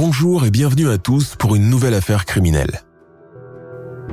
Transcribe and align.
Bonjour 0.00 0.46
et 0.46 0.52
bienvenue 0.52 0.88
à 0.90 0.96
tous 0.96 1.34
pour 1.34 1.56
une 1.56 1.68
nouvelle 1.68 1.94
affaire 1.94 2.24
criminelle. 2.24 2.82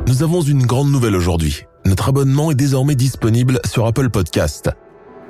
Nous 0.07 0.23
avons 0.23 0.41
une 0.41 0.66
grande 0.66 0.89
nouvelle 0.89 1.16
aujourd'hui. 1.16 1.66
Notre 1.85 2.09
abonnement 2.09 2.49
est 2.49 2.55
désormais 2.55 2.95
disponible 2.95 3.59
sur 3.66 3.85
Apple 3.85 4.09
Podcast. 4.09 4.71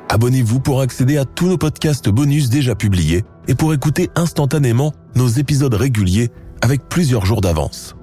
Abonnez-vous 0.08 0.62
pour 0.62 0.80
accéder 0.80 1.18
à 1.18 1.26
tous 1.26 1.48
nos 1.49 1.58
podcasts 1.58 2.08
bonus 2.08 2.48
déjà 2.48 2.73
publiés 2.73 3.26
et 3.49 3.54
pour 3.55 3.73
écouter 3.73 4.10
instantanément 4.16 4.94
nos 5.16 5.27
épisodes 5.27 5.73
réguliers 5.73 6.30
avec 6.62 6.88
plusieurs 6.88 7.26
jours 7.26 7.41
d'avance. 7.41 7.98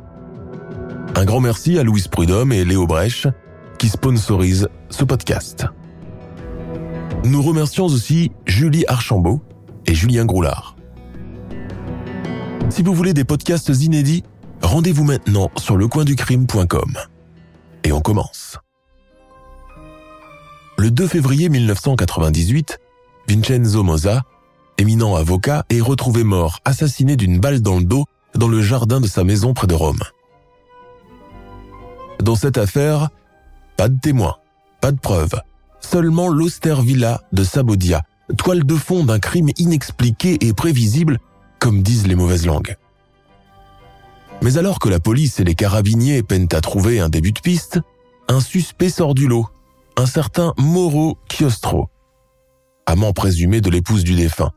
Un 1.15 1.25
grand 1.25 1.41
merci 1.41 1.79
à 1.79 1.83
Louise 1.83 2.09
Prudhomme 2.09 2.53
et 2.53 2.67
Léo 2.67 2.87
Brèche 2.87 3.29
qui 3.79 3.89
sponsorisent 3.89 4.69
ce 4.91 5.05
podcast. 5.05 5.65
Nous 7.25 7.41
remercions 7.41 7.87
aussi 7.87 8.31
Julie 8.45 8.85
Archambault 8.89 9.41
et 9.87 9.95
Julien 9.95 10.27
Groulard. 10.27 10.77
Si 12.73 12.83
vous 12.83 12.95
voulez 12.95 13.13
des 13.13 13.25
podcasts 13.25 13.69
inédits, 13.69 14.25
rendez-vous 14.63 15.05
maintenant 15.05 15.51
sur 15.59 15.77
lecoinducrime.com. 15.77 16.97
Et 17.85 17.93
on 17.93 18.01
commence. 18.01 18.57
Le 20.79 20.91
2 20.91 21.07
février 21.07 21.51
1998, 21.51 22.79
Vincenzo 23.29 23.83
Moza, 23.83 24.23
éminent 24.79 25.17
avocat, 25.17 25.67
est 25.69 25.83
retrouvé 25.83 26.25
mort, 26.25 26.61
assassiné 26.65 27.17
d'une 27.17 27.39
balle 27.41 27.61
dans 27.61 27.77
le 27.77 27.85
dos 27.85 28.07
dans 28.37 28.49
le 28.49 28.63
jardin 28.63 29.03
de 29.03 29.07
sa 29.07 29.23
maison 29.23 29.53
près 29.53 29.67
de 29.67 29.75
Rome. 29.75 30.01
Dans 32.23 32.37
cette 32.37 32.57
affaire, 32.57 33.11
pas 33.77 33.91
de 33.91 34.01
témoins, 34.01 34.37
pas 34.81 34.93
de 34.93 34.99
preuves, 34.99 35.39
seulement 35.81 36.29
l'austère 36.29 36.81
villa 36.81 37.21
de 37.33 37.45
Sabodia, 37.45 38.01
toile 38.39 38.65
de 38.65 38.77
fond 38.77 39.05
d'un 39.05 39.19
crime 39.19 39.51
inexpliqué 39.59 40.39
et 40.41 40.55
prévisible, 40.55 41.19
comme 41.63 41.81
disent 41.81 42.09
les 42.09 42.17
mauvaises 42.17 42.45
langues. 42.45 42.77
Mais 44.43 44.59
alors 44.59 44.81
que 44.81 44.89
la 44.89 44.99
police 44.99 45.39
et 45.39 45.45
les 45.45 45.55
carabiniers 45.55 46.25
peinent 46.25 46.49
à 46.51 46.61
trouver 46.61 46.99
un 46.99 47.09
début 47.09 47.31
de 47.31 47.39
piste, 47.39 47.79
un 48.27 48.41
suspect 48.41 48.89
sort 48.89 49.15
du 49.15 49.29
lot, 49.29 49.47
un 49.97 50.07
certain 50.07 50.55
Moro 50.59 51.19
Chiostro, 51.31 51.89
amant 52.85 53.13
présumé 53.13 53.61
de 53.61 53.71
l'épouse 53.71 54.03
du 54.03 54.17
défunt. 54.17 54.51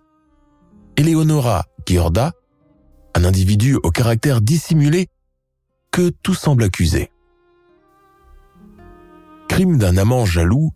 Eleonora 0.97 1.65
Giorda, 1.85 2.31
un 3.13 3.23
individu 3.23 3.75
au 3.75 3.91
caractère 3.91 4.41
dissimulé 4.41 5.07
que 5.91 6.09
tout 6.09 6.33
semble 6.33 6.63
accuser. 6.63 7.11
Crime 9.47 9.77
d'un 9.77 9.97
amant 9.97 10.25
jaloux, 10.25 10.71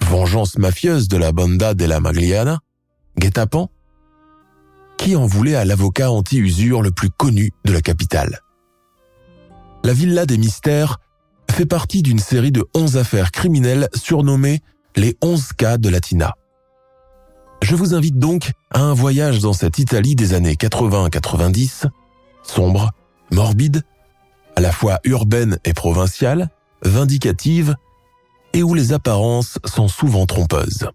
vengeance 0.00 0.58
mafieuse 0.58 1.06
de 1.06 1.18
la 1.18 1.30
banda 1.30 1.74
della 1.74 2.00
Magliana, 2.00 2.58
guet-apens, 3.16 3.68
qui 4.98 5.16
en 5.16 5.26
voulait 5.26 5.54
à 5.54 5.64
l'avocat 5.64 6.10
anti-usure 6.10 6.82
le 6.82 6.90
plus 6.90 7.08
connu 7.08 7.52
de 7.64 7.72
la 7.72 7.80
capitale? 7.80 8.40
La 9.84 9.94
Villa 9.94 10.26
des 10.26 10.36
Mystères 10.36 10.98
fait 11.50 11.64
partie 11.64 12.02
d'une 12.02 12.18
série 12.18 12.52
de 12.52 12.64
11 12.74 12.98
affaires 12.98 13.30
criminelles 13.30 13.88
surnommées 13.94 14.60
les 14.96 15.16
11 15.22 15.52
cas 15.54 15.78
de 15.78 15.88
Latina. 15.88 16.34
Je 17.62 17.74
vous 17.74 17.94
invite 17.94 18.18
donc 18.18 18.52
à 18.70 18.80
un 18.80 18.92
voyage 18.92 19.40
dans 19.40 19.52
cette 19.52 19.78
Italie 19.78 20.14
des 20.14 20.34
années 20.34 20.54
80-90, 20.54 21.86
sombre, 22.42 22.90
morbide, 23.30 23.82
à 24.56 24.60
la 24.60 24.72
fois 24.72 24.98
urbaine 25.04 25.58
et 25.64 25.72
provinciale, 25.72 26.50
vindicative, 26.82 27.74
et 28.52 28.62
où 28.62 28.74
les 28.74 28.92
apparences 28.92 29.58
sont 29.64 29.88
souvent 29.88 30.26
trompeuses. 30.26 30.88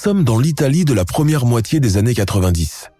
Sommes 0.00 0.24
dans 0.24 0.38
l'Italie 0.38 0.86
de 0.86 0.94
la 0.94 1.04
première 1.04 1.44
moitié 1.44 1.78
des 1.78 1.98
années 1.98 2.14
90. 2.14 2.90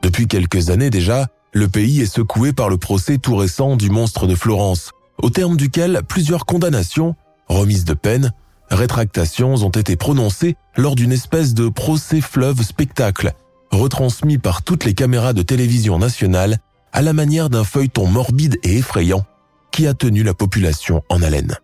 Depuis 0.00 0.26
quelques 0.26 0.70
années 0.70 0.88
déjà, 0.88 1.26
le 1.52 1.68
pays 1.68 2.00
est 2.00 2.06
secoué 2.06 2.54
par 2.54 2.70
le 2.70 2.78
procès 2.78 3.18
tout 3.18 3.36
récent 3.36 3.76
du 3.76 3.90
monstre 3.90 4.26
de 4.26 4.34
Florence, 4.34 4.92
au 5.22 5.28
terme 5.28 5.58
duquel 5.58 6.00
plusieurs 6.08 6.46
condamnations, 6.46 7.14
remises 7.46 7.84
de 7.84 7.92
peine, 7.92 8.32
rétractations 8.70 9.52
ont 9.56 9.68
été 9.68 9.96
prononcées 9.96 10.56
lors 10.78 10.94
d'une 10.94 11.12
espèce 11.12 11.52
de 11.52 11.68
procès 11.68 12.22
fleuve 12.22 12.62
spectacle, 12.62 13.34
retransmis 13.70 14.38
par 14.38 14.62
toutes 14.62 14.86
les 14.86 14.94
caméras 14.94 15.34
de 15.34 15.42
télévision 15.42 15.98
nationale 15.98 16.56
à 16.94 17.02
la 17.02 17.12
manière 17.12 17.50
d'un 17.50 17.64
feuilleton 17.64 18.06
morbide 18.06 18.58
et 18.62 18.78
effrayant 18.78 19.26
qui 19.72 19.86
a 19.86 19.92
tenu 19.92 20.22
la 20.22 20.32
population 20.32 21.02
en 21.10 21.20
haleine. 21.20 21.58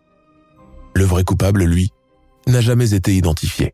Le 0.95 1.05
vrai 1.07 1.25
coupable, 1.25 1.65
lui, 1.65 1.93
n'a 2.47 2.61
jamais 2.61 2.93
été 2.93 3.15
identifié. 3.15 3.73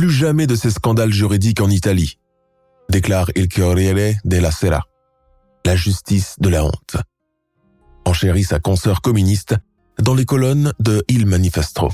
Plus 0.00 0.08
jamais 0.08 0.46
de 0.46 0.56
ces 0.56 0.70
scandales 0.70 1.12
juridiques 1.12 1.60
en 1.60 1.68
Italie, 1.68 2.18
déclare 2.88 3.30
Il 3.36 3.48
Corriere 3.48 4.14
della 4.24 4.50
Sera, 4.50 4.86
la 5.66 5.76
justice 5.76 6.36
de 6.40 6.48
la 6.48 6.64
honte. 6.64 6.96
Enchérit 8.06 8.44
sa 8.44 8.60
consoeur 8.60 9.02
communiste 9.02 9.56
dans 9.98 10.14
les 10.14 10.24
colonnes 10.24 10.72
de 10.80 11.04
Il 11.08 11.26
Manifesto. 11.26 11.90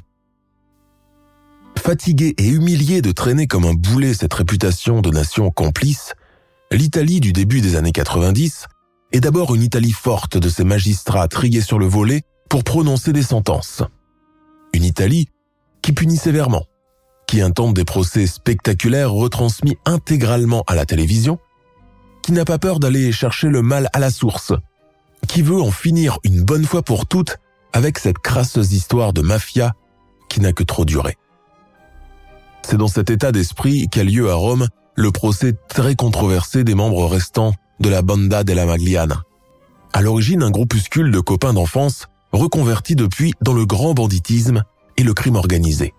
Fatigué 1.76 2.36
et 2.38 2.46
humilié 2.46 3.02
de 3.02 3.10
traîner 3.10 3.48
comme 3.48 3.64
un 3.64 3.74
boulet 3.74 4.14
cette 4.14 4.34
réputation 4.34 5.00
de 5.00 5.10
nation 5.10 5.50
complice, 5.50 6.12
l'Italie 6.70 7.18
du 7.18 7.32
début 7.32 7.60
des 7.60 7.74
années 7.74 7.90
90 7.90 8.66
est 9.10 9.20
d'abord 9.20 9.52
une 9.52 9.64
Italie 9.64 9.90
forte 9.90 10.38
de 10.38 10.48
ses 10.48 10.62
magistrats 10.62 11.26
triés 11.26 11.60
sur 11.60 11.80
le 11.80 11.86
volet 11.86 12.22
pour 12.48 12.62
prononcer 12.62 13.12
des 13.12 13.24
sentences. 13.24 13.82
Une 14.74 14.84
Italie 14.84 15.28
qui 15.82 15.90
punit 15.90 16.16
sévèrement, 16.16 16.66
qui 17.26 17.40
intente 17.40 17.74
des 17.74 17.84
procès 17.84 18.26
spectaculaires 18.26 19.12
retransmis 19.12 19.76
intégralement 19.84 20.64
à 20.66 20.74
la 20.74 20.86
télévision, 20.86 21.38
qui 22.22 22.32
n'a 22.32 22.44
pas 22.44 22.58
peur 22.58 22.80
d'aller 22.80 23.12
chercher 23.12 23.48
le 23.48 23.62
mal 23.62 23.88
à 23.92 23.98
la 23.98 24.10
source, 24.10 24.52
qui 25.28 25.42
veut 25.42 25.60
en 25.60 25.70
finir 25.70 26.18
une 26.24 26.42
bonne 26.42 26.64
fois 26.64 26.82
pour 26.82 27.06
toutes 27.06 27.38
avec 27.72 27.98
cette 27.98 28.18
crasseuse 28.18 28.72
histoire 28.72 29.12
de 29.12 29.22
mafia 29.22 29.74
qui 30.28 30.40
n'a 30.40 30.52
que 30.52 30.62
trop 30.62 30.84
duré. 30.84 31.16
C'est 32.62 32.76
dans 32.76 32.88
cet 32.88 33.10
état 33.10 33.32
d'esprit 33.32 33.88
qu'a 33.88 34.04
lieu 34.04 34.30
à 34.30 34.34
Rome 34.34 34.68
le 34.94 35.10
procès 35.10 35.54
très 35.68 35.94
controversé 35.94 36.64
des 36.64 36.74
membres 36.74 37.06
restants 37.06 37.52
de 37.80 37.88
la 37.88 38.02
Banda 38.02 38.44
della 38.44 38.66
Magliana. 38.66 39.22
À 39.92 40.02
l'origine, 40.02 40.42
un 40.42 40.50
groupuscule 40.50 41.10
de 41.10 41.20
copains 41.20 41.52
d'enfance 41.52 42.08
reconverti 42.32 42.96
depuis 42.96 43.34
dans 43.40 43.52
le 43.52 43.66
grand 43.66 43.94
banditisme 43.94 44.64
et 44.96 45.02
le 45.02 45.14
crime 45.14 45.36
organisé. 45.36 45.94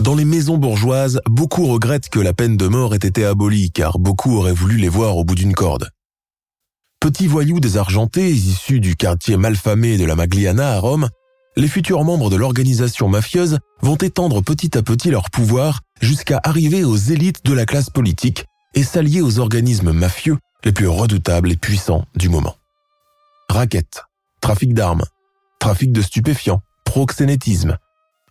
Dans 0.00 0.14
les 0.14 0.24
maisons 0.24 0.58
bourgeoises, 0.58 1.20
beaucoup 1.26 1.66
regrettent 1.66 2.08
que 2.08 2.20
la 2.20 2.32
peine 2.32 2.56
de 2.56 2.66
mort 2.66 2.94
ait 2.94 2.98
été 2.98 3.24
abolie 3.24 3.70
car 3.70 3.98
beaucoup 3.98 4.36
auraient 4.36 4.52
voulu 4.52 4.76
les 4.76 4.88
voir 4.88 5.16
au 5.16 5.24
bout 5.24 5.34
d'une 5.34 5.54
corde. 5.54 5.90
Petits 7.00 7.26
voyous 7.26 7.60
désargentés 7.60 8.30
issus 8.30 8.80
du 8.80 8.96
quartier 8.96 9.36
malfamé 9.36 9.98
de 9.98 10.04
la 10.04 10.16
Magliana 10.16 10.72
à 10.72 10.78
Rome, 10.80 11.08
les 11.56 11.68
futurs 11.68 12.02
membres 12.02 12.30
de 12.30 12.36
l'organisation 12.36 13.08
mafieuse 13.08 13.58
vont 13.80 13.96
étendre 13.96 14.42
petit 14.42 14.76
à 14.76 14.82
petit 14.82 15.10
leur 15.10 15.30
pouvoir 15.30 15.80
jusqu'à 16.00 16.40
arriver 16.42 16.82
aux 16.82 16.96
élites 16.96 17.44
de 17.44 17.52
la 17.52 17.66
classe 17.66 17.90
politique 17.90 18.46
et 18.74 18.82
s'allier 18.82 19.20
aux 19.20 19.38
organismes 19.38 19.92
mafieux 19.92 20.38
les 20.64 20.72
plus 20.72 20.88
redoutables 20.88 21.52
et 21.52 21.56
puissants 21.56 22.06
du 22.16 22.28
moment. 22.28 22.56
raquettes, 23.50 24.02
trafic 24.40 24.74
d'armes, 24.74 25.04
trafic 25.60 25.92
de 25.92 26.02
stupéfiants, 26.02 26.62
proxénétisme, 26.84 27.76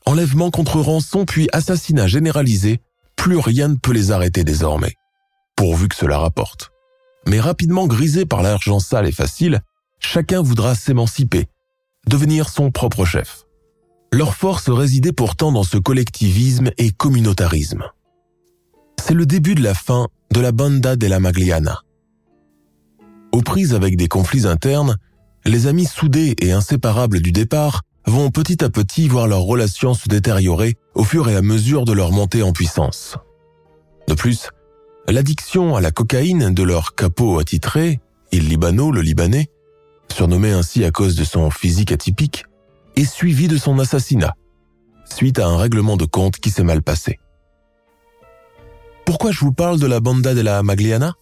enlèvement 0.06 0.52
contre 0.52 0.80
rançon 0.80 1.26
puis 1.26 1.48
assassinat 1.54 2.08
généralisé, 2.08 2.82
plus 3.16 3.38
rien 3.38 3.68
ne 3.68 3.76
peut 3.76 3.94
les 3.94 4.12
arrêter 4.12 4.44
désormais, 4.44 4.96
pourvu 5.56 5.88
que 5.88 5.96
cela 5.96 6.18
rapporte. 6.18 6.72
Mais 7.28 7.40
rapidement 7.40 7.88
grisé 7.88 8.26
par 8.26 8.42
l'argent 8.42 8.80
sale 8.80 9.08
et 9.08 9.12
facile, 9.12 9.62
chacun 10.00 10.42
voudra 10.42 10.76
s'émanciper, 10.76 11.48
devenir 12.08 12.50
son 12.50 12.72
propre 12.72 13.06
chef. 13.06 13.46
Leur 14.12 14.36
force 14.36 14.70
résidait 14.70 15.14
pourtant 15.14 15.52
dans 15.52 15.64
ce 15.64 15.78
collectivisme 15.78 16.70
et 16.78 16.92
communautarisme. 16.92 17.84
C'est 19.02 19.14
le 19.16 19.26
début 19.26 19.56
de 19.56 19.64
la 19.64 19.74
fin 19.74 20.08
de 20.32 20.40
la 20.40 20.52
Banda 20.52 20.96
della 20.96 21.20
Magliana. 21.20 21.82
Aux 23.32 23.42
prises 23.42 23.74
avec 23.74 23.98
des 23.98 24.08
conflits 24.08 24.46
internes, 24.46 24.98
les 25.46 25.68
amis 25.68 25.86
soudés 25.86 26.36
et 26.40 26.52
inséparables 26.52 27.22
du 27.22 27.32
départ 27.32 27.82
vont 28.06 28.32
petit 28.32 28.64
à 28.64 28.70
petit 28.70 29.08
voir 29.08 29.28
leurs 29.28 29.42
relations 29.42 29.94
se 29.94 30.08
détériorer 30.08 30.76
au 30.94 31.04
fur 31.04 31.30
et 31.30 31.36
à 31.36 31.42
mesure 31.42 31.86
de 31.86 31.94
leur 31.94 32.12
montée 32.12 32.44
en 32.44 32.52
puissance. 32.52 33.18
De 34.08 34.14
plus, 34.14 34.50
l'addiction 35.08 35.76
à 35.76 35.82
la 35.82 35.92
cocaïne 35.92 36.54
de 36.54 36.64
leur 36.64 36.96
capot 36.96 37.40
attitré, 37.40 38.00
Il 38.32 38.50
Libano 38.50 38.92
le 38.92 39.02
Libanais, 39.02 39.48
surnommé 40.12 40.52
ainsi 40.52 40.84
à 40.84 40.92
cause 40.92 41.16
de 41.16 41.24
son 41.24 41.50
physique 41.50 41.92
atypique, 41.92 42.46
est 42.96 43.06
suivie 43.06 43.48
de 43.48 43.58
son 43.58 43.80
assassinat, 43.80 44.36
suite 45.06 45.40
à 45.40 45.48
un 45.48 45.58
règlement 45.58 45.98
de 45.98 46.06
compte 46.06 46.38
qui 46.38 46.50
s'est 46.50 46.64
mal 46.64 46.82
passé. 46.82 47.20
Pourquoi 49.06 49.32
je 49.32 49.40
vous 49.40 49.54
parle 49.54 49.80
de 49.80 49.88
la 49.88 50.00
Banda 50.00 50.34
della 50.34 50.62
Magliana? 50.64 51.14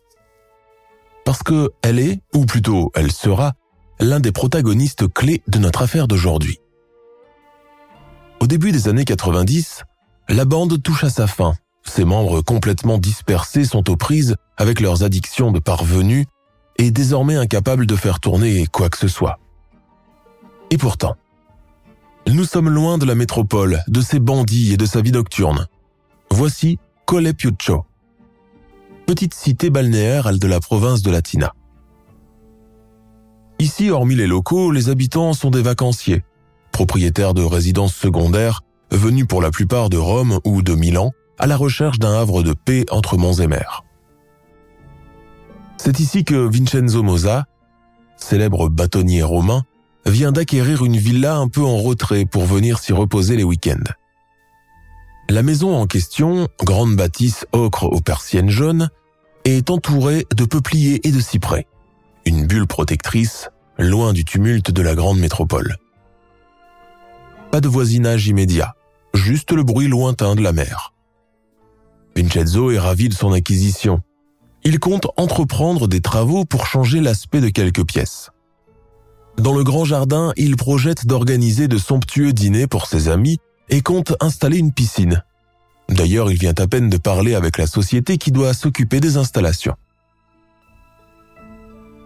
Parce 1.25 1.43
que 1.43 1.71
elle 1.81 1.99
est, 1.99 2.21
ou 2.33 2.45
plutôt 2.45 2.91
elle 2.95 3.11
sera, 3.11 3.53
l'un 3.99 4.19
des 4.19 4.31
protagonistes 4.31 5.07
clés 5.11 5.43
de 5.47 5.59
notre 5.59 5.83
affaire 5.83 6.07
d'aujourd'hui. 6.07 6.59
Au 8.41 8.47
début 8.47 8.71
des 8.71 8.87
années 8.87 9.05
90, 9.05 9.83
la 10.27 10.45
bande 10.45 10.81
touche 10.81 11.03
à 11.03 11.11
sa 11.11 11.27
fin. 11.27 11.53
Ses 11.83 12.05
membres 12.05 12.41
complètement 12.41 12.97
dispersés 12.97 13.65
sont 13.65 13.87
aux 13.87 13.95
prises 13.95 14.35
avec 14.57 14.79
leurs 14.79 15.03
addictions 15.03 15.51
de 15.51 15.59
parvenus 15.59 16.25
et 16.77 16.89
désormais 16.89 17.35
incapables 17.35 17.85
de 17.85 17.95
faire 17.95 18.19
tourner 18.19 18.65
quoi 18.65 18.89
que 18.89 18.97
ce 18.97 19.07
soit. 19.07 19.37
Et 20.71 20.79
pourtant, 20.79 21.17
nous 22.25 22.43
sommes 22.43 22.69
loin 22.69 22.97
de 22.97 23.05
la 23.05 23.13
métropole, 23.13 23.83
de 23.87 24.01
ses 24.01 24.19
bandits 24.19 24.73
et 24.73 24.77
de 24.77 24.87
sa 24.87 25.01
vie 25.01 25.11
nocturne. 25.11 25.67
Voici 26.31 26.79
Colle 27.05 27.31
Piuccio, 27.35 27.85
petite 29.05 29.35
cité 29.35 29.69
balnéaire 29.69 30.35
de 30.35 30.47
la 30.47 30.59
province 30.59 31.03
de 31.03 31.11
Latina. 31.11 31.53
Ici, 33.59 33.91
hormis 33.91 34.15
les 34.15 34.25
locaux, 34.25 34.71
les 34.71 34.89
habitants 34.89 35.33
sont 35.33 35.51
des 35.51 35.61
vacanciers, 35.61 36.23
propriétaires 36.71 37.33
de 37.33 37.43
résidences 37.43 37.95
secondaires, 37.95 38.61
venus 38.91 39.25
pour 39.27 39.41
la 39.41 39.51
plupart 39.51 39.89
de 39.89 39.97
Rome 39.97 40.39
ou 40.45 40.61
de 40.61 40.73
Milan, 40.73 41.11
à 41.37 41.47
la 41.47 41.57
recherche 41.57 41.99
d'un 41.99 42.13
havre 42.13 42.43
de 42.43 42.53
paix 42.53 42.85
entre 42.91 43.17
monts 43.17 43.33
et 43.33 43.47
mers. 43.47 43.83
C'est 45.77 45.99
ici 45.99 46.23
que 46.23 46.35
Vincenzo 46.35 47.01
Mosa, 47.01 47.45
célèbre 48.15 48.69
bâtonnier 48.69 49.23
romain, 49.23 49.63
vient 50.05 50.31
d'acquérir 50.31 50.85
une 50.85 50.97
villa 50.97 51.35
un 51.35 51.47
peu 51.47 51.61
en 51.61 51.77
retrait 51.77 52.25
pour 52.25 52.45
venir 52.45 52.79
s'y 52.79 52.93
reposer 52.93 53.35
les 53.35 53.43
week-ends. 53.43 53.91
La 55.29 55.43
maison 55.43 55.75
en 55.75 55.87
question, 55.87 56.47
grande 56.63 56.95
bâtisse 56.95 57.45
ocre 57.51 57.85
aux 57.85 58.01
persiennes 58.01 58.49
jaunes, 58.49 58.89
est 59.45 59.69
entourée 59.69 60.27
de 60.35 60.45
peupliers 60.45 61.07
et 61.07 61.11
de 61.11 61.19
cyprès, 61.19 61.67
une 62.25 62.45
bulle 62.45 62.67
protectrice 62.67 63.49
loin 63.79 64.13
du 64.13 64.25
tumulte 64.25 64.71
de 64.71 64.81
la 64.81 64.93
grande 64.93 65.19
métropole. 65.19 65.77
Pas 67.51 67.59
de 67.59 67.67
voisinage 67.67 68.27
immédiat, 68.27 68.75
juste 69.13 69.51
le 69.51 69.63
bruit 69.63 69.89
lointain 69.89 70.35
de 70.35 70.41
la 70.41 70.53
mer. 70.53 70.93
Vincenzo 72.15 72.71
est 72.71 72.79
ravi 72.79 73.09
de 73.09 73.13
son 73.13 73.33
acquisition. 73.33 74.01
Il 74.63 74.79
compte 74.79 75.07
entreprendre 75.17 75.89
des 75.89 75.99
travaux 75.99 76.45
pour 76.45 76.65
changer 76.65 77.01
l'aspect 77.01 77.41
de 77.41 77.49
quelques 77.49 77.85
pièces. 77.85 78.29
Dans 79.37 79.53
le 79.53 79.63
grand 79.63 79.83
jardin, 79.83 80.31
il 80.37 80.55
projette 80.55 81.05
d'organiser 81.05 81.67
de 81.67 81.77
somptueux 81.77 82.31
dîners 82.31 82.67
pour 82.67 82.85
ses 82.85 83.09
amis 83.09 83.39
et 83.69 83.81
compte 83.81 84.13
installer 84.21 84.57
une 84.57 84.71
piscine. 84.71 85.23
D'ailleurs, 85.89 86.31
il 86.31 86.37
vient 86.37 86.53
à 86.57 86.67
peine 86.67 86.89
de 86.89 86.97
parler 86.97 87.35
avec 87.35 87.57
la 87.57 87.67
société 87.67 88.17
qui 88.17 88.31
doit 88.31 88.53
s'occuper 88.53 89.01
des 89.01 89.17
installations. 89.17 89.75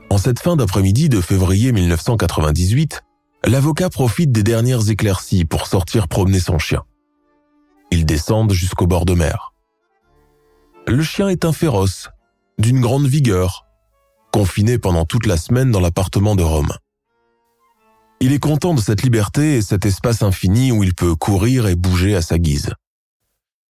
En 0.09 0.17
cette 0.17 0.39
fin 0.39 0.55
d'après-midi 0.55 1.09
de 1.09 1.21
février 1.21 1.71
1998, 1.71 3.03
l'avocat 3.47 3.89
profite 3.89 4.31
des 4.31 4.43
dernières 4.43 4.89
éclaircies 4.89 5.45
pour 5.45 5.67
sortir 5.67 6.07
promener 6.07 6.39
son 6.39 6.59
chien. 6.59 6.83
Ils 7.91 8.05
descendent 8.05 8.53
jusqu'au 8.53 8.87
bord 8.87 9.05
de 9.05 9.13
mer. 9.13 9.53
Le 10.87 11.03
chien 11.03 11.29
est 11.29 11.45
un 11.45 11.53
féroce, 11.53 12.09
d'une 12.57 12.81
grande 12.81 13.07
vigueur, 13.07 13.65
confiné 14.31 14.77
pendant 14.77 15.05
toute 15.05 15.25
la 15.25 15.37
semaine 15.37 15.71
dans 15.71 15.79
l'appartement 15.79 16.35
de 16.35 16.43
Rome. 16.43 16.73
Il 18.19 18.33
est 18.33 18.39
content 18.39 18.73
de 18.73 18.79
cette 18.79 19.03
liberté 19.03 19.57
et 19.57 19.61
cet 19.61 19.85
espace 19.85 20.23
infini 20.23 20.71
où 20.71 20.83
il 20.83 20.95
peut 20.95 21.15
courir 21.15 21.67
et 21.67 21.75
bouger 21.75 22.15
à 22.15 22.21
sa 22.21 22.37
guise. 22.37 22.73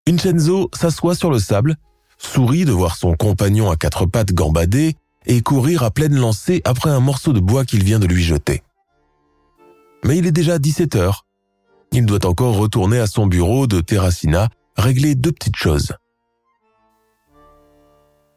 Vincenzo 0.07 0.69
s'assoit 0.73 1.15
sur 1.15 1.31
le 1.31 1.39
sable, 1.39 1.75
sourit 2.17 2.65
de 2.65 2.71
voir 2.71 2.95
son 2.95 3.15
compagnon 3.15 3.71
à 3.71 3.75
quatre 3.75 4.05
pattes 4.05 4.33
gambader 4.33 4.95
et 5.25 5.41
courir 5.41 5.83
à 5.83 5.91
pleine 5.91 6.15
lancée 6.15 6.61
après 6.63 6.91
un 6.91 6.99
morceau 6.99 7.33
de 7.33 7.39
bois 7.39 7.65
qu'il 7.65 7.83
vient 7.83 7.99
de 7.99 8.07
lui 8.07 8.23
jeter. 8.23 8.61
Mais 10.05 10.17
il 10.17 10.27
est 10.27 10.31
déjà 10.31 10.59
17 10.59 10.95
heures. 10.95 11.25
Il 11.91 12.05
doit 12.05 12.25
encore 12.25 12.55
retourner 12.55 12.99
à 12.99 13.07
son 13.07 13.25
bureau 13.25 13.65
de 13.65 13.81
Terracina, 13.81 14.49
régler 14.77 15.15
deux 15.15 15.31
petites 15.31 15.55
choses. 15.55 15.93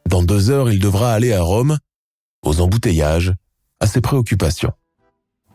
Dans 0.08 0.22
deux 0.22 0.48
heures, 0.48 0.70
il 0.70 0.80
devra 0.80 1.12
aller 1.12 1.34
à 1.34 1.42
Rome, 1.42 1.76
aux 2.42 2.60
embouteillages, 2.62 3.34
à 3.80 3.86
ses 3.86 4.00
préoccupations. 4.00 4.72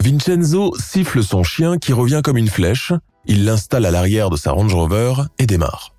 Vincenzo 0.01 0.75
siffle 0.77 1.24
son 1.24 1.44
chien 1.44 1.77
qui 1.80 1.94
revient 1.94 2.21
comme 2.24 2.38
une 2.38 2.50
flèche, 2.50 2.94
il 3.25 3.45
l'installe 3.45 3.86
à 3.86 3.92
l'arrière 3.92 4.30
de 4.30 4.38
sa 4.38 4.51
Range 4.51 4.74
Rover 4.74 5.13
et 5.39 5.48
démarre. 5.48 5.95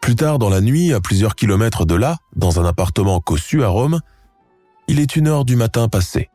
Plus 0.00 0.14
tard 0.14 0.38
dans 0.38 0.50
la 0.50 0.60
nuit, 0.60 0.92
à 0.92 1.00
plusieurs 1.00 1.34
kilomètres 1.34 1.84
de 1.84 1.94
là, 1.94 2.18
dans 2.36 2.60
un 2.60 2.64
appartement 2.64 3.20
cossu 3.20 3.64
à 3.64 3.68
Rome, 3.68 4.00
il 4.86 5.00
est 5.00 5.16
une 5.16 5.26
heure 5.26 5.44
du 5.44 5.56
matin 5.56 5.88
passé. 5.88 6.30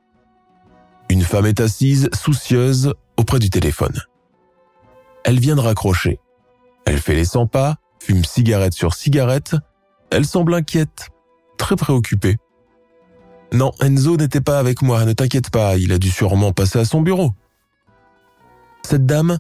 Une 1.10 1.22
femme 1.22 1.46
est 1.46 1.60
assise, 1.60 2.10
soucieuse, 2.14 2.94
auprès 3.18 3.40
du 3.40 3.50
téléphone. 3.50 4.02
Elle 5.24 5.40
vient 5.40 5.56
de 5.56 5.62
raccrocher. 5.62 6.20
Elle 6.86 7.00
fait 7.00 7.16
les 7.16 7.26
100 7.26 7.48
pas, 7.48 7.78
fume 8.00 8.24
cigarette 8.24 8.74
sur 8.74 8.94
cigarette. 8.94 9.56
Elle 10.12 10.26
semble 10.26 10.54
inquiète, 10.54 11.10
très 11.58 11.76
préoccupée. 11.76 12.38
Non, 13.52 13.72
Enzo 13.82 14.18
n'était 14.18 14.42
pas 14.42 14.60
avec 14.60 14.82
moi, 14.82 15.06
ne 15.06 15.14
t'inquiète 15.14 15.50
pas, 15.50 15.78
il 15.78 15.92
a 15.92 15.98
dû 15.98 16.10
sûrement 16.10 16.52
passer 16.52 16.80
à 16.80 16.86
son 16.86 17.02
bureau. 17.02 17.32
Cette 18.84 19.06
dame, 19.06 19.38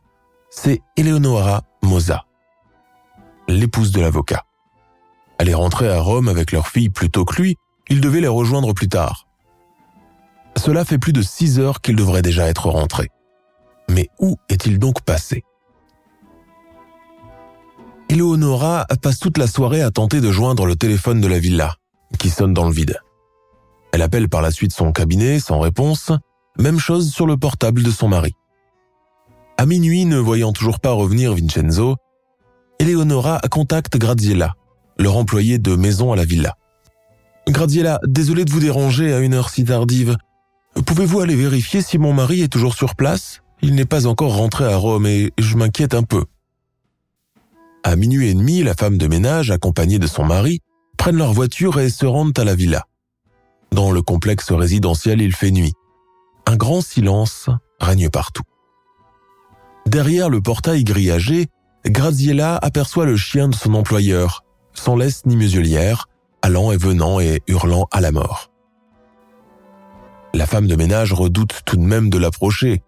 c'est 0.50 0.82
Eleonora 0.96 1.64
Mosa, 1.84 2.26
l'épouse 3.48 3.92
de 3.92 4.02
l'avocat. 4.02 4.46
Elle 5.38 5.50
est 5.50 5.56
rentrée 5.56 5.90
à 5.90 6.00
Rome 6.00 6.30
avec 6.30 6.52
leur 6.52 6.68
fille 6.68 6.90
plus 6.90 7.10
tôt 7.10 7.26
que 7.26 7.42
lui, 7.42 7.58
il 7.90 8.02
devait 8.02 8.22
les 8.22 8.28
rejoindre 8.28 8.74
plus 8.74 8.88
tard. 8.88 9.25
Cela 10.58 10.86
fait 10.86 10.98
plus 10.98 11.14
de 11.14 11.22
six 11.22 11.60
heures 11.60 11.82
qu'il 11.82 11.96
devrait 11.96 12.22
déjà 12.22 12.48
être 12.48 12.70
rentré. 12.70 13.10
Mais 13.90 14.10
où 14.20 14.38
est-il 14.50 14.80
donc 14.80 15.02
passé? 15.02 15.44
Eleonora 18.10 18.86
passe 19.02 19.20
toute 19.20 19.38
la 19.38 19.48
soirée 19.48 19.82
à 19.82 19.92
tenter 19.92 20.22
de 20.22 20.32
joindre 20.32 20.66
le 20.66 20.76
téléphone 20.76 21.22
de 21.22 21.28
la 21.28 21.40
villa, 21.40 21.76
qui 22.20 22.30
sonne 22.30 22.54
dans 22.54 22.66
le 22.66 22.74
vide. 22.74 23.00
Elle 23.92 24.02
appelle 24.02 24.30
par 24.30 24.42
la 24.42 24.52
suite 24.52 24.74
son 24.74 24.92
cabinet 24.92 25.40
sans 25.40 25.60
réponse, 25.60 26.12
même 26.60 26.80
chose 26.80 27.12
sur 27.12 27.28
le 27.28 27.38
portable 27.38 27.82
de 27.84 27.92
son 27.92 28.08
mari. 28.08 28.34
À 29.58 29.66
minuit, 29.66 30.06
ne 30.06 30.18
voyant 30.18 30.54
toujours 30.54 30.80
pas 30.80 30.92
revenir 30.92 31.34
Vincenzo, 31.34 31.96
Eleonora 32.80 33.40
contacte 33.50 33.98
Graziella, 33.98 34.54
leur 35.00 35.16
employé 35.16 35.60
de 35.60 35.76
maison 35.76 36.12
à 36.12 36.16
la 36.16 36.26
villa. 36.26 36.56
Graziella, 37.48 38.00
désolé 38.06 38.44
de 38.44 38.52
vous 38.52 38.60
déranger 38.60 39.14
à 39.14 39.20
une 39.20 39.34
heure 39.34 39.50
si 39.50 39.64
tardive. 39.64 40.18
Pouvez-vous 40.84 41.22
aller 41.22 41.36
vérifier 41.36 41.82
si 41.82 41.98
mon 41.98 42.14
mari 42.14 42.42
est 42.42 42.52
toujours 42.52 42.74
sur 42.74 42.96
place? 42.96 43.42
Il 43.62 43.76
n'est 43.76 43.86
pas 43.86 44.08
encore 44.08 44.36
rentré 44.36 44.66
à 44.66 44.76
Rome 44.76 45.06
et 45.06 45.32
je 45.38 45.56
m'inquiète 45.56 45.94
un 45.94 46.04
peu. 46.04 46.26
À 47.84 47.96
minuit 47.96 48.30
et 48.30 48.34
demi, 48.34 48.64
la 48.64 48.74
femme 48.74 48.98
de 48.98 49.08
ménage, 49.08 49.52
accompagnée 49.52 50.00
de 50.00 50.08
son 50.08 50.26
mari, 50.26 50.60
prennent 50.98 51.18
leur 51.18 51.34
voiture 51.34 51.80
et 51.80 51.90
se 51.90 52.06
rendent 52.06 52.38
à 52.38 52.44
la 52.44 52.56
villa. 52.56 52.86
Dans 53.72 53.92
le 53.92 54.02
complexe 54.02 54.52
résidentiel, 54.52 55.22
il 55.22 55.34
fait 55.34 55.52
nuit. 55.52 55.74
Un 56.46 56.56
grand 56.56 56.82
silence 56.82 57.50
règne 57.80 58.10
partout. 58.10 58.44
Derrière 59.86 60.30
le 60.30 60.42
portail 60.42 60.84
grillagé, 60.84 61.48
Graziella 61.86 62.58
aperçoit 62.58 63.06
le 63.06 63.18
chien 63.18 63.48
de 63.48 63.56
son 63.56 63.76
employeur, 63.76 64.44
sans 64.74 64.96
laisse 64.96 65.26
ni 65.26 65.36
muselière, 65.36 66.08
allant 66.42 66.72
et 66.72 66.78
venant 66.78 67.20
et 67.20 67.42
hurlant 67.48 67.88
à 67.92 68.02
la 68.02 68.12
mort. 68.12 68.52
La 70.36 70.46
femme 70.46 70.68
de 70.68 70.76
ménage 70.76 71.14
redoute 71.14 71.62
tout 71.66 71.78
de 71.78 71.82
même 71.82 72.10
de 72.10 72.18
l'approcher. 72.18 72.84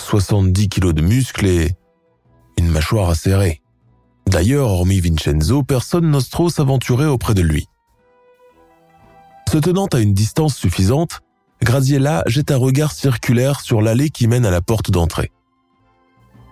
70 0.00 0.68
kilos 0.68 0.92
de 0.92 1.02
muscles 1.02 1.46
et 1.46 1.76
une 2.58 2.68
mâchoire 2.68 3.10
acérée. 3.10 3.62
D'ailleurs, 4.26 4.70
hormis 4.70 4.98
Vincenzo, 4.98 5.62
personne 5.62 6.10
n'ose 6.10 6.30
trop 6.30 6.50
s'aventurer 6.50 7.06
auprès 7.06 7.34
de 7.34 7.42
lui. 7.42 7.68
Se 9.48 9.58
tenant 9.58 9.86
à 9.86 10.00
une 10.00 10.14
distance 10.14 10.56
suffisante, 10.56 11.20
Graziella 11.62 12.24
jette 12.26 12.50
un 12.50 12.56
regard 12.56 12.90
circulaire 12.90 13.60
sur 13.60 13.82
l'allée 13.82 14.10
qui 14.10 14.26
mène 14.26 14.44
à 14.44 14.50
la 14.50 14.60
porte 14.60 14.90
d'entrée. 14.90 15.30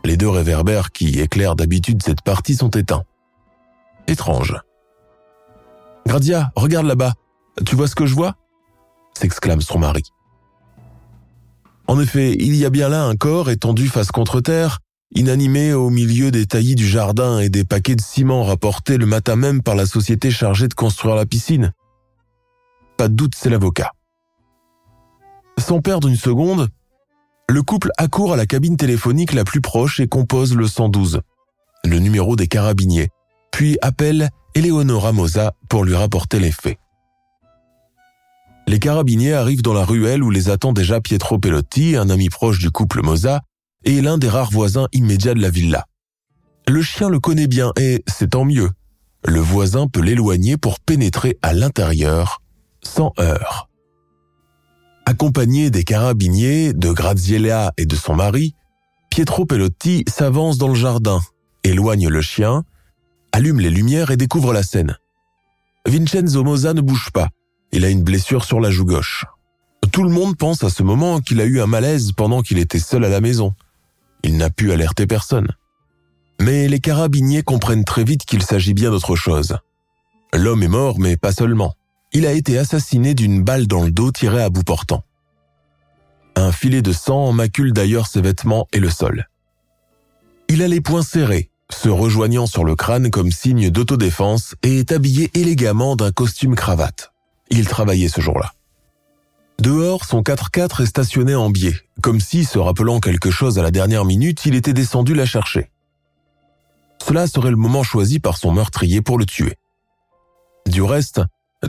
Les 0.05 0.17
deux 0.17 0.29
réverbères 0.29 0.93
qui 0.93 1.19
éclairent 1.19 1.57
d'habitude 1.57 2.01
cette 2.05 2.23
partie 2.23 2.55
sont 2.55 2.71
éteints. 2.71 3.03
Étrange. 4.07 4.55
Grazia, 6.07 6.53
regarde 6.55 6.87
là-bas. 6.87 7.15
Tu 7.67 7.75
vois 7.75 7.89
ce 7.89 7.97
que 7.97 8.07
je 8.07 8.15
vois? 8.15 8.37
s'exclame 9.15 9.61
son 9.61 9.81
mari. 9.81 10.05
En 11.89 11.99
effet, 11.99 12.37
il 12.39 12.55
y 12.55 12.67
a 12.67 12.71
bien 12.71 12.91
là 12.91 13.05
un 13.05 13.17
corps 13.17 13.49
étendu 13.49 13.89
face 13.89 14.11
contre 14.11 14.43
terre, 14.43 14.81
inanimé 15.15 15.73
au 15.73 15.89
milieu 15.89 16.31
des 16.31 16.45
taillis 16.45 16.75
du 16.75 16.87
jardin 16.87 17.39
et 17.39 17.49
des 17.49 17.65
paquets 17.65 17.97
de 17.97 18.03
ciment 18.03 18.45
rapportés 18.45 18.99
le 18.99 19.07
matin 19.07 19.37
même 19.37 19.63
par 19.63 19.75
la 19.75 19.87
société 19.87 20.31
chargée 20.31 20.69
de 20.69 20.75
construire 20.75 21.15
la 21.15 21.25
piscine. 21.25 21.73
Pas 22.99 23.09
de 23.09 23.15
doute, 23.15 23.33
c'est 23.35 23.49
l'avocat. 23.49 23.93
Sans 25.59 25.81
perdre 25.81 26.09
une 26.09 26.17
seconde, 26.17 26.69
le 27.49 27.63
couple 27.63 27.91
accourt 27.97 28.35
à 28.35 28.37
la 28.37 28.45
cabine 28.45 28.77
téléphonique 28.77 29.33
la 29.33 29.45
plus 29.45 29.63
proche 29.63 29.99
et 29.99 30.09
compose 30.09 30.55
le 30.55 30.67
112, 30.67 31.23
le 31.85 31.99
numéro 32.01 32.37
des 32.37 32.49
carabiniers, 32.49 33.09
puis 33.51 33.79
appelle 33.81 34.29
Eleonora 34.55 35.13
Mosa 35.13 35.55
pour 35.71 35.85
lui 35.85 35.95
rapporter 35.95 36.39
les 36.39 36.53
faits. 36.53 36.77
Les 38.69 38.81
carabiniers 38.81 39.33
arrivent 39.33 39.63
dans 39.63 39.73
la 39.73 39.83
ruelle 39.83 40.23
où 40.23 40.29
les 40.29 40.51
attend 40.51 40.75
déjà 40.75 41.01
Pietro 41.01 41.39
Pelotti, 41.39 41.97
un 41.97 42.11
ami 42.11 42.29
proche 42.29 42.59
du 42.59 42.71
couple 42.71 43.01
Mosa, 43.03 43.41
et 43.83 44.03
l'un 44.03 44.19
des 44.19 44.29
rares 44.29 44.51
voisins 44.51 44.89
immédiats 44.93 45.33
de 45.33 45.41
la 45.41 45.49
villa. 45.49 45.87
Le 46.67 46.83
chien 46.83 47.09
le 47.09 47.19
connaît 47.19 47.47
bien 47.47 47.73
et 47.81 48.05
c'est 48.07 48.33
tant 48.33 48.45
mieux. 48.45 48.69
Le 49.25 49.41
voisin 49.41 49.87
peut 49.89 50.03
l'éloigner 50.03 50.59
pour 50.59 50.81
pénétrer 50.81 51.39
à 51.41 51.55
l'intérieur 51.55 52.43
sans 52.83 53.15
heurts. 53.19 53.71
Accompagné 55.07 55.71
des 55.71 55.83
carabiniers, 55.83 56.75
de 56.75 56.93
Graziella 56.93 57.73
et 57.79 57.87
de 57.87 57.97
son 57.97 58.17
mari, 58.17 58.55
Pietro 59.11 59.47
Pelotti 59.47 60.05
s'avance 60.07 60.59
dans 60.59 60.69
le 60.69 60.75
jardin, 60.75 61.23
éloigne 61.65 62.09
le 62.09 62.21
chien, 62.21 62.65
allume 63.33 63.61
les 63.61 63.71
lumières 63.71 64.11
et 64.11 64.19
découvre 64.19 64.53
la 64.53 64.63
scène. 64.63 64.99
Vincenzo 65.87 66.45
Mosa 66.45 66.75
ne 66.75 66.83
bouge 66.83 67.09
pas. 67.15 67.31
Il 67.73 67.85
a 67.85 67.91
une 67.91 68.03
blessure 68.03 68.45
sur 68.45 68.61
la 68.61 68.71
joue 68.71 68.85
gauche. 68.85 69.27
Tout 69.93 70.03
le 70.03 70.11
monde 70.11 70.37
pense 70.37 70.63
à 70.65 70.71
ce 70.71 70.83
moment 70.83 71.21
qu'il 71.21 71.41
a 71.41 71.45
eu 71.45 71.61
un 71.61 71.67
malaise 71.67 72.13
pendant 72.13 72.43
qu'il 72.43 72.59
était 72.59 72.79
seul 72.79 73.05
à 73.05 73.09
la 73.09 73.21
maison. 73.21 73.55
Il 74.23 74.37
n'a 74.37 74.51
pu 74.51 74.73
alerter 74.73 75.07
personne. 75.07 75.49
Mais 76.41 76.69
les 76.69 76.79
carabiniers 76.79 77.43
comprennent 77.43 77.85
très 77.85 78.05
vite 78.05 78.25
qu'il 78.25 78.43
s'agit 78.43 78.75
bien 78.75 78.91
d'autre 78.91 79.17
chose. 79.17 79.59
L'homme 80.33 80.63
est 80.63 80.69
mort, 80.69 80.99
mais 80.99 81.17
pas 81.17 81.33
seulement. 81.33 81.75
Il 82.13 82.27
a 82.27 82.33
été 82.33 82.59
assassiné 82.59 83.15
d'une 83.15 83.43
balle 83.43 83.67
dans 83.67 83.83
le 83.83 83.91
dos 83.91 84.13
tirée 84.13 84.43
à 84.43 84.51
bout 84.51 84.63
portant. 84.63 85.05
Un 86.37 86.53
filet 86.53 86.83
de 86.83 86.93
sang 86.93 87.33
macule 87.33 87.73
d'ailleurs 87.73 88.07
ses 88.07 88.21
vêtements 88.21 88.69
et 88.73 88.79
le 88.79 88.91
sol. 88.91 89.27
Il 90.49 90.63
a 90.63 90.69
les 90.69 90.81
poings 90.81 91.03
serrés, 91.03 91.51
se 91.71 91.89
rejoignant 91.89 92.47
sur 92.47 92.65
le 92.65 92.77
crâne 92.77 93.11
comme 93.11 93.31
signe 93.31 93.71
d'autodéfense 93.71 94.55
et 94.63 94.79
est 94.79 94.93
habillé 94.93 95.31
élégamment 95.35 95.97
d'un 95.97 96.13
costume 96.13 96.55
cravate. 96.55 97.13
Il 97.51 97.67
travaillait 97.67 98.09
ce 98.09 98.21
jour-là. 98.21 98.53
Dehors, 99.61 100.05
son 100.05 100.23
4x4 100.23 100.83
est 100.83 100.87
stationné 100.87 101.35
en 101.35 101.51
biais, 101.51 101.75
comme 102.01 102.21
si, 102.21 102.45
se 102.45 102.59
rappelant 102.59 103.01
quelque 103.01 103.31
chose 103.31 103.59
à 103.59 103.63
la 103.63 103.73
dernière 103.73 104.05
minute, 104.05 104.47
il 104.47 104.55
était 104.55 104.73
descendu 104.73 105.15
la 105.15 105.27
chercher. 105.27 105.71
Cela 107.05 107.27
serait 107.27 107.51
le 107.51 107.57
moment 107.57 107.83
choisi 107.83 108.21
par 108.21 108.37
son 108.37 108.53
meurtrier 108.53 109.03
pour 109.03 109.19
le 109.19 109.27
tuer. 109.27 109.57
Du 110.67 110.83
reste, 110.83 111.23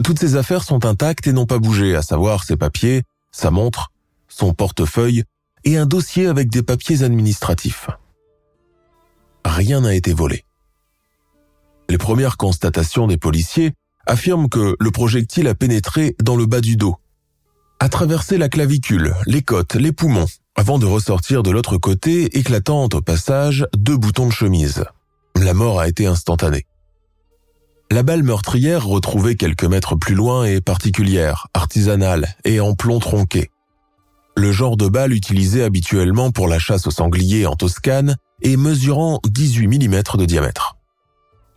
toutes 0.04 0.20
ses 0.20 0.36
affaires 0.36 0.62
sont 0.62 0.84
intactes 0.84 1.26
et 1.26 1.32
n'ont 1.32 1.46
pas 1.46 1.58
bougé, 1.58 1.96
à 1.96 2.02
savoir 2.02 2.44
ses 2.44 2.56
papiers, 2.56 3.02
sa 3.32 3.50
montre, 3.50 3.90
son 4.28 4.54
portefeuille 4.54 5.24
et 5.64 5.76
un 5.76 5.86
dossier 5.86 6.26
avec 6.26 6.48
des 6.48 6.62
papiers 6.62 7.02
administratifs. 7.02 7.88
Rien 9.44 9.80
n'a 9.80 9.94
été 9.94 10.12
volé. 10.12 10.44
Les 11.88 11.98
premières 11.98 12.36
constatations 12.36 13.08
des 13.08 13.16
policiers 13.16 13.72
affirme 14.10 14.48
que 14.48 14.76
le 14.78 14.90
projectile 14.90 15.46
a 15.46 15.54
pénétré 15.54 16.16
dans 16.20 16.34
le 16.34 16.44
bas 16.44 16.60
du 16.60 16.76
dos, 16.76 16.96
a 17.78 17.88
traversé 17.88 18.38
la 18.38 18.48
clavicule, 18.48 19.14
les 19.26 19.42
côtes, 19.42 19.76
les 19.76 19.92
poumons, 19.92 20.26
avant 20.56 20.80
de 20.80 20.84
ressortir 20.84 21.44
de 21.44 21.50
l'autre 21.50 21.78
côté, 21.78 22.36
éclatant 22.36 22.88
au 22.92 23.00
passage 23.00 23.66
deux 23.76 23.96
boutons 23.96 24.26
de 24.26 24.32
chemise. 24.32 24.84
La 25.36 25.54
mort 25.54 25.78
a 25.78 25.86
été 25.86 26.06
instantanée. 26.06 26.66
La 27.92 28.02
balle 28.02 28.24
meurtrière 28.24 28.84
retrouvée 28.84 29.36
quelques 29.36 29.64
mètres 29.64 29.94
plus 29.94 30.16
loin 30.16 30.44
est 30.44 30.60
particulière, 30.60 31.46
artisanale 31.54 32.34
et 32.44 32.58
en 32.58 32.74
plomb 32.74 32.98
tronqué. 32.98 33.50
Le 34.36 34.50
genre 34.50 34.76
de 34.76 34.88
balle 34.88 35.12
utilisé 35.12 35.62
habituellement 35.62 36.32
pour 36.32 36.48
la 36.48 36.58
chasse 36.58 36.88
aux 36.88 36.92
sangliers 36.92 37.46
en 37.46 37.54
Toscane 37.54 38.16
et 38.42 38.56
mesurant 38.56 39.20
18 39.24 39.68
mm 39.68 40.02
de 40.18 40.24
diamètre 40.24 40.79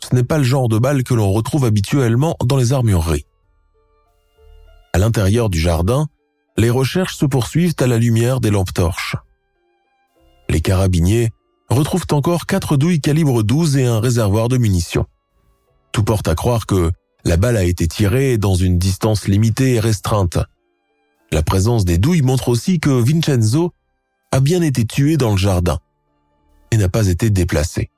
ce 0.04 0.16
n'est 0.16 0.24
pas 0.24 0.38
le 0.38 0.44
genre 0.44 0.68
de 0.68 0.78
balle 0.78 1.04
que 1.04 1.14
l'on 1.14 1.32
retrouve 1.32 1.66
habituellement 1.66 2.36
dans 2.44 2.58
les 2.58 2.74
armureries. 2.74 3.26
À 4.94 5.00
l'intérieur 5.00 5.50
du 5.50 5.60
jardin, 5.60 6.08
les 6.58 6.70
recherches 6.70 7.16
se 7.16 7.26
poursuivent 7.26 7.76
à 7.80 7.88
la 7.88 7.98
lumière 7.98 8.40
des 8.40 8.52
lampes 8.52 8.74
torches. 8.74 9.16
Les 10.50 10.62
carabiniers 10.62 11.32
retrouvent 11.70 12.06
encore 12.12 12.46
quatre 12.46 12.78
douilles 12.78 13.02
calibre 13.02 13.44
12 13.44 13.78
et 13.78 13.86
un 13.86 14.00
réservoir 14.00 14.50
de 14.50 14.58
munitions. 14.58 15.06
Tout 15.92 16.04
porte 16.04 16.28
à 16.28 16.36
croire 16.36 16.66
que 16.66 16.92
la 17.26 17.38
balle 17.38 17.58
a 17.58 17.64
été 17.64 17.88
tirée 17.88 18.38
dans 18.38 18.56
une 18.56 18.78
distance 18.78 19.28
limitée 19.28 19.76
et 19.76 19.80
restreinte. 19.80 20.38
La 21.32 21.42
présence 21.42 21.86
des 21.86 21.98
douilles 21.98 22.22
montre 22.22 22.50
aussi 22.50 22.80
que 22.80 22.90
Vincenzo 22.90 23.72
a 24.32 24.40
bien 24.40 24.62
été 24.62 24.86
tué 24.86 25.18
dans 25.18 25.32
le 25.32 25.38
jardin 25.38 25.80
et 26.72 26.78
n'a 26.78 26.90
pas 26.90 27.08
été 27.08 27.30
déplacé. 27.30 27.90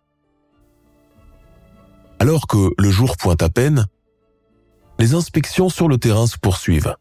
Alors 2.25 2.47
que 2.47 2.71
le 2.79 2.89
jour 2.89 3.17
pointe 3.17 3.43
à 3.43 3.49
peine, 3.49 3.85
les 4.97 5.13
inspections 5.13 5.69
sur 5.69 5.87
le 5.87 5.99
terrain 5.99 6.25
se 6.25 6.39
poursuivent. 6.39 6.95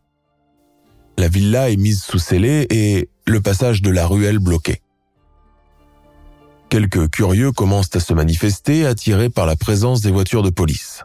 La 1.16 1.28
villa 1.28 1.70
est 1.70 1.78
mise 1.78 2.02
sous 2.02 2.18
scellé 2.18 2.66
et 2.68 3.08
le 3.24 3.40
passage 3.40 3.80
de 3.80 3.88
la 3.88 4.06
ruelle 4.06 4.38
bloqué. 4.38 4.82
Quelques 6.68 7.08
curieux 7.08 7.52
commencent 7.52 7.96
à 7.96 8.00
se 8.00 8.12
manifester, 8.12 8.84
attirés 8.84 9.30
par 9.30 9.46
la 9.46 9.56
présence 9.56 10.02
des 10.02 10.10
voitures 10.10 10.42
de 10.42 10.50
police. 10.50 11.04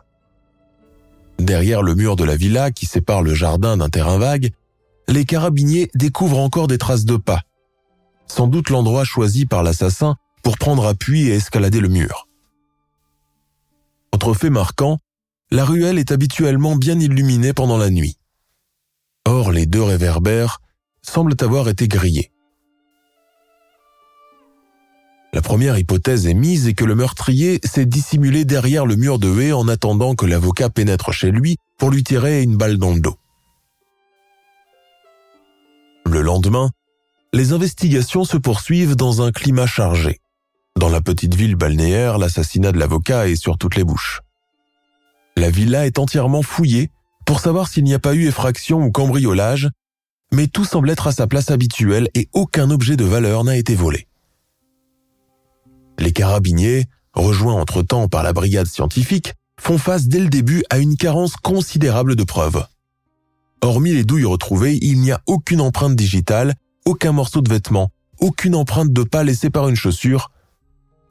Derrière 1.37 1.81
le 1.81 1.95
mur 1.95 2.17
de 2.17 2.25
la 2.25 2.35
villa 2.35 2.71
qui 2.71 2.87
sépare 2.87 3.21
le 3.21 3.33
jardin 3.33 3.77
d'un 3.77 3.87
terrain 3.87 4.17
vague, 4.17 4.51
les 5.07 5.23
carabiniers 5.23 5.89
découvrent 5.95 6.39
encore 6.39 6.67
des 6.67 6.77
traces 6.77 7.05
de 7.05 7.15
pas. 7.15 7.43
Sans 8.27 8.47
doute 8.47 8.69
l'endroit 8.69 9.05
choisi 9.05 9.45
par 9.45 9.63
l'assassin 9.63 10.17
pour 10.43 10.57
prendre 10.57 10.85
appui 10.87 11.29
et 11.29 11.35
escalader 11.35 11.79
le 11.79 11.87
mur. 11.87 12.25
Autre 14.21 14.33
fait 14.33 14.49
marquant, 14.49 14.97
la 15.49 15.63
ruelle 15.63 15.97
est 15.97 16.11
habituellement 16.11 16.75
bien 16.75 16.99
illuminée 16.99 17.53
pendant 17.53 17.77
la 17.77 17.89
nuit. 17.89 18.17
Or, 19.23 19.53
les 19.53 19.65
deux 19.65 19.81
réverbères 19.81 20.59
semblent 21.01 21.37
avoir 21.39 21.69
été 21.69 21.87
grillés. 21.87 22.29
La 25.31 25.41
première 25.41 25.77
hypothèse 25.77 26.27
émise 26.27 26.67
est 26.67 26.73
que 26.73 26.83
le 26.83 26.95
meurtrier 26.95 27.61
s'est 27.63 27.85
dissimulé 27.85 28.43
derrière 28.43 28.85
le 28.85 28.97
mur 28.97 29.19
de 29.19 29.39
haie 29.39 29.53
en 29.53 29.69
attendant 29.69 30.15
que 30.15 30.25
l'avocat 30.25 30.69
pénètre 30.69 31.13
chez 31.13 31.31
lui 31.31 31.55
pour 31.77 31.89
lui 31.89 32.03
tirer 32.03 32.43
une 32.43 32.57
balle 32.57 32.77
dans 32.77 32.93
le 32.93 32.99
dos. 32.99 33.15
Le 36.05 36.21
lendemain, 36.21 36.71
les 37.31 37.53
investigations 37.53 38.25
se 38.25 38.35
poursuivent 38.35 38.97
dans 38.97 39.21
un 39.21 39.31
climat 39.31 39.65
chargé. 39.65 40.19
Dans 40.79 40.87
la 40.87 41.01
petite 41.01 41.35
ville 41.35 41.57
balnéaire, 41.57 42.17
l'assassinat 42.17 42.71
de 42.71 42.77
l'avocat 42.77 43.27
est 43.27 43.35
sur 43.35 43.57
toutes 43.57 43.75
les 43.75 43.83
bouches. 43.83 44.21
La 45.35 45.49
villa 45.49 45.85
est 45.85 45.99
entièrement 45.99 46.41
fouillée 46.41 46.89
pour 47.25 47.41
savoir 47.41 47.67
s'il 47.67 47.83
n'y 47.83 47.93
a 47.93 47.99
pas 47.99 48.15
eu 48.15 48.27
effraction 48.27 48.81
ou 48.81 48.89
cambriolage, 48.89 49.69
mais 50.31 50.47
tout 50.47 50.63
semble 50.63 50.89
être 50.89 51.07
à 51.07 51.11
sa 51.11 51.27
place 51.27 51.51
habituelle 51.51 52.07
et 52.15 52.29
aucun 52.31 52.71
objet 52.71 52.95
de 52.95 53.03
valeur 53.03 53.43
n'a 53.43 53.57
été 53.57 53.75
volé. 53.75 54.07
Les 55.97 56.13
carabiniers, 56.13 56.85
rejoints 57.11 57.55
entre-temps 57.55 58.07
par 58.07 58.23
la 58.23 58.31
brigade 58.31 58.67
scientifique, 58.67 59.33
font 59.59 59.77
face 59.77 60.07
dès 60.07 60.21
le 60.21 60.29
début 60.29 60.63
à 60.69 60.77
une 60.77 60.95
carence 60.95 61.35
considérable 61.35 62.15
de 62.15 62.23
preuves. 62.23 62.65
Hormis 63.59 63.91
les 63.91 64.05
douilles 64.05 64.23
retrouvées, 64.23 64.79
il 64.81 65.01
n'y 65.01 65.11
a 65.11 65.19
aucune 65.27 65.59
empreinte 65.59 65.97
digitale, 65.97 66.55
aucun 66.85 67.11
morceau 67.11 67.41
de 67.41 67.49
vêtement, 67.49 67.91
aucune 68.21 68.55
empreinte 68.55 68.93
de 68.93 69.03
pas 69.03 69.25
laissée 69.25 69.49
par 69.49 69.67
une 69.67 69.75
chaussure, 69.75 70.31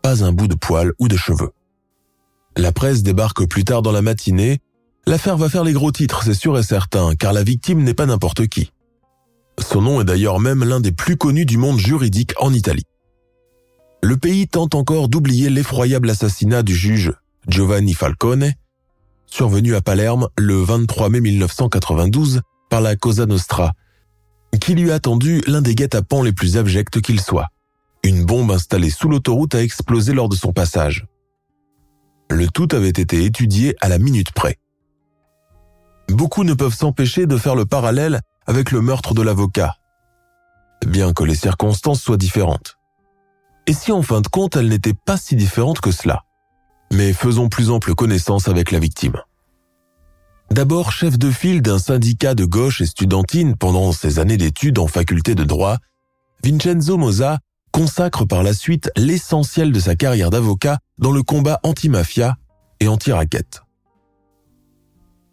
pas 0.03 0.25
un 0.25 0.33
bout 0.33 0.49
de 0.49 0.55
poil 0.55 0.93
ou 0.99 1.09
de 1.09 1.17
cheveux. 1.17 1.51
La 2.57 2.73
presse 2.73 3.03
débarque 3.03 3.47
plus 3.47 3.65
tard 3.65 3.83
dans 3.83 3.93
la 3.93 4.03
matinée. 4.03 4.59
L'affaire 5.07 5.37
va 5.37 5.49
faire 5.49 5.65
les 5.65 5.73
gros 5.73 5.93
titres, 5.93 6.23
c'est 6.25 6.35
sûr 6.35 6.59
et 6.59 6.63
certain, 6.63 7.15
car 7.15 7.33
la 7.33 7.45
victime 7.45 7.83
n'est 7.83 7.95
pas 7.95 8.07
n'importe 8.07 8.47
qui. 8.49 8.73
Son 9.59 9.83
nom 9.83 10.01
est 10.01 10.05
d'ailleurs 10.05 10.41
même 10.41 10.65
l'un 10.65 10.81
des 10.81 10.93
plus 10.93 11.17
connus 11.17 11.47
du 11.47 11.57
monde 11.57 11.79
juridique 11.79 12.35
en 12.39 12.53
Italie. 12.53 12.85
Le 14.03 14.17
pays 14.17 14.47
tente 14.47 14.75
encore 14.75 15.09
d'oublier 15.09 15.51
l'effroyable 15.51 16.11
assassinat 16.11 16.63
du 16.63 16.75
juge 16.75 17.13
Giovanni 17.49 17.95
Falcone, 17.95 18.53
survenu 19.27 19.75
à 19.75 19.81
Palerme 19.81 20.29
le 20.37 20.57
23 20.57 21.09
mai 21.09 21.21
1992 21.21 22.43
par 22.71 22.81
la 22.81 22.97
Cosa 22.97 23.27
Nostra, 23.27 23.73
qui 24.61 24.75
lui 24.75 24.93
a 24.93 25.01
tendu 25.01 25.43
l'un 25.47 25.63
des 25.63 25.75
guet-apens 25.75 26.23
les 26.23 26.33
plus 26.33 26.57
abjects 26.57 27.01
qu'il 27.01 27.21
soit. 27.21 27.49
Une 28.05 28.25
bombe 28.25 28.51
installée 28.51 28.91
sous 28.91 29.09
l'autoroute 29.09 29.55
a 29.55 29.63
explosé 29.63 30.13
lors 30.13 30.29
de 30.29 30.37
son 30.37 30.53
passage. 30.53 31.07
Le 32.31 32.47
tout 32.49 32.69
avait 32.73 32.89
été 32.89 33.25
étudié 33.25 33.75
à 33.81 33.89
la 33.89 33.99
minute 33.99 34.33
près. 34.33 34.59
Beaucoup 36.09 36.45
ne 36.45 36.55
peuvent 36.55 36.75
s'empêcher 36.75 37.27
de 37.27 37.37
faire 37.37 37.55
le 37.55 37.67
parallèle 37.67 38.21
avec 38.47 38.71
le 38.71 38.81
meurtre 38.81 39.15
de 39.15 39.23
l'avocat, 39.23 39.77
bien 40.87 41.13
que 41.13 41.25
les 41.25 41.35
circonstances 41.35 42.01
soient 42.01 42.17
différentes. 42.17 42.79
Et 43.67 43.73
si 43.75 43.93
en 43.93 44.03
fin 44.03 44.21
de 44.21 44.29
compte 44.29 44.57
elles 44.57 44.69
n'étaient 44.69 44.95
pas 44.95 45.17
si 45.17 45.37
différentes 45.37 45.81
que 45.81 45.93
cela? 45.93 46.25
Mais 46.93 47.13
faisons 47.13 47.51
plus 47.51 47.71
ample 47.71 47.95
connaissance 47.95 48.49
avec 48.49 48.71
la 48.71 48.79
victime. 48.79 49.21
D'abord 50.51 50.93
chef 50.93 51.19
de 51.19 51.31
file 51.31 51.61
d'un 51.61 51.79
syndicat 51.79 52.35
de 52.35 52.47
gauche 52.47 52.81
et 52.81 52.87
studentine 52.87 53.57
pendant 53.57 53.93
ses 53.93 54.19
années 54.19 54.39
d'études 54.39 54.79
en 54.79 54.87
faculté 54.87 55.35
de 55.35 55.45
droit, 55.45 55.77
Vincenzo 56.43 56.97
Moza 56.97 57.39
consacre 57.79 58.25
par 58.25 58.43
la 58.43 58.55
suite 58.55 58.91
l'essentiel 58.97 59.71
de 59.71 59.79
sa 59.79 59.95
carrière 59.95 60.31
d'avocat 60.31 60.81
dans 60.99 61.13
le 61.13 61.23
combat 61.23 61.61
anti-mafia 61.63 62.35
et 62.81 62.89
anti-raquette. 62.89 63.63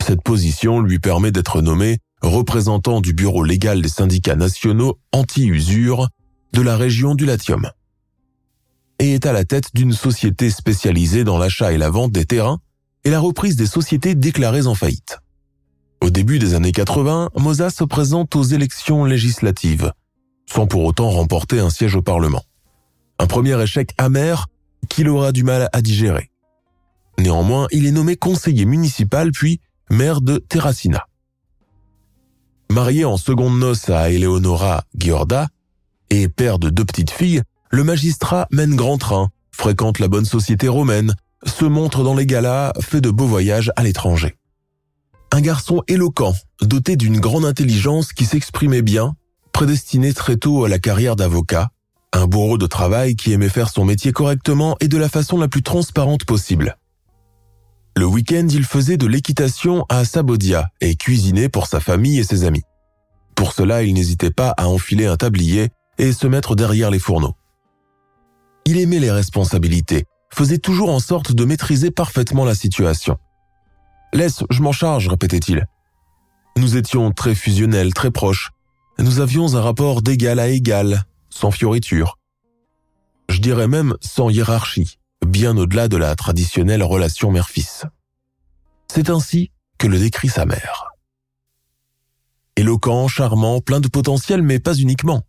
Cette 0.06 0.22
position 0.22 0.80
lui 0.80 1.00
permet 1.00 1.32
d'être 1.32 1.64
nommé 1.64 1.98
représentant 2.22 3.02
du 3.02 3.14
bureau 3.14 3.44
légal 3.44 3.82
des 3.82 3.90
syndicats 3.90 4.36
nationaux 4.36 5.00
anti-usure 5.12 6.10
de 6.54 6.62
la 6.62 6.78
région 6.78 7.16
du 7.16 7.26
Latium 7.26 7.68
et 9.00 9.16
est 9.16 9.26
à 9.26 9.34
la 9.34 9.44
tête 9.44 9.72
d'une 9.74 9.94
société 9.94 10.52
spécialisée 10.52 11.24
dans 11.24 11.40
l'achat 11.40 11.74
et 11.74 11.80
la 11.80 11.90
vente 11.90 12.12
des 12.12 12.26
terrains 12.26 12.60
et 13.06 13.10
la 13.10 13.20
reprise 13.20 13.56
des 13.56 13.66
sociétés 13.66 14.14
déclarées 14.14 14.68
en 14.68 14.76
faillite. 14.76 15.18
Au 16.00 16.12
début 16.12 16.38
des 16.38 16.54
années 16.54 16.74
80, 16.74 17.32
Moza 17.38 17.72
se 17.72 17.84
présente 17.84 18.36
aux 18.36 18.44
élections 18.44 19.04
législatives, 19.04 19.92
sans 20.46 20.68
pour 20.68 20.84
autant 20.84 21.10
remporter 21.10 21.60
un 21.60 21.70
siège 21.70 21.96
au 21.96 22.02
Parlement. 22.02 22.44
Un 23.20 23.28
premier 23.28 23.62
échec 23.62 23.92
amer 23.98 24.48
qu'il 24.90 25.10
aura 25.10 25.32
du 25.32 25.44
mal 25.44 25.70
à 25.74 25.82
digérer. 25.82 26.32
Néanmoins, 27.18 27.68
il 27.72 27.86
est 27.86 27.92
nommé 27.92 28.16
conseiller 28.16 28.66
municipal 28.66 29.32
puis 29.32 29.60
maire 29.90 30.22
de 30.22 30.38
Terracina. 30.38 31.06
Marié 32.70 33.06
en 33.06 33.18
seconde 33.18 33.60
noce 33.60 33.90
à 33.90 34.10
Eleonora 34.12 34.84
Giorda 34.98 35.48
et 36.10 36.28
père 36.28 36.60
de 36.60 36.70
deux 36.70 36.86
petites 36.86 37.12
filles, 37.12 37.42
le 37.70 37.84
magistrat 37.84 38.48
mène 38.52 38.76
grand 38.76 38.98
train, 38.98 39.30
fréquente 39.52 40.00
la 40.00 40.08
bonne 40.08 40.26
société 40.26 40.68
romaine, 40.68 41.16
se 41.46 41.66
montre 41.66 42.04
dans 42.04 42.16
les 42.16 42.26
galas, 42.26 42.74
fait 42.82 43.02
de 43.02 43.10
beaux 43.10 43.28
voyages 43.28 43.72
à 43.76 43.84
l'étranger. 43.84 44.36
Un 45.32 45.42
garçon 45.42 45.84
éloquent, 45.88 46.34
doté 46.62 46.96
d'une 46.96 47.20
grande 47.20 47.46
intelligence 47.46 48.14
qui 48.14 48.26
s'exprimait 48.26 48.82
bien, 48.82 49.16
prédestiné 49.56 50.12
très 50.12 50.36
tôt 50.36 50.66
à 50.66 50.70
la 50.70 50.80
carrière 50.80 51.16
d'avocat, 51.16 51.70
un 52.12 52.28
bourreau 52.28 52.58
de 52.58 52.68
travail 52.68 53.16
qui 53.16 53.32
aimait 53.32 53.48
faire 53.48 53.70
son 53.70 53.86
métier 53.86 54.12
correctement 54.12 54.76
et 54.82 54.90
de 54.90 54.98
la 54.98 55.08
façon 55.08 55.38
la 55.38 55.48
plus 55.48 55.64
transparente 55.64 56.26
possible. 56.26 56.76
Le 57.96 58.06
week-end, 58.06 58.46
il 58.50 58.66
faisait 58.66 58.98
de 58.98 59.08
l'équitation 59.08 59.86
à 59.88 60.04
Sabodia 60.04 60.68
et 60.82 60.98
cuisinait 60.98 61.48
pour 61.48 61.68
sa 61.68 61.80
famille 61.80 62.20
et 62.20 62.26
ses 62.26 62.44
amis. 62.44 62.64
Pour 63.34 63.54
cela, 63.54 63.84
il 63.84 63.94
n'hésitait 63.94 64.30
pas 64.30 64.50
à 64.58 64.68
enfiler 64.68 65.06
un 65.06 65.16
tablier 65.16 65.70
et 65.98 66.12
se 66.12 66.28
mettre 66.28 66.58
derrière 66.58 66.92
les 66.92 67.00
fourneaux. 67.00 67.36
Il 68.66 68.78
aimait 68.78 69.00
les 69.00 69.12
responsabilités, 69.12 70.04
faisait 70.34 70.58
toujours 70.58 70.90
en 70.90 71.00
sorte 71.00 71.32
de 71.32 71.46
maîtriser 71.46 71.92
parfaitement 71.92 72.44
la 72.44 72.56
situation. 72.56 73.18
Laisse, 74.12 74.44
je 74.50 74.62
m'en 74.62 74.74
charge, 74.74 75.08
répétait-il. 75.08 75.66
Nous 76.58 76.76
étions 76.76 77.12
très 77.12 77.36
fusionnels, 77.36 77.94
très 77.94 78.12
proches. 78.12 78.52
Nous 79.00 79.20
avions 79.20 79.56
un 79.56 79.62
rapport 79.62 80.02
d'égal 80.02 80.40
à 80.40 80.48
égal, 80.48 81.06
sans 81.30 81.52
fioriture. 81.52 82.18
Je 83.30 83.40
dirais 83.40 83.68
même 83.68 83.96
sans 84.02 84.30
hiérarchie 84.30 84.98
bien 85.26 85.58
au-delà 85.58 85.88
de 85.88 85.98
la 85.98 86.16
traditionnelle 86.16 86.84
relation 86.84 87.32
mère-fils. 87.32 87.86
C'est 88.88 89.10
ainsi 89.10 89.52
que 89.78 89.88
le 89.88 90.00
décrit 90.00 90.30
sa 90.30 90.46
mère. 90.46 90.92
Éloquent, 92.56 93.08
charmant, 93.08 93.60
plein 93.60 93.82
de 93.82 93.90
potentiel, 93.90 94.42
mais 94.42 94.60
pas 94.60 94.76
uniquement. 94.76 95.24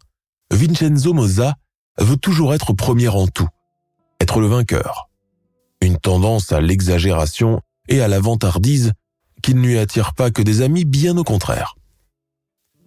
Vincenzo 0.52 1.12
Moza 1.12 1.56
veut 1.98 2.16
toujours 2.16 2.54
être 2.54 2.72
premier 2.72 3.08
en 3.08 3.26
tout, 3.26 3.48
être 4.20 4.40
le 4.40 4.46
vainqueur. 4.46 5.08
Une 5.80 5.98
tendance 5.98 6.52
à 6.52 6.60
l'exagération 6.60 7.60
et 7.88 8.00
à 8.00 8.08
la 8.08 8.20
vantardise 8.20 8.92
qui 9.42 9.54
ne 9.54 9.60
lui 9.60 9.78
attire 9.78 10.14
pas 10.14 10.30
que 10.30 10.42
des 10.42 10.62
amis, 10.62 10.84
bien 10.84 11.16
au 11.16 11.24
contraire. 11.24 11.75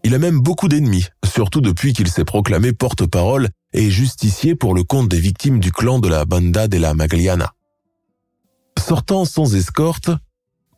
Il 0.03 0.15
a 0.15 0.19
même 0.19 0.39
beaucoup 0.39 0.67
d'ennemis, 0.67 1.07
surtout 1.25 1.61
depuis 1.61 1.93
qu'il 1.93 2.09
s'est 2.09 2.25
proclamé 2.25 2.73
porte-parole 2.73 3.49
et 3.73 3.89
justicier 3.89 4.55
pour 4.55 4.73
le 4.73 4.83
compte 4.83 5.09
des 5.09 5.19
victimes 5.19 5.59
du 5.59 5.71
clan 5.71 5.99
de 5.99 6.07
la 6.07 6.25
Banda 6.25 6.67
della 6.67 6.93
Magliana. 6.93 7.53
Sortant 8.79 9.25
sans 9.25 9.55
escorte, 9.55 10.09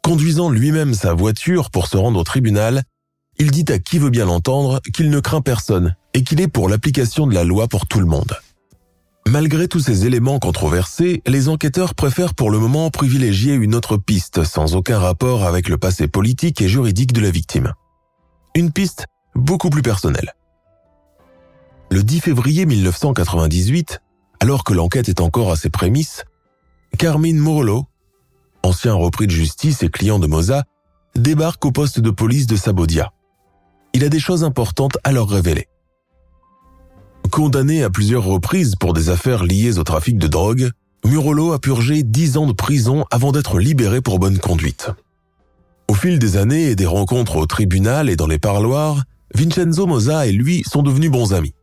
conduisant 0.04 0.50
lui-même 0.50 0.94
sa 0.94 1.14
voiture 1.14 1.70
pour 1.70 1.88
se 1.88 1.98
rendre 1.98 2.20
au 2.20 2.24
tribunal, 2.24 2.84
il 3.38 3.52
dit 3.52 3.66
à 3.70 3.80
qui 3.80 4.00
veut 4.00 4.10
bien 4.10 4.26
l'entendre 4.26 4.82
qu'il 4.94 5.10
ne 5.10 5.20
craint 5.20 5.42
personne 5.42 5.96
et 6.14 6.24
qu'il 6.24 6.42
est 6.42 6.48
pour 6.48 6.68
l'application 6.68 7.28
de 7.28 7.34
la 7.34 7.44
loi 7.44 7.68
pour 7.68 7.88
tout 7.88 8.00
le 8.00 8.06
monde. 8.06 8.36
Malgré 9.28 9.68
tous 9.68 9.80
ces 9.80 10.06
éléments 10.06 10.40
controversés, 10.40 11.22
les 11.28 11.48
enquêteurs 11.48 11.94
préfèrent 11.94 12.34
pour 12.34 12.50
le 12.50 12.60
moment 12.60 12.90
privilégier 12.90 13.54
une 13.54 13.76
autre 13.76 13.96
piste 13.98 14.44
sans 14.44 14.76
aucun 14.76 15.00
rapport 15.00 15.46
avec 15.46 15.70
le 15.70 15.78
passé 15.78 16.08
politique 16.08 16.60
et 16.62 16.68
juridique 16.68 17.14
de 17.14 17.22
la 17.22 17.32
victime. 17.32 17.74
Une 18.54 18.74
piste 18.74 19.06
beaucoup 19.34 19.70
plus 19.70 19.82
personnelle. 19.82 20.34
Le 21.90 22.04
10 22.04 22.20
février 22.20 22.66
1998, 22.66 24.02
alors 24.42 24.66
que 24.66 24.74
l'enquête 24.74 25.08
est 25.08 25.22
encore 25.22 25.52
à 25.52 25.56
ses 25.56 25.70
prémices, 25.70 26.26
Carmine 26.98 27.38
Morolo, 27.38 27.86
ancien 28.64 28.94
repris 28.94 29.28
de 29.28 29.32
justice 29.32 29.84
et 29.84 29.90
client 29.90 30.20
de 30.20 30.28
Moza, 30.28 30.66
débarque 31.16 31.66
au 31.66 31.72
poste 31.72 32.02
de 32.02 32.10
police 32.10 32.46
de 32.46 32.58
Sabodia. 32.58 33.14
Il 33.94 34.04
a 34.04 34.10
des 34.10 34.20
choses 34.20 34.44
importantes 34.44 34.98
à 35.06 35.14
leur 35.14 35.30
révéler. 35.30 35.70
Condamné 37.32 37.84
à 37.84 37.90
plusieurs 37.90 38.26
reprises 38.26 38.76
pour 38.76 38.92
des 38.92 39.08
affaires 39.08 39.46
liées 39.46 39.80
au 39.80 39.84
trafic 39.84 40.18
de 40.18 40.28
drogue, 40.28 40.72
Murolo 41.06 41.54
a 41.54 41.60
purgé 41.60 42.04
10 42.04 42.36
ans 42.36 42.48
de 42.48 42.54
prison 42.54 43.06
avant 43.12 43.32
d'être 43.32 43.60
libéré 43.60 44.02
pour 44.02 44.20
bonne 44.20 44.40
conduite. 44.40 44.90
Fil 46.02 46.18
des 46.18 46.36
années 46.36 46.72
et 46.72 46.76
des 46.76 46.88
rencontres 46.88 47.36
au 47.36 47.46
tribunal 47.46 48.10
et 48.10 48.16
dans 48.16 48.26
les 48.26 48.40
parloirs, 48.40 49.04
Vincenzo 49.36 49.86
Moza 49.86 50.26
et 50.26 50.32
lui 50.32 50.64
sont 50.66 50.82
devenus 50.82 51.12
bons 51.12 51.32
amis. 51.32 51.54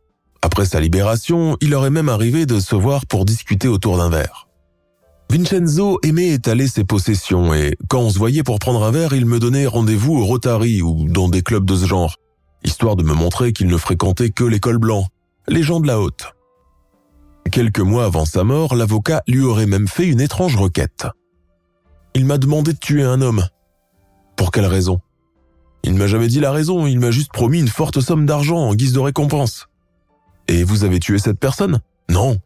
Après 0.41 0.63
sa 0.63 0.79
libération, 0.79 1.57
il 1.59 1.75
aurait 1.75 1.89
même 1.89 2.07
arrivé 2.07 2.45
de 2.45 2.61
se 2.61 2.73
voir 2.73 3.05
pour 3.05 3.25
discuter 3.25 3.67
autour 3.67 3.97
d'un 3.97 4.09
verre. 4.09 4.47
Vincenzo 5.29 5.99
aimait 6.03 6.29
étaler 6.29 6.69
ses 6.69 6.85
possessions 6.85 7.53
et 7.53 7.75
quand 7.89 7.99
on 7.99 8.09
se 8.09 8.17
voyait 8.17 8.43
pour 8.43 8.59
prendre 8.59 8.81
un 8.85 8.91
verre, 8.91 9.11
il 9.11 9.25
me 9.25 9.39
donnait 9.39 9.67
rendez-vous 9.67 10.15
au 10.15 10.23
Rotary 10.23 10.81
ou 10.81 11.09
dans 11.09 11.27
des 11.27 11.41
clubs 11.41 11.65
de 11.65 11.75
ce 11.75 11.85
genre, 11.85 12.15
histoire 12.63 12.95
de 12.95 13.03
me 13.03 13.13
montrer 13.13 13.51
qu'il 13.51 13.67
ne 13.67 13.75
fréquentait 13.75 14.29
que 14.29 14.45
l'école 14.45 14.77
blanc, 14.77 15.05
les 15.49 15.63
gens 15.63 15.81
de 15.81 15.87
la 15.87 15.99
haute. 15.99 16.27
Quelques 17.51 17.81
mois 17.81 18.05
avant 18.05 18.23
sa 18.23 18.45
mort, 18.45 18.73
l'avocat 18.73 19.21
lui 19.27 19.41
aurait 19.41 19.67
même 19.67 19.89
fait 19.89 20.07
une 20.07 20.21
étrange 20.21 20.55
requête. 20.55 21.07
Il 22.15 22.23
m'a 22.23 22.37
demandé 22.37 22.71
de 22.71 22.79
tuer 22.79 23.03
un 23.03 23.21
homme. 23.21 23.43
Pour 24.39 24.51
quelle 24.51 24.67
raison? 24.67 25.01
Il 25.83 25.93
ne 25.93 25.99
m'a 25.99 26.07
jamais 26.07 26.29
dit 26.29 26.39
la 26.39 26.53
raison, 26.53 26.87
il 26.87 26.97
m'a 26.97 27.11
juste 27.11 27.33
promis 27.33 27.59
une 27.59 27.67
forte 27.67 27.99
somme 27.99 28.25
d'argent 28.25 28.55
en 28.55 28.73
guise 28.73 28.93
de 28.93 28.99
récompense. 28.99 29.67
Et 30.47 30.63
vous 30.63 30.85
avez 30.85 31.01
tué 31.01 31.19
cette 31.19 31.41
personne? 31.41 31.81
Non. 32.07 32.39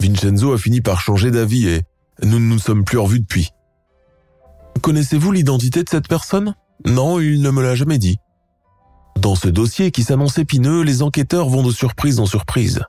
Vincenzo 0.00 0.54
a 0.54 0.58
fini 0.58 0.80
par 0.80 0.98
changer 0.98 1.30
d'avis 1.30 1.68
et 1.68 1.82
nous 2.22 2.38
ne 2.38 2.46
nous 2.46 2.58
sommes 2.58 2.84
plus 2.84 2.96
revus 2.96 3.20
depuis. 3.20 3.50
Connaissez-vous 4.80 5.30
l'identité 5.30 5.84
de 5.84 5.90
cette 5.90 6.08
personne? 6.08 6.54
Non, 6.86 7.20
il 7.20 7.42
ne 7.42 7.50
me 7.50 7.62
l'a 7.62 7.74
jamais 7.74 7.98
dit. 7.98 8.16
Dans 9.20 9.34
ce 9.34 9.48
dossier 9.48 9.90
qui 9.90 10.04
s'annonce 10.04 10.38
épineux, 10.38 10.80
les 10.80 11.02
enquêteurs 11.02 11.50
vont 11.50 11.62
de 11.62 11.70
surprise 11.70 12.18
en 12.18 12.24
surprise. 12.24 12.80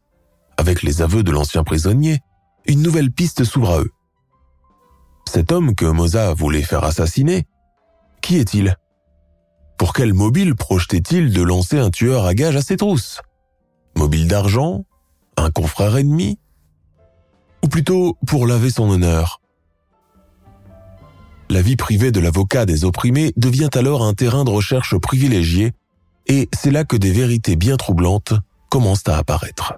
Avec 0.56 0.84
les 0.84 1.02
aveux 1.02 1.24
de 1.24 1.32
l'ancien 1.32 1.66
prisonnier, 1.66 2.22
une 2.66 2.82
nouvelle 2.82 3.12
piste 3.12 3.44
s'ouvre 3.44 3.72
à 3.72 3.82
eux. 3.82 3.92
Cet 5.26 5.52
homme 5.52 5.76
que 5.76 5.86
Moza 5.86 6.34
voulait 6.34 6.64
faire 6.64 6.86
assassiner, 6.86 7.46
qui 8.28 8.36
est-il? 8.36 8.76
Pour 9.78 9.94
quel 9.94 10.13
mobile 10.13 10.54
projetait-il 10.54 11.32
de 11.32 11.42
lancer 11.42 11.80
un 11.80 11.90
tueur 11.90 12.26
à 12.26 12.34
gage 12.34 12.58
à 12.58 12.62
ses 12.62 12.76
trousses? 12.76 13.22
Mobile 13.96 14.28
d'argent? 14.28 14.84
Un 15.38 15.50
confrère 15.50 15.96
ennemi? 15.96 16.38
Ou 17.63 17.70
plutôt 17.70 18.18
pour 18.28 18.46
laver 18.46 18.70
son 18.70 18.90
honneur? 18.90 19.40
La 21.50 21.62
vie 21.62 21.78
privée 21.78 22.12
de 22.12 22.20
l'avocat 22.20 22.66
des 22.66 22.84
opprimés 22.84 23.32
devient 23.38 23.70
alors 23.76 24.04
un 24.04 24.13
terrain 24.13 24.44
de 24.44 24.50
recherche 24.50 24.98
privilégié 24.98 25.72
et 26.28 26.50
c'est 26.54 26.72
là 26.72 26.84
que 26.84 26.98
des 26.98 27.13
vérités 27.13 27.56
bien 27.56 27.78
troublantes 27.78 28.34
commencent 28.68 29.08
à 29.08 29.16
apparaître. 29.16 29.76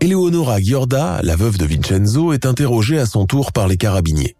Eleonora 0.00 0.62
Giorda, 0.62 1.20
la 1.22 1.36
veuve 1.36 1.58
de 1.58 1.66
Vincenzo, 1.66 2.32
est 2.32 2.46
interrogée 2.46 2.98
à 2.98 3.04
son 3.04 3.26
tour 3.26 3.52
par 3.52 3.68
les 3.68 3.76
carabiniers. 3.76 4.34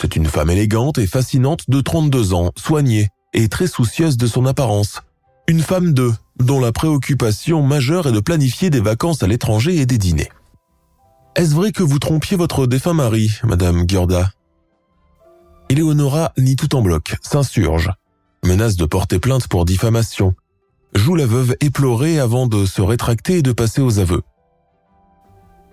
C'est 0.00 0.14
une 0.14 0.26
femme 0.26 0.50
élégante 0.50 0.98
et 0.98 1.08
fascinante 1.08 1.64
de 1.68 1.80
32 1.80 2.32
ans, 2.32 2.52
soignée 2.56 3.08
et 3.34 3.48
très 3.48 3.66
soucieuse 3.66 4.16
de 4.16 4.28
son 4.28 4.46
apparence. 4.46 5.02
Une 5.48 5.60
femme 5.60 5.92
de, 5.92 6.12
dont 6.38 6.60
la 6.60 6.70
préoccupation 6.70 7.62
majeure 7.62 8.06
est 8.06 8.12
de 8.12 8.20
planifier 8.20 8.70
des 8.70 8.80
vacances 8.80 9.24
à 9.24 9.26
l'étranger 9.26 9.76
et 9.76 9.86
des 9.86 9.98
dîners. 9.98 10.30
Est-ce 11.34 11.52
vrai 11.52 11.72
que 11.72 11.82
vous 11.82 11.98
trompiez 11.98 12.36
votre 12.36 12.68
défunt 12.68 12.94
mari, 12.94 13.32
Madame 13.42 13.88
Giorda? 13.88 14.30
Eleonora 15.68 16.32
nie 16.38 16.54
tout 16.54 16.76
en 16.76 16.82
bloc, 16.82 17.16
s'insurge, 17.20 17.90
menace 18.44 18.76
de 18.76 18.84
porter 18.84 19.18
plainte 19.18 19.48
pour 19.48 19.64
diffamation, 19.64 20.34
joue 20.94 21.16
la 21.16 21.26
veuve 21.26 21.56
éplorée 21.60 22.20
avant 22.20 22.46
de 22.46 22.66
se 22.66 22.80
rétracter 22.80 23.38
et 23.38 23.42
de 23.42 23.52
passer 23.52 23.80
aux 23.80 23.98
aveux. 23.98 24.22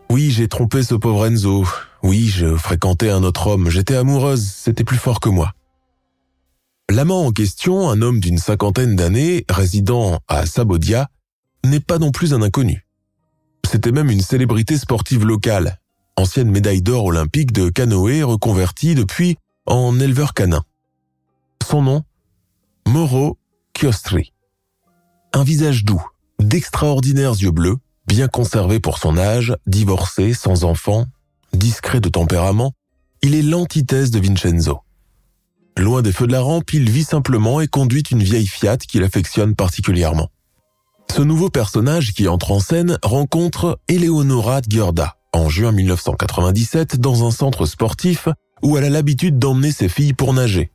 Oui, 0.09 0.31
j'ai 0.31 0.47
trompé 0.47 0.81
ce 0.83 0.95
pauvre 0.95 1.27
Enzo. 1.27 1.65
Oui, 2.05 2.27
je 2.27 2.55
fréquentais 2.55 3.09
un 3.09 3.23
autre 3.23 3.47
homme. 3.47 3.67
J'étais 3.71 3.95
amoureuse. 3.95 4.47
C'était 4.47 4.83
plus 4.83 4.99
fort 4.99 5.19
que 5.19 5.27
moi. 5.27 5.53
L'amant 6.91 7.25
en 7.25 7.31
question, 7.31 7.89
un 7.89 7.99
homme 8.03 8.19
d'une 8.19 8.37
cinquantaine 8.37 8.95
d'années, 8.95 9.43
résidant 9.49 10.19
à 10.27 10.45
Sabodia, 10.45 11.09
n'est 11.63 11.79
pas 11.79 11.97
non 11.97 12.11
plus 12.11 12.35
un 12.35 12.43
inconnu. 12.43 12.85
C'était 13.67 13.91
même 13.91 14.11
une 14.11 14.21
célébrité 14.21 14.77
sportive 14.77 15.25
locale, 15.25 15.79
ancienne 16.15 16.51
médaille 16.51 16.83
d'or 16.83 17.05
olympique 17.05 17.51
de 17.51 17.69
canoë 17.69 18.21
reconvertie 18.21 18.93
depuis 18.93 19.37
en 19.65 19.99
éleveur 19.99 20.35
canin. 20.35 20.61
Son 21.67 21.81
nom 21.81 22.03
Moro 22.87 23.39
Chiostri. 23.75 24.31
Un 25.33 25.43
visage 25.43 25.83
doux, 25.83 26.05
d'extraordinaires 26.37 27.33
yeux 27.33 27.49
bleus, 27.49 27.77
bien 28.05 28.27
conservé 28.27 28.79
pour 28.79 28.99
son 28.99 29.17
âge, 29.17 29.55
divorcé, 29.65 30.35
sans 30.35 30.65
enfant, 30.65 31.07
discret 31.55 31.99
de 31.99 32.09
tempérament, 32.09 32.73
il 33.21 33.35
est 33.35 33.41
l'antithèse 33.41 34.11
de 34.11 34.19
Vincenzo. 34.19 34.81
Loin 35.77 36.01
des 36.01 36.13
feux 36.13 36.27
de 36.27 36.31
la 36.31 36.41
rampe, 36.41 36.71
il 36.73 36.89
vit 36.89 37.03
simplement 37.03 37.59
et 37.59 37.67
conduit 37.67 38.03
une 38.03 38.23
vieille 38.23 38.47
Fiat 38.47 38.77
qu'il 38.77 39.03
affectionne 39.03 39.55
particulièrement. 39.55 40.29
Ce 41.13 41.21
nouveau 41.21 41.49
personnage 41.49 42.13
qui 42.13 42.27
entre 42.27 42.51
en 42.51 42.59
scène 42.59 42.97
rencontre 43.03 43.79
Eleonora 43.87 44.61
Giorda 44.67 45.17
en 45.33 45.49
juin 45.49 45.71
1997 45.71 46.99
dans 46.99 47.27
un 47.27 47.31
centre 47.31 47.65
sportif 47.65 48.29
où 48.61 48.77
elle 48.77 48.85
a 48.85 48.89
l'habitude 48.89 49.37
d'emmener 49.37 49.71
ses 49.71 49.89
filles 49.89 50.13
pour 50.13 50.33
nager 50.33 50.71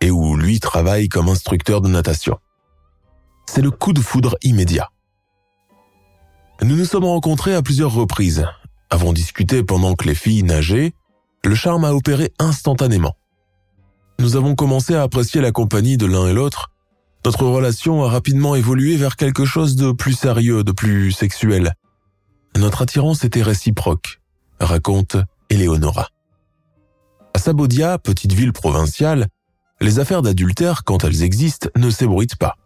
et 0.00 0.10
où 0.10 0.36
lui 0.36 0.60
travaille 0.60 1.08
comme 1.08 1.28
instructeur 1.28 1.80
de 1.80 1.88
natation. 1.88 2.38
C'est 3.46 3.62
le 3.62 3.70
coup 3.70 3.92
de 3.92 4.00
foudre 4.00 4.36
immédiat. 4.42 4.90
Nous 6.62 6.76
nous 6.76 6.84
sommes 6.84 7.04
rencontrés 7.04 7.54
à 7.54 7.62
plusieurs 7.62 7.92
reprises, 7.92 8.46
avons 8.90 9.12
discuté 9.12 9.62
pendant 9.62 9.94
que 9.94 10.06
les 10.06 10.14
filles 10.14 10.42
nageaient, 10.42 10.92
le 11.44 11.54
charme 11.54 11.84
a 11.84 11.92
opéré 11.92 12.32
instantanément. 12.38 13.16
Nous 14.18 14.36
avons 14.36 14.54
commencé 14.54 14.94
à 14.94 15.02
apprécier 15.02 15.40
la 15.40 15.52
compagnie 15.52 15.96
de 15.96 16.06
l'un 16.06 16.26
et 16.26 16.32
l'autre. 16.32 16.70
Notre 17.24 17.44
relation 17.44 18.04
a 18.04 18.08
rapidement 18.08 18.54
évolué 18.54 18.96
vers 18.96 19.16
quelque 19.16 19.44
chose 19.44 19.76
de 19.76 19.92
plus 19.92 20.14
sérieux, 20.14 20.64
de 20.64 20.72
plus 20.72 21.12
sexuel. 21.12 21.74
Notre 22.56 22.82
attirance 22.82 23.24
était 23.24 23.42
réciproque, 23.42 24.20
raconte 24.60 25.16
Eleonora. 25.50 26.08
À 27.34 27.38
Sabodia, 27.38 27.98
petite 27.98 28.32
ville 28.32 28.52
provinciale, 28.52 29.28
les 29.80 29.98
affaires 29.98 30.22
d'adultère, 30.22 30.84
quand 30.84 31.04
elles 31.04 31.22
existent, 31.22 31.68
ne 31.76 31.90
s'ébruitent 31.90 32.36
pas. 32.36 32.56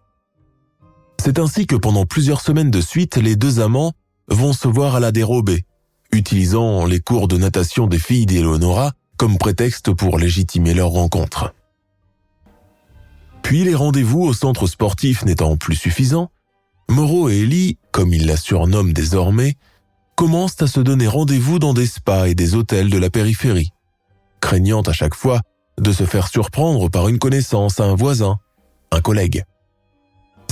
C'est 1.19 1.39
ainsi 1.39 1.67
que 1.67 1.75
pendant 1.75 2.07
plusieurs 2.07 2.41
semaines 2.41 2.71
de 2.71 2.81
suite, 2.81 3.17
les 3.17 3.35
deux 3.35 3.61
amants 3.61 3.93
vont 4.29 4.53
se 4.53 4.69
voir 4.69 4.95
à 4.95 5.01
la 5.01 5.11
dérobée, 5.11 5.65
utilisant 6.13 6.87
les 6.87 7.01
cours 7.01 7.29
de 7.29 7.37
natation 7.37 7.87
des 7.87 7.99
filles 7.99 8.27
d'Eleonora 8.27 8.93
comme 9.17 9.39
prétexte 9.39 9.93
pour 9.93 10.19
légitimer 10.19 10.75
leur 10.75 10.91
rencontre. 10.91 11.53
Puis 13.43 13.65
les 13.65 13.75
rendez-vous 13.75 14.23
au 14.23 14.33
centre 14.33 14.67
sportif 14.67 15.25
n'étant 15.25 15.57
plus 15.57 15.77
suffisants, 15.77 16.31
Moreau 16.89 17.29
et 17.29 17.41
Ellie, 17.41 17.79
comme 17.93 18.13
ils 18.13 18.27
la 18.27 18.37
surnomment 18.37 18.93
désormais, 18.93 19.57
commencent 20.17 20.61
à 20.61 20.67
se 20.67 20.81
donner 20.81 21.07
rendez-vous 21.07 21.59
dans 21.59 21.75
des 21.75 21.87
spas 21.87 22.29
et 22.29 22.35
des 22.35 22.55
hôtels 22.55 22.91
de 22.91 22.99
la 22.99 23.11
périphérie, 23.11 23.73
craignant 24.41 24.83
à 24.83 24.93
chaque 24.93 25.15
fois 25.15 25.41
de 25.79 25.93
se 25.93 26.05
faire 26.05 26.29
surprendre 26.29 26.91
par 26.91 27.09
une 27.09 27.19
connaissance, 27.19 27.81
un 27.81 27.95
voisin, 27.95 28.39
un 28.93 29.01
collègue. 29.01 29.45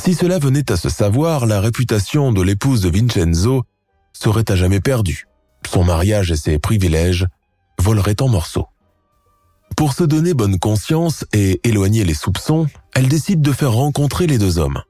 Si 0.03 0.15
cela 0.15 0.39
venait 0.39 0.71
à 0.73 0.77
se 0.77 0.89
savoir, 0.89 1.45
la 1.45 1.61
réputation 1.61 2.33
de 2.33 2.41
l'épouse 2.41 2.81
de 2.81 2.89
Vincenzo 2.89 3.65
serait 4.13 4.51
à 4.51 4.57
jamais 4.57 4.81
perdue. 4.81 5.28
Son 5.67 5.85
mariage 5.85 6.31
et 6.31 6.37
ses 6.37 6.59
privilèges 6.59 7.27
voleraient 7.81 8.21
en 8.23 8.29
morceaux. 8.29 8.67
Pour 9.77 9.93
se 9.93 10.05
donner 10.05 10.35
bonne 10.35 10.59
conscience 10.59 11.25
et 11.33 11.61
éloigner 11.63 12.05
les 12.05 12.15
soupçons, 12.15 12.67
elle 12.95 13.09
décide 13.09 13.43
de 13.43 13.53
faire 13.53 13.73
rencontrer 13.73 14.27
les 14.27 14.39
deux 14.39 14.59
hommes. 14.59 14.83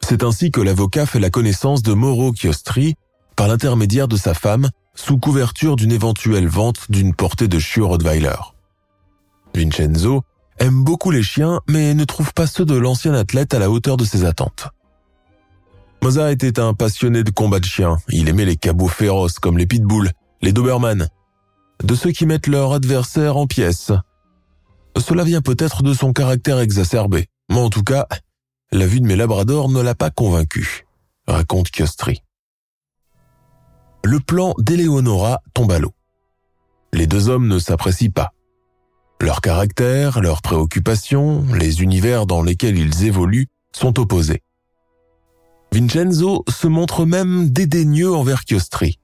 C'est 0.00 0.22
ainsi 0.22 0.50
que 0.50 0.60
l'avocat 0.60 1.06
fait 1.06 1.20
la 1.20 1.30
connaissance 1.30 1.82
de 1.82 1.92
Moro 1.92 2.32
Chiostri 2.34 2.94
par 3.36 3.48
l'intermédiaire 3.48 4.08
de 4.08 4.16
sa 4.16 4.34
femme 4.34 4.70
sous 4.94 5.18
couverture 5.18 5.76
d'une 5.76 5.92
éventuelle 5.92 6.48
vente 6.48 6.90
d'une 6.90 7.14
portée 7.14 7.48
de 7.48 7.58
chiots 7.58 7.88
Rottweiler. 7.88 8.36
Vincenzo 9.54 10.22
aime 10.58 10.84
beaucoup 10.84 11.10
les 11.10 11.22
chiens, 11.22 11.60
mais 11.68 11.94
ne 11.94 12.04
trouve 12.04 12.32
pas 12.32 12.46
ceux 12.46 12.64
de 12.64 12.74
l'ancien 12.74 13.14
athlète 13.14 13.54
à 13.54 13.58
la 13.58 13.70
hauteur 13.70 13.96
de 13.96 14.04
ses 14.04 14.24
attentes. 14.24 14.68
Moza 16.02 16.32
était 16.32 16.58
un 16.58 16.74
passionné 16.74 17.22
de 17.22 17.30
combat 17.30 17.60
de 17.60 17.64
chiens. 17.64 17.98
Il 18.08 18.28
aimait 18.28 18.44
les 18.44 18.56
cabots 18.56 18.88
féroces 18.88 19.38
comme 19.38 19.56
les 19.56 19.68
pitbulls, 19.68 20.10
les 20.40 20.52
dobermans, 20.52 21.06
de 21.84 21.94
ceux 21.94 22.10
qui 22.10 22.26
mettent 22.26 22.48
leur 22.48 22.72
adversaire 22.72 23.36
en 23.36 23.46
pièces. 23.46 23.92
Cela 24.98 25.22
vient 25.22 25.42
peut-être 25.42 25.84
de 25.84 25.94
son 25.94 26.12
caractère 26.12 26.58
exacerbé, 26.58 27.28
mais 27.48 27.60
en 27.60 27.70
tout 27.70 27.84
cas, 27.84 28.08
la 28.72 28.86
vue 28.86 29.00
de 29.00 29.06
mes 29.06 29.14
labradors 29.14 29.68
ne 29.68 29.80
l'a 29.80 29.94
pas 29.94 30.10
convaincu, 30.10 30.86
raconte 31.28 31.70
Kiostri. 31.70 32.24
Le 34.04 34.18
plan 34.18 34.54
d'Eleonora 34.58 35.40
tombe 35.54 35.70
à 35.70 35.78
l'eau. 35.78 35.92
Les 36.92 37.06
deux 37.06 37.28
hommes 37.28 37.46
ne 37.46 37.60
s'apprécient 37.60 38.10
pas. 38.10 38.32
Leur 39.20 39.40
caractère, 39.40 40.20
leurs 40.20 40.42
préoccupations, 40.42 41.44
les 41.54 41.80
univers 41.80 42.26
dans 42.26 42.42
lesquels 42.42 42.76
ils 42.76 43.04
évoluent 43.04 43.46
sont 43.70 44.00
opposés. 44.00 44.42
Vincenzo 45.72 46.44
se 46.48 46.66
montre 46.66 47.06
même 47.06 47.48
dédaigneux 47.48 48.12
envers 48.12 48.42
Chiostri. 48.46 48.98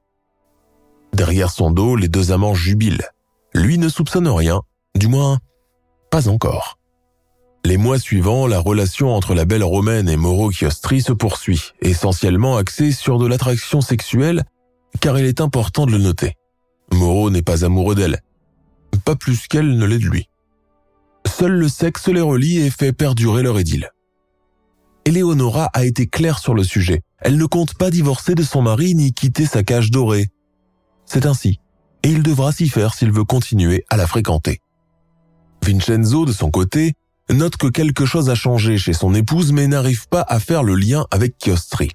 Derrière 1.14 1.50
son 1.50 1.70
dos, 1.70 1.96
les 1.96 2.08
deux 2.08 2.30
amants 2.30 2.54
jubilent. 2.54 3.08
Lui 3.54 3.78
ne 3.78 3.88
soupçonne 3.88 4.28
rien, 4.28 4.60
du 4.94 5.08
moins, 5.08 5.38
pas 6.10 6.28
encore. 6.28 6.78
Les 7.64 7.78
mois 7.78 7.98
suivants, 7.98 8.46
la 8.46 8.60
relation 8.60 9.14
entre 9.14 9.34
la 9.34 9.46
belle 9.46 9.64
romaine 9.64 10.10
et 10.10 10.18
Moro 10.18 10.52
Chiostri 10.52 11.00
se 11.00 11.12
poursuit, 11.12 11.72
essentiellement 11.80 12.58
axée 12.58 12.92
sur 12.92 13.18
de 13.18 13.26
l'attraction 13.26 13.80
sexuelle, 13.80 14.44
car 15.00 15.18
il 15.18 15.24
est 15.24 15.40
important 15.40 15.86
de 15.86 15.92
le 15.92 15.98
noter. 15.98 16.34
Moro 16.92 17.30
n'est 17.30 17.42
pas 17.42 17.64
amoureux 17.64 17.94
d'elle, 17.94 18.20
pas 19.06 19.16
plus 19.16 19.48
qu'elle 19.48 19.78
ne 19.78 19.86
l'est 19.86 19.98
de 19.98 20.06
lui. 20.06 20.28
Seul 21.26 21.52
le 21.52 21.68
sexe 21.68 22.08
les 22.08 22.20
relie 22.20 22.58
et 22.58 22.70
fait 22.70 22.92
perdurer 22.92 23.42
leur 23.42 23.58
idylle. 23.58 23.90
Eleonora 25.08 25.70
a 25.72 25.86
été 25.86 26.06
claire 26.06 26.38
sur 26.38 26.52
le 26.52 26.62
sujet. 26.62 27.00
Elle 27.20 27.38
ne 27.38 27.46
compte 27.46 27.72
pas 27.72 27.88
divorcer 27.88 28.34
de 28.34 28.42
son 28.42 28.60
mari 28.60 28.94
ni 28.94 29.14
quitter 29.14 29.46
sa 29.46 29.62
cage 29.62 29.90
dorée. 29.90 30.28
C'est 31.06 31.24
ainsi, 31.24 31.60
et 32.02 32.10
il 32.10 32.22
devra 32.22 32.52
s'y 32.52 32.68
faire 32.68 32.92
s'il 32.92 33.10
veut 33.10 33.24
continuer 33.24 33.86
à 33.88 33.96
la 33.96 34.06
fréquenter. 34.06 34.60
Vincenzo, 35.64 36.26
de 36.26 36.32
son 36.32 36.50
côté, 36.50 36.92
note 37.30 37.56
que 37.56 37.68
quelque 37.68 38.04
chose 38.04 38.28
a 38.28 38.34
changé 38.34 38.76
chez 38.76 38.92
son 38.92 39.14
épouse 39.14 39.50
mais 39.50 39.66
n'arrive 39.66 40.08
pas 40.08 40.26
à 40.28 40.38
faire 40.38 40.62
le 40.62 40.74
lien 40.74 41.06
avec 41.10 41.36
Chiostri. 41.42 41.92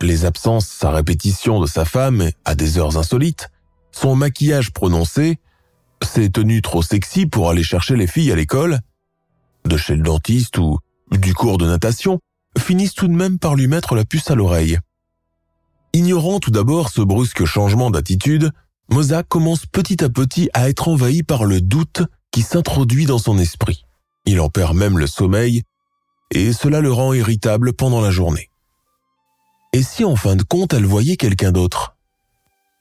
Les 0.00 0.24
absences 0.24 0.68
sa 0.68 0.90
répétition 0.90 1.60
de 1.60 1.66
sa 1.66 1.84
femme 1.84 2.30
à 2.46 2.54
des 2.54 2.78
heures 2.78 2.96
insolites, 2.96 3.50
son 3.92 4.16
maquillage 4.16 4.72
prononcé, 4.72 5.38
ses 6.02 6.30
tenues 6.30 6.62
trop 6.62 6.80
sexy 6.80 7.26
pour 7.26 7.50
aller 7.50 7.62
chercher 7.62 7.94
les 7.94 8.06
filles 8.06 8.32
à 8.32 8.36
l'école, 8.36 8.78
de 9.66 9.76
chez 9.76 9.96
le 9.96 10.02
dentiste 10.02 10.56
ou 10.56 10.78
du 11.12 11.34
cours 11.34 11.58
de 11.58 11.66
natation, 11.66 12.20
finissent 12.56 12.94
tout 12.94 13.08
de 13.08 13.12
même 13.12 13.38
par 13.38 13.54
lui 13.54 13.66
mettre 13.66 13.94
la 13.94 14.04
puce 14.04 14.30
à 14.30 14.34
l'oreille. 14.34 14.78
Ignorant 15.92 16.40
tout 16.40 16.50
d'abord 16.50 16.90
ce 16.90 17.00
brusque 17.00 17.44
changement 17.44 17.90
d'attitude, 17.90 18.52
Moza 18.90 19.22
commence 19.22 19.66
petit 19.66 20.02
à 20.02 20.08
petit 20.08 20.48
à 20.54 20.68
être 20.68 20.88
envahi 20.88 21.22
par 21.22 21.44
le 21.44 21.60
doute 21.60 22.02
qui 22.30 22.42
s'introduit 22.42 23.06
dans 23.06 23.18
son 23.18 23.38
esprit. 23.38 23.84
Il 24.24 24.40
en 24.40 24.48
perd 24.48 24.76
même 24.76 24.98
le 24.98 25.06
sommeil, 25.06 25.62
et 26.30 26.52
cela 26.52 26.80
le 26.80 26.92
rend 26.92 27.12
irritable 27.12 27.72
pendant 27.72 28.00
la 28.00 28.10
journée. 28.10 28.50
Et 29.72 29.82
si 29.82 30.04
en 30.04 30.16
fin 30.16 30.36
de 30.36 30.42
compte 30.42 30.72
elle 30.72 30.86
voyait 30.86 31.16
quelqu'un 31.16 31.52
d'autre? 31.52 31.96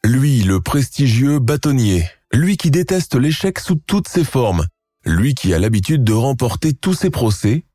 Lui, 0.04 0.44
le 0.44 0.62
prestigieux 0.62 1.40
bâtonnier, 1.40 2.10
lui 2.32 2.58
qui 2.58 2.72
déteste 2.72 3.16
l'échec 3.16 3.60
sous 3.60 3.76
toutes 3.76 4.08
ses 4.08 4.24
formes, 4.24 4.66
lui 5.06 5.34
qui 5.34 5.54
a 5.54 5.60
l'habitude 5.60 6.04
de 6.04 6.14
remporter 6.14 6.74
tous 6.74 6.94
ses 6.94 7.10
procès, 7.10 7.66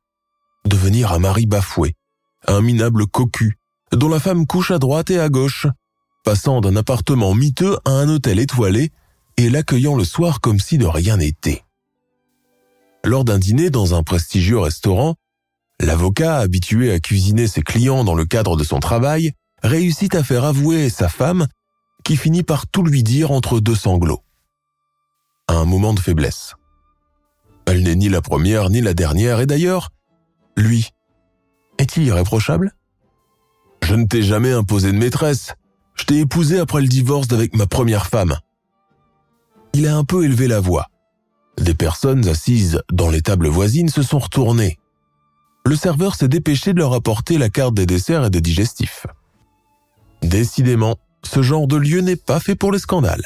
devenir 0.65 1.11
un 1.13 1.19
mari 1.19 1.45
bafoué, 1.45 1.95
un 2.47 2.61
minable 2.61 3.07
cocu, 3.07 3.57
dont 3.91 4.09
la 4.09 4.19
femme 4.19 4.47
couche 4.47 4.71
à 4.71 4.79
droite 4.79 5.11
et 5.11 5.19
à 5.19 5.29
gauche, 5.29 5.67
passant 6.23 6.61
d'un 6.61 6.75
appartement 6.75 7.33
miteux 7.33 7.77
à 7.85 7.91
un 7.91 8.09
hôtel 8.09 8.39
étoilé 8.39 8.91
et 9.37 9.49
l'accueillant 9.49 9.95
le 9.95 10.05
soir 10.05 10.41
comme 10.41 10.59
si 10.59 10.77
de 10.77 10.85
rien 10.85 11.17
n'était. 11.17 11.63
Lors 13.03 13.25
d'un 13.25 13.39
dîner 13.39 13.69
dans 13.69 13.95
un 13.95 14.03
prestigieux 14.03 14.59
restaurant, 14.59 15.15
l'avocat, 15.79 16.37
habitué 16.37 16.91
à 16.91 16.99
cuisiner 16.99 17.47
ses 17.47 17.61
clients 17.61 18.03
dans 18.03 18.15
le 18.15 18.25
cadre 18.25 18.55
de 18.55 18.63
son 18.63 18.79
travail, 18.79 19.33
réussit 19.61 20.15
à 20.15 20.23
faire 20.23 20.45
avouer 20.45 20.89
sa 20.89 21.09
femme, 21.09 21.47
qui 22.03 22.15
finit 22.15 22.43
par 22.43 22.67
tout 22.67 22.83
lui 22.83 23.03
dire 23.03 23.31
entre 23.31 23.59
deux 23.59 23.75
sanglots. 23.75 24.23
Un 25.47 25.65
moment 25.65 25.93
de 25.93 25.99
faiblesse. 25.99 26.55
Elle 27.65 27.83
n'est 27.83 27.95
ni 27.95 28.09
la 28.09 28.21
première 28.21 28.69
ni 28.69 28.81
la 28.81 28.93
dernière, 28.93 29.39
et 29.39 29.45
d'ailleurs, 29.45 29.89
lui, 30.55 30.89
est-il 31.77 32.03
irréprochable? 32.03 32.73
Je 33.83 33.95
ne 33.95 34.05
t'ai 34.05 34.23
jamais 34.23 34.51
imposé 34.51 34.91
de 34.91 34.97
maîtresse. 34.97 35.53
Je 35.95 36.05
t'ai 36.05 36.19
épousé 36.19 36.59
après 36.59 36.81
le 36.81 36.87
divorce 36.87 37.27
d'avec 37.27 37.55
ma 37.55 37.67
première 37.67 38.07
femme. 38.07 38.37
Il 39.73 39.87
a 39.87 39.95
un 39.95 40.03
peu 40.03 40.23
élevé 40.23 40.47
la 40.47 40.59
voix. 40.59 40.87
Des 41.57 41.73
personnes 41.73 42.27
assises 42.27 42.81
dans 42.91 43.09
les 43.09 43.21
tables 43.21 43.47
voisines 43.47 43.89
se 43.89 44.01
sont 44.01 44.19
retournées. 44.19 44.77
Le 45.65 45.75
serveur 45.75 46.15
s'est 46.15 46.27
dépêché 46.27 46.73
de 46.73 46.79
leur 46.79 46.93
apporter 46.93 47.37
la 47.37 47.49
carte 47.49 47.73
des 47.73 47.85
desserts 47.85 48.25
et 48.25 48.29
des 48.29 48.41
digestifs. 48.41 49.07
Décidément, 50.21 50.97
ce 51.23 51.41
genre 51.41 51.67
de 51.67 51.77
lieu 51.77 52.01
n'est 52.01 52.15
pas 52.15 52.39
fait 52.39 52.55
pour 52.55 52.71
les 52.71 52.79
scandales. 52.79 53.25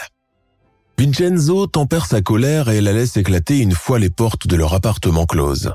Vincenzo 1.00 1.68
tempère 1.68 2.06
sa 2.06 2.22
colère 2.22 2.70
et 2.70 2.82
la 2.82 2.92
laisse 2.92 3.18
éclater 3.18 3.60
une 3.60 3.74
fois 3.74 4.00
les 4.00 4.10
portes 4.10 4.48
de 4.48 4.56
leur 4.56 4.74
appartement 4.74 5.26
closes. 5.26 5.74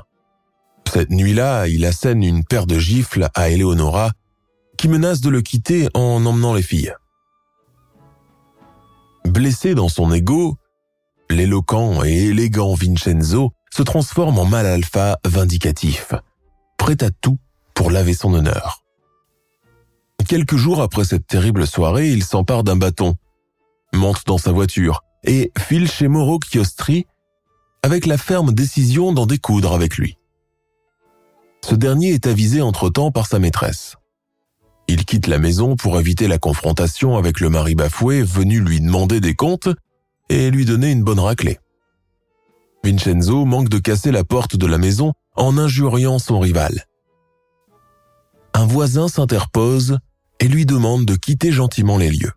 Cette 0.93 1.09
nuit-là, 1.09 1.67
il 1.67 1.85
assène 1.85 2.21
une 2.21 2.43
paire 2.43 2.67
de 2.67 2.77
gifles 2.77 3.27
à 3.33 3.49
Eleonora, 3.49 4.11
qui 4.77 4.87
menace 4.87 5.21
de 5.21 5.29
le 5.29 5.41
quitter 5.41 5.87
en 5.95 6.23
emmenant 6.23 6.53
les 6.53 6.61
filles. 6.61 6.93
Blessé 9.25 9.73
dans 9.73 9.89
son 9.89 10.13
ego, 10.13 10.55
l'éloquent 11.31 12.03
et 12.03 12.25
élégant 12.25 12.75
Vincenzo 12.75 13.53
se 13.71 13.81
transforme 13.81 14.37
en 14.37 14.45
mal 14.45 14.67
alpha 14.67 15.17
vindicatif, 15.25 16.13
prêt 16.77 17.03
à 17.03 17.09
tout 17.09 17.39
pour 17.73 17.89
laver 17.89 18.13
son 18.13 18.35
honneur. 18.35 18.83
Quelques 20.27 20.57
jours 20.57 20.79
après 20.79 21.05
cette 21.05 21.25
terrible 21.25 21.65
soirée, 21.65 22.11
il 22.11 22.23
s'empare 22.23 22.63
d'un 22.63 22.75
bâton, 22.75 23.15
monte 23.93 24.27
dans 24.27 24.37
sa 24.37 24.51
voiture 24.51 25.03
et 25.23 25.51
file 25.57 25.89
chez 25.89 26.07
Moro 26.07 26.39
Chiostri 26.47 27.07
avec 27.81 28.05
la 28.05 28.19
ferme 28.19 28.53
décision 28.53 29.11
d'en 29.11 29.25
découdre 29.25 29.73
avec 29.73 29.97
lui. 29.97 30.19
Ce 31.63 31.75
dernier 31.75 32.09
est 32.09 32.27
avisé 32.27 32.61
entre-temps 32.61 33.11
par 33.11 33.25
sa 33.25 33.39
maîtresse. 33.39 33.95
Il 34.89 35.05
quitte 35.05 35.27
la 35.27 35.39
maison 35.39 35.77
pour 35.77 35.97
éviter 35.97 36.27
la 36.27 36.37
confrontation 36.37 37.15
avec 37.15 37.39
le 37.39 37.49
mari 37.49 37.73
bafoué 37.73 38.21
venu 38.21 38.59
lui 38.59 38.81
demander 38.81 39.21
des 39.21 39.33
comptes 39.33 39.69
et 40.27 40.51
lui 40.51 40.65
donner 40.65 40.91
une 40.91 41.03
bonne 41.03 41.21
raclée. 41.21 41.59
Vincenzo 42.83 43.45
manque 43.45 43.69
de 43.69 43.77
casser 43.77 44.11
la 44.11 44.25
porte 44.25 44.57
de 44.57 44.65
la 44.67 44.77
maison 44.77 45.13
en 45.37 45.57
injuriant 45.57 46.19
son 46.19 46.41
rival. 46.41 46.85
Un 48.53 48.65
voisin 48.65 49.07
s'interpose 49.07 49.99
et 50.41 50.49
lui 50.49 50.65
demande 50.65 51.05
de 51.05 51.15
quitter 51.15 51.53
gentiment 51.53 51.97
les 51.97 52.11
lieux. 52.11 52.33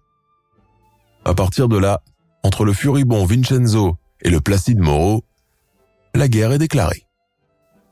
À 1.24 1.34
partir 1.34 1.66
de 1.66 1.76
là, 1.76 2.00
entre 2.44 2.64
le 2.64 2.72
furibond 2.72 3.26
Vincenzo 3.26 3.96
et 4.22 4.30
le 4.30 4.40
placide 4.40 4.78
Moreau, 4.78 5.24
la 6.14 6.28
guerre 6.28 6.52
est 6.52 6.58
déclarée. 6.58 7.05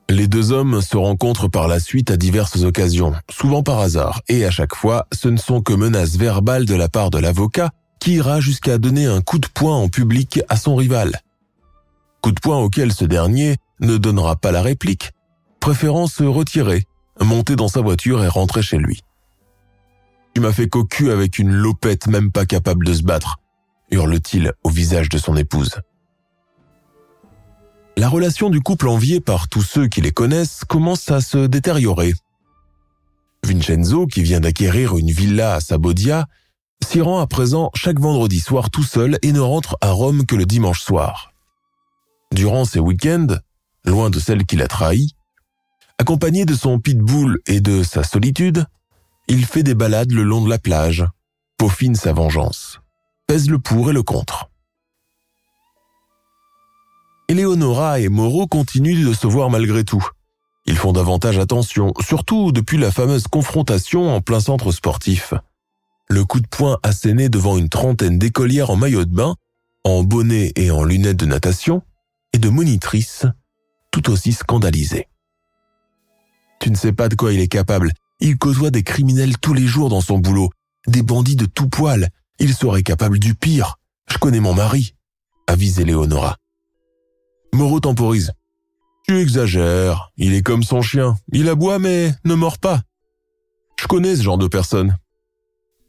Les 0.09 0.27
deux 0.27 0.51
hommes 0.51 0.81
se 0.81 0.97
rencontrent 0.97 1.47
par 1.47 1.67
la 1.67 1.79
suite 1.79 2.11
à 2.11 2.17
diverses 2.17 2.61
occasions, 2.61 3.13
souvent 3.29 3.63
par 3.63 3.79
hasard, 3.79 4.21
et 4.27 4.45
à 4.45 4.51
chaque 4.51 4.75
fois, 4.75 5.07
ce 5.11 5.27
ne 5.27 5.37
sont 5.37 5.61
que 5.61 5.73
menaces 5.73 6.15
verbales 6.15 6.65
de 6.65 6.75
la 6.75 6.89
part 6.89 7.09
de 7.09 7.17
l'avocat 7.17 7.71
qui 7.99 8.13
ira 8.13 8.39
jusqu'à 8.39 8.77
donner 8.77 9.07
un 9.07 9.21
coup 9.21 9.39
de 9.39 9.47
poing 9.47 9.75
en 9.75 9.89
public 9.89 10.41
à 10.47 10.57
son 10.57 10.75
rival. 10.75 11.21
Coup 12.21 12.31
de 12.31 12.39
poing 12.39 12.59
auquel 12.59 12.93
ce 12.93 13.05
dernier 13.05 13.57
ne 13.79 13.97
donnera 13.97 14.35
pas 14.35 14.51
la 14.51 14.61
réplique, 14.61 15.11
préférant 15.59 16.05
se 16.05 16.23
retirer, 16.23 16.83
monter 17.19 17.55
dans 17.55 17.67
sa 17.67 17.81
voiture 17.81 18.23
et 18.23 18.27
rentrer 18.27 18.61
chez 18.61 18.77
lui. 18.77 19.01
Tu 20.35 20.41
m'as 20.41 20.53
fait 20.53 20.69
cocu 20.69 21.11
avec 21.11 21.39
une 21.39 21.51
lopette 21.51 22.07
même 22.07 22.31
pas 22.31 22.45
capable 22.45 22.85
de 22.85 22.93
se 22.93 23.03
battre, 23.03 23.37
hurle-t-il 23.89 24.53
au 24.63 24.69
visage 24.69 25.09
de 25.09 25.17
son 25.17 25.35
épouse. 25.35 25.79
La 27.97 28.09
relation 28.09 28.49
du 28.49 28.59
couple 28.59 28.89
envié 28.89 29.21
par 29.21 29.47
tous 29.47 29.61
ceux 29.61 29.87
qui 29.87 30.01
les 30.01 30.11
connaissent 30.11 30.65
commence 30.65 31.09
à 31.11 31.21
se 31.21 31.47
détériorer. 31.47 32.13
Vincenzo, 33.45 34.05
qui 34.05 34.21
vient 34.21 34.41
d'acquérir 34.41 34.97
une 34.97 35.11
villa 35.11 35.55
à 35.55 35.61
Sabodia, 35.61 36.27
s'y 36.83 36.99
rend 36.99 37.21
à 37.21 37.27
présent 37.27 37.71
chaque 37.73 37.99
vendredi 37.99 38.41
soir 38.41 38.69
tout 38.69 38.83
seul 38.83 39.17
et 39.21 39.31
ne 39.31 39.39
rentre 39.39 39.77
à 39.79 39.91
Rome 39.91 40.25
que 40.25 40.35
le 40.35 40.45
dimanche 40.45 40.81
soir. 40.81 41.31
Durant 42.33 42.65
ses 42.65 42.79
week-ends, 42.79 43.37
loin 43.85 44.09
de 44.09 44.19
celle 44.19 44.45
qu'il 44.45 44.61
a 44.61 44.67
trahie, 44.67 45.15
accompagné 45.97 46.45
de 46.45 46.53
son 46.53 46.79
pitbull 46.79 47.39
et 47.47 47.61
de 47.61 47.81
sa 47.81 48.03
solitude, 48.03 48.65
il 49.29 49.45
fait 49.45 49.63
des 49.63 49.75
balades 49.75 50.11
le 50.11 50.23
long 50.23 50.43
de 50.43 50.49
la 50.49 50.59
plage, 50.59 51.05
peaufine 51.57 51.95
sa 51.95 52.11
vengeance, 52.11 52.81
pèse 53.25 53.49
le 53.49 53.57
pour 53.57 53.89
et 53.89 53.93
le 53.93 54.03
contre. 54.03 54.49
Eleonora 57.27 57.99
et 57.99 58.09
Moreau 58.09 58.45
continuent 58.47 59.05
de 59.05 59.13
se 59.13 59.25
voir 59.25 59.49
malgré 59.49 59.83
tout. 59.83 60.05
Ils 60.67 60.77
font 60.77 60.93
davantage 60.93 61.37
attention, 61.37 61.93
surtout 61.99 62.51
depuis 62.51 62.77
la 62.77 62.91
fameuse 62.91 63.27
confrontation 63.27 64.13
en 64.13 64.21
plein 64.21 64.39
centre 64.39 64.71
sportif. 64.71 65.33
Le 66.07 66.23
coup 66.23 66.39
de 66.39 66.47
poing 66.47 66.77
asséné 66.83 67.29
devant 67.29 67.57
une 67.57 67.69
trentaine 67.69 68.19
d'écolières 68.19 68.69
en 68.69 68.75
maillot 68.75 69.05
de 69.05 69.13
bain, 69.13 69.35
en 69.83 70.03
bonnet 70.03 70.51
et 70.55 70.69
en 70.69 70.83
lunettes 70.83 71.17
de 71.17 71.25
natation, 71.25 71.81
et 72.33 72.37
de 72.37 72.49
monitrices, 72.49 73.25
tout 73.91 74.11
aussi 74.11 74.33
scandalisées. 74.33 75.07
Tu 76.59 76.69
ne 76.69 76.75
sais 76.75 76.93
pas 76.93 77.09
de 77.09 77.15
quoi 77.15 77.33
il 77.33 77.39
est 77.39 77.47
capable. 77.47 77.91
Il 78.19 78.37
côtoie 78.37 78.71
des 78.71 78.83
criminels 78.83 79.37
tous 79.37 79.53
les 79.53 79.65
jours 79.65 79.89
dans 79.89 80.01
son 80.01 80.19
boulot, 80.19 80.49
des 80.87 81.01
bandits 81.01 81.35
de 81.35 81.45
tout 81.45 81.69
poil. 81.69 82.09
Il 82.39 82.53
serait 82.53 82.83
capable 82.83 83.19
du 83.19 83.33
pire. 83.35 83.77
Je 84.11 84.17
connais 84.17 84.39
mon 84.39 84.53
mari, 84.53 84.95
avise 85.47 85.79
Eleonora. 85.79 86.37
Moreau 87.55 87.79
temporise. 87.79 88.33
Tu 89.07 89.17
exagères, 89.17 90.11
il 90.17 90.33
est 90.33 90.41
comme 90.41 90.63
son 90.63 90.81
chien. 90.81 91.15
Il 91.31 91.47
aboie 91.47 91.79
mais 91.79 92.13
ne 92.25 92.35
mord 92.35 92.57
pas. 92.57 92.81
Je 93.79 93.87
connais 93.87 94.17
ce 94.17 94.23
genre 94.23 94.37
de 94.37 94.47
personne. 94.47 94.97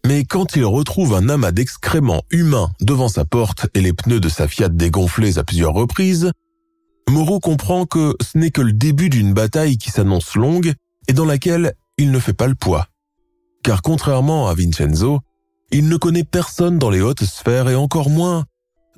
Mais 0.07 0.24
quand 0.24 0.55
il 0.55 0.64
retrouve 0.64 1.12
un 1.14 1.29
amas 1.29 1.50
d'excréments 1.50 2.22
humains 2.31 2.70
devant 2.81 3.09
sa 3.09 3.24
porte 3.24 3.66
et 3.74 3.81
les 3.81 3.92
pneus 3.92 4.20
de 4.20 4.29
sa 4.29 4.46
Fiat 4.46 4.68
dégonflés 4.68 5.38
à 5.38 5.42
plusieurs 5.42 5.72
reprises, 5.72 6.31
Moreau 7.11 7.40
comprend 7.40 7.85
que 7.85 8.14
ce 8.22 8.38
n'est 8.38 8.52
que 8.52 8.62
le 8.62 8.72
début 8.72 9.11
d'une 9.11 9.35
bataille 9.35 9.76
qui 9.76 9.90
s'annonce 9.90 10.37
longue 10.37 10.72
et 11.09 11.14
dans 11.14 11.24
laquelle 11.24 11.74
il 11.98 12.12
ne 12.12 12.20
fait 12.20 12.33
pas 12.33 12.46
le 12.46 12.55
poids. 12.55 12.87
Car 13.64 13.83
contrairement 13.83 14.46
à 14.46 14.55
Vincenzo, 14.55 15.18
il 15.72 15.88
ne 15.88 15.96
connaît 15.96 16.22
personne 16.22 16.79
dans 16.79 16.90
les 16.90 17.00
hautes 17.00 17.24
sphères 17.24 17.68
et 17.68 17.74
encore 17.74 18.09
moins 18.09 18.44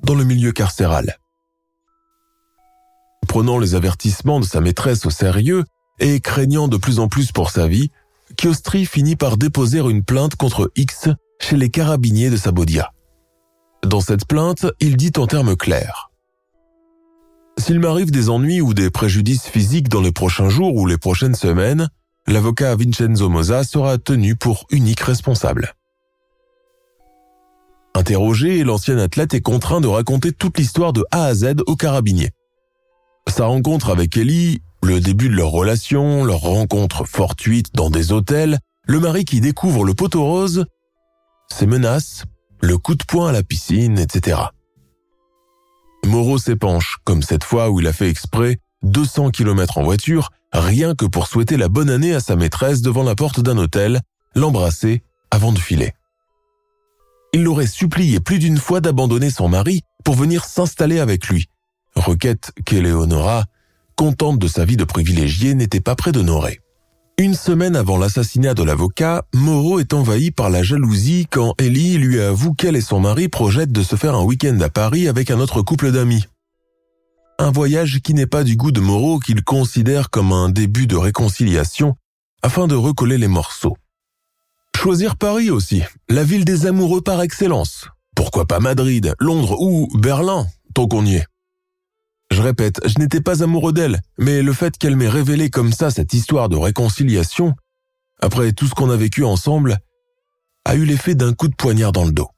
dans 0.03 0.13
le 0.13 0.23
milieu 0.23 0.51
carcéral 0.51 1.17
prenant 3.27 3.59
les 3.59 3.75
avertissements 3.75 4.39
de 4.39 4.45
sa 4.45 4.61
maîtresse 4.61 5.05
au 5.05 5.09
sérieux 5.09 5.63
et 5.99 6.19
craignant 6.19 6.67
de 6.67 6.77
plus 6.77 6.99
en 6.99 7.07
plus 7.07 7.31
pour 7.31 7.51
sa 7.51 7.67
vie, 7.67 7.91
Chiostri 8.39 8.85
finit 8.85 9.15
par 9.15 9.37
déposer 9.37 9.79
une 9.79 10.03
plainte 10.03 10.35
contre 10.35 10.71
X 10.75 11.09
chez 11.39 11.57
les 11.57 11.69
carabiniers 11.69 12.29
de 12.29 12.37
Sabodia. 12.37 12.91
Dans 13.85 14.01
cette 14.01 14.25
plainte, 14.25 14.65
il 14.79 14.97
dit 14.97 15.11
en 15.17 15.27
termes 15.27 15.55
clairs. 15.55 16.11
S'il 17.57 17.79
m'arrive 17.79 18.11
des 18.11 18.29
ennuis 18.29 18.61
ou 18.61 18.73
des 18.73 18.89
préjudices 18.89 19.47
physiques 19.47 19.89
dans 19.89 20.01
les 20.01 20.11
prochains 20.11 20.49
jours 20.49 20.75
ou 20.75 20.85
les 20.85 20.97
prochaines 20.97 21.35
semaines, 21.35 21.89
l'avocat 22.27 22.75
Vincenzo 22.75 23.29
Mosa 23.29 23.63
sera 23.63 23.97
tenu 23.97 24.35
pour 24.35 24.65
unique 24.71 25.01
responsable. 25.01 25.73
Interrogé, 27.95 28.63
l'ancien 28.63 28.97
athlète 28.97 29.33
est 29.33 29.41
contraint 29.41 29.81
de 29.81 29.87
raconter 29.87 30.31
toute 30.31 30.57
l'histoire 30.57 30.93
de 30.93 31.03
A 31.11 31.25
à 31.25 31.33
Z 31.33 31.55
aux 31.65 31.75
carabiniers. 31.75 32.31
Sa 33.27 33.45
rencontre 33.45 33.89
avec 33.89 34.17
Ellie, 34.17 34.61
le 34.83 34.99
début 34.99 35.29
de 35.29 35.35
leur 35.35 35.49
relation, 35.49 36.23
leur 36.23 36.39
rencontre 36.39 37.05
fortuite 37.05 37.67
dans 37.73 37.89
des 37.89 38.11
hôtels, 38.11 38.59
le 38.83 38.99
mari 38.99 39.25
qui 39.25 39.41
découvre 39.41 39.83
le 39.83 39.93
poteau 39.93 40.23
rose, 40.23 40.65
ses 41.51 41.65
menaces, 41.65 42.23
le 42.61 42.77
coup 42.77 42.95
de 42.95 43.03
poing 43.03 43.29
à 43.29 43.31
la 43.31 43.43
piscine, 43.43 43.99
etc. 43.99 44.39
Moreau 46.05 46.37
s'épanche, 46.37 46.97
comme 47.03 47.21
cette 47.21 47.43
fois 47.43 47.69
où 47.69 47.79
il 47.79 47.87
a 47.87 47.93
fait 47.93 48.09
exprès 48.09 48.57
200 48.83 49.31
km 49.31 49.77
en 49.77 49.83
voiture, 49.83 50.29
rien 50.51 50.95
que 50.95 51.05
pour 51.05 51.27
souhaiter 51.27 51.57
la 51.57 51.67
bonne 51.67 51.89
année 51.89 52.13
à 52.13 52.19
sa 52.19 52.35
maîtresse 52.35 52.81
devant 52.81 53.03
la 53.03 53.15
porte 53.15 53.41
d'un 53.41 53.57
hôtel, 53.57 54.01
l'embrasser 54.35 55.03
avant 55.31 55.51
de 55.51 55.59
filer. 55.59 55.93
Il 57.33 57.43
l'aurait 57.43 57.67
supplié 57.67 58.19
plus 58.19 58.39
d'une 58.39 58.57
fois 58.57 58.81
d'abandonner 58.81 59.29
son 59.29 59.49
mari 59.49 59.81
pour 60.03 60.15
venir 60.15 60.45
s'installer 60.45 60.99
avec 60.99 61.27
lui, 61.27 61.47
requête 61.95 62.51
qu'Eleonora 62.65 63.45
contente 63.99 64.39
de 64.39 64.47
sa 64.47 64.63
vie 64.63 64.77
de 64.77 64.85
privilégiée, 64.85 65.55
n'était 65.55 65.81
pas 65.81 65.93
près 65.93 66.13
d'honorer. 66.13 66.61
Une 67.17 67.33
semaine 67.33 67.75
avant 67.75 67.97
l'assassinat 67.97 68.53
de 68.53 68.63
l'avocat, 68.63 69.25
Moreau 69.33 69.77
est 69.81 69.93
envahi 69.93 70.31
par 70.31 70.49
la 70.49 70.63
jalousie 70.63 71.27
quand 71.29 71.53
Ellie 71.57 71.97
lui 71.97 72.21
avoue 72.21 72.53
qu'elle 72.53 72.77
et 72.77 72.81
son 72.81 73.01
mari 73.01 73.27
projettent 73.27 73.73
de 73.73 73.83
se 73.83 73.97
faire 73.97 74.15
un 74.15 74.23
week-end 74.23 74.57
à 74.61 74.69
Paris 74.69 75.09
avec 75.09 75.31
un 75.31 75.39
autre 75.41 75.61
couple 75.61 75.91
d'amis. 75.91 76.23
Un 77.39 77.51
voyage 77.51 77.99
qui 78.01 78.13
n'est 78.13 78.25
pas 78.25 78.45
du 78.45 78.55
goût 78.55 78.71
de 78.71 78.79
Moreau 78.79 79.19
qu'il 79.19 79.43
considère 79.43 80.09
comme 80.09 80.31
un 80.31 80.47
début 80.47 80.87
de 80.87 80.95
réconciliation 80.95 81.97
afin 82.41 82.67
de 82.67 82.75
recoller 82.75 83.17
les 83.17 83.27
morceaux. 83.27 83.75
Choisir 84.77 85.17
Paris 85.17 85.49
aussi, 85.49 85.83
la 86.07 86.23
ville 86.23 86.45
des 86.45 86.67
amoureux 86.67 87.01
par 87.01 87.21
excellence. 87.21 87.89
Pourquoi 88.15 88.45
pas 88.45 88.61
Madrid, 88.61 89.13
Londres 89.19 89.59
ou 89.59 89.89
Berlin, 89.93 90.47
tant 90.73 90.87
qu'on 90.87 91.05
y 91.05 91.15
est. 91.15 91.25
Je 92.31 92.41
répète, 92.41 92.79
je 92.85 92.99
n'étais 92.99 93.21
pas 93.21 93.43
amoureux 93.43 93.73
d'elle, 93.73 94.01
mais 94.17 94.41
le 94.41 94.53
fait 94.53 94.77
qu'elle 94.77 94.95
m'ait 94.95 95.09
révélé 95.09 95.49
comme 95.49 95.73
ça 95.73 95.89
cette 95.89 96.13
histoire 96.13 96.47
de 96.47 96.57
réconciliation, 96.57 97.55
après 98.21 98.51
tout 98.51 98.67
ce 98.67 98.75
qu'on 98.75 98.91
a 98.91 98.97
vécu 98.97 99.23
ensemble, 99.23 99.79
a 100.65 100.75
eu 100.75 100.85
l'effet 100.85 101.15
d'un 101.15 101.33
coup 101.33 101.47
de 101.47 101.55
poignard 101.55 101.91
dans 101.91 102.05
le 102.05 102.11
dos. 102.11 102.29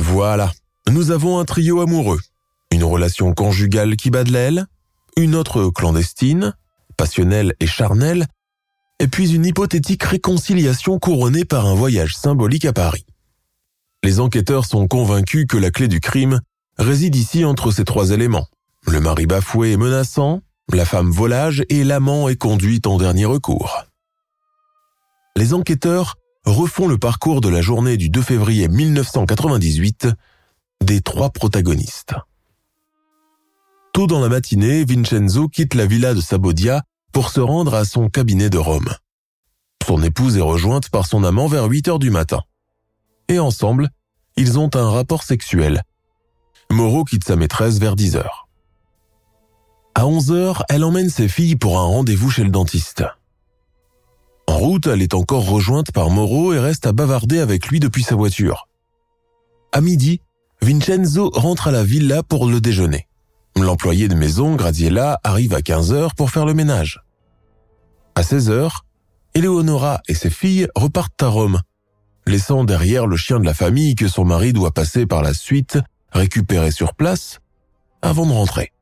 Voilà, 0.00 0.52
nous 0.88 1.10
avons 1.10 1.38
un 1.38 1.44
trio 1.44 1.80
amoureux, 1.80 2.20
une 2.70 2.84
relation 2.84 3.32
conjugale 3.32 3.96
qui 3.96 4.10
bat 4.10 4.24
de 4.24 4.32
l'aile, 4.32 4.66
une 5.16 5.34
autre 5.34 5.70
clandestine, 5.70 6.54
passionnelle 6.96 7.54
et 7.60 7.66
charnelle, 7.66 8.26
et 8.98 9.08
puis 9.08 9.32
une 9.32 9.46
hypothétique 9.46 10.02
réconciliation 10.02 10.98
couronnée 10.98 11.46
par 11.46 11.66
un 11.66 11.74
voyage 11.74 12.16
symbolique 12.16 12.66
à 12.66 12.74
Paris. 12.74 13.06
Les 14.02 14.20
enquêteurs 14.20 14.66
sont 14.66 14.86
convaincus 14.86 15.46
que 15.48 15.56
la 15.56 15.70
clé 15.70 15.88
du 15.88 16.00
crime 16.00 16.40
réside 16.78 17.16
ici 17.16 17.44
entre 17.44 17.70
ces 17.70 17.84
trois 17.84 18.10
éléments. 18.10 18.46
Le 18.86 19.00
mari 19.00 19.26
bafoué 19.26 19.72
et 19.72 19.76
menaçant, 19.76 20.42
la 20.72 20.84
femme 20.84 21.10
volage 21.10 21.64
et 21.68 21.84
l'amant 21.84 22.28
est 22.28 22.36
conduite 22.36 22.86
en 22.86 22.98
dernier 22.98 23.24
recours. 23.24 23.84
Les 25.36 25.54
enquêteurs 25.54 26.16
refont 26.44 26.88
le 26.88 26.98
parcours 26.98 27.40
de 27.40 27.48
la 27.48 27.60
journée 27.60 27.96
du 27.96 28.08
2 28.08 28.22
février 28.22 28.68
1998 28.68 30.08
des 30.84 31.00
trois 31.00 31.30
protagonistes. 31.30 32.14
Tôt 33.92 34.06
dans 34.06 34.20
la 34.20 34.28
matinée, 34.28 34.84
Vincenzo 34.84 35.48
quitte 35.48 35.74
la 35.74 35.86
villa 35.86 36.14
de 36.14 36.20
Sabodia 36.20 36.82
pour 37.12 37.30
se 37.30 37.40
rendre 37.40 37.74
à 37.74 37.84
son 37.84 38.08
cabinet 38.08 38.50
de 38.50 38.58
Rome. 38.58 38.94
Son 39.86 40.02
épouse 40.02 40.36
est 40.36 40.42
rejointe 40.42 40.88
par 40.88 41.06
son 41.06 41.24
amant 41.24 41.48
vers 41.48 41.64
8 41.64 41.88
heures 41.88 41.98
du 41.98 42.10
matin. 42.10 42.42
Et 43.28 43.38
ensemble, 43.38 43.88
ils 44.36 44.58
ont 44.58 44.70
un 44.74 44.88
rapport 44.88 45.24
sexuel. 45.24 45.82
Moreau 46.70 47.04
quitte 47.04 47.24
sa 47.24 47.36
maîtresse 47.36 47.78
vers 47.78 47.96
10 47.96 48.16
heures. 48.16 48.49
À 49.94 50.06
11 50.06 50.32
heures, 50.32 50.64
elle 50.68 50.84
emmène 50.84 51.10
ses 51.10 51.28
filles 51.28 51.56
pour 51.56 51.78
un 51.78 51.84
rendez-vous 51.84 52.30
chez 52.30 52.44
le 52.44 52.50
dentiste. 52.50 53.04
En 54.46 54.56
route, 54.56 54.86
elle 54.86 55.02
est 55.02 55.14
encore 55.14 55.48
rejointe 55.48 55.92
par 55.92 56.10
Moreau 56.10 56.52
et 56.52 56.58
reste 56.58 56.86
à 56.86 56.92
bavarder 56.92 57.38
avec 57.38 57.68
lui 57.68 57.80
depuis 57.80 58.02
sa 58.02 58.16
voiture. 58.16 58.68
À 59.72 59.80
midi, 59.80 60.20
Vincenzo 60.62 61.30
rentre 61.30 61.68
à 61.68 61.70
la 61.70 61.84
villa 61.84 62.22
pour 62.22 62.46
le 62.46 62.60
déjeuner. 62.60 63.06
L'employé 63.56 64.08
de 64.08 64.14
maison, 64.14 64.56
Graziella, 64.56 65.20
arrive 65.24 65.54
à 65.54 65.62
15 65.62 65.92
heures 65.92 66.14
pour 66.14 66.30
faire 66.30 66.46
le 66.46 66.54
ménage. 66.54 67.00
À 68.14 68.22
16 68.22 68.50
heures, 68.50 68.84
Eleonora 69.34 70.00
et 70.08 70.14
ses 70.14 70.30
filles 70.30 70.68
repartent 70.74 71.22
à 71.22 71.28
Rome, 71.28 71.60
laissant 72.26 72.64
derrière 72.64 73.06
le 73.06 73.16
chien 73.16 73.38
de 73.38 73.44
la 73.44 73.54
famille 73.54 73.94
que 73.94 74.08
son 74.08 74.24
mari 74.24 74.52
doit 74.52 74.72
passer 74.72 75.06
par 75.06 75.22
la 75.22 75.34
suite 75.34 75.78
récupérer 76.12 76.70
sur 76.70 76.94
place 76.94 77.38
avant 78.02 78.26
de 78.26 78.32
rentrer. 78.32 78.72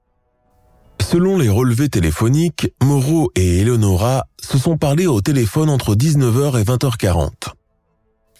Selon 1.01 1.39
les 1.39 1.49
relevés 1.49 1.89
téléphoniques, 1.89 2.73
Moreau 2.83 3.31
et 3.35 3.61
Eleonora 3.61 4.27
se 4.43 4.59
sont 4.59 4.77
parlé 4.77 5.07
au 5.07 5.21
téléphone 5.21 5.71
entre 5.71 5.95
19h 5.95 6.61
et 6.61 6.65
20h40. 6.65 7.31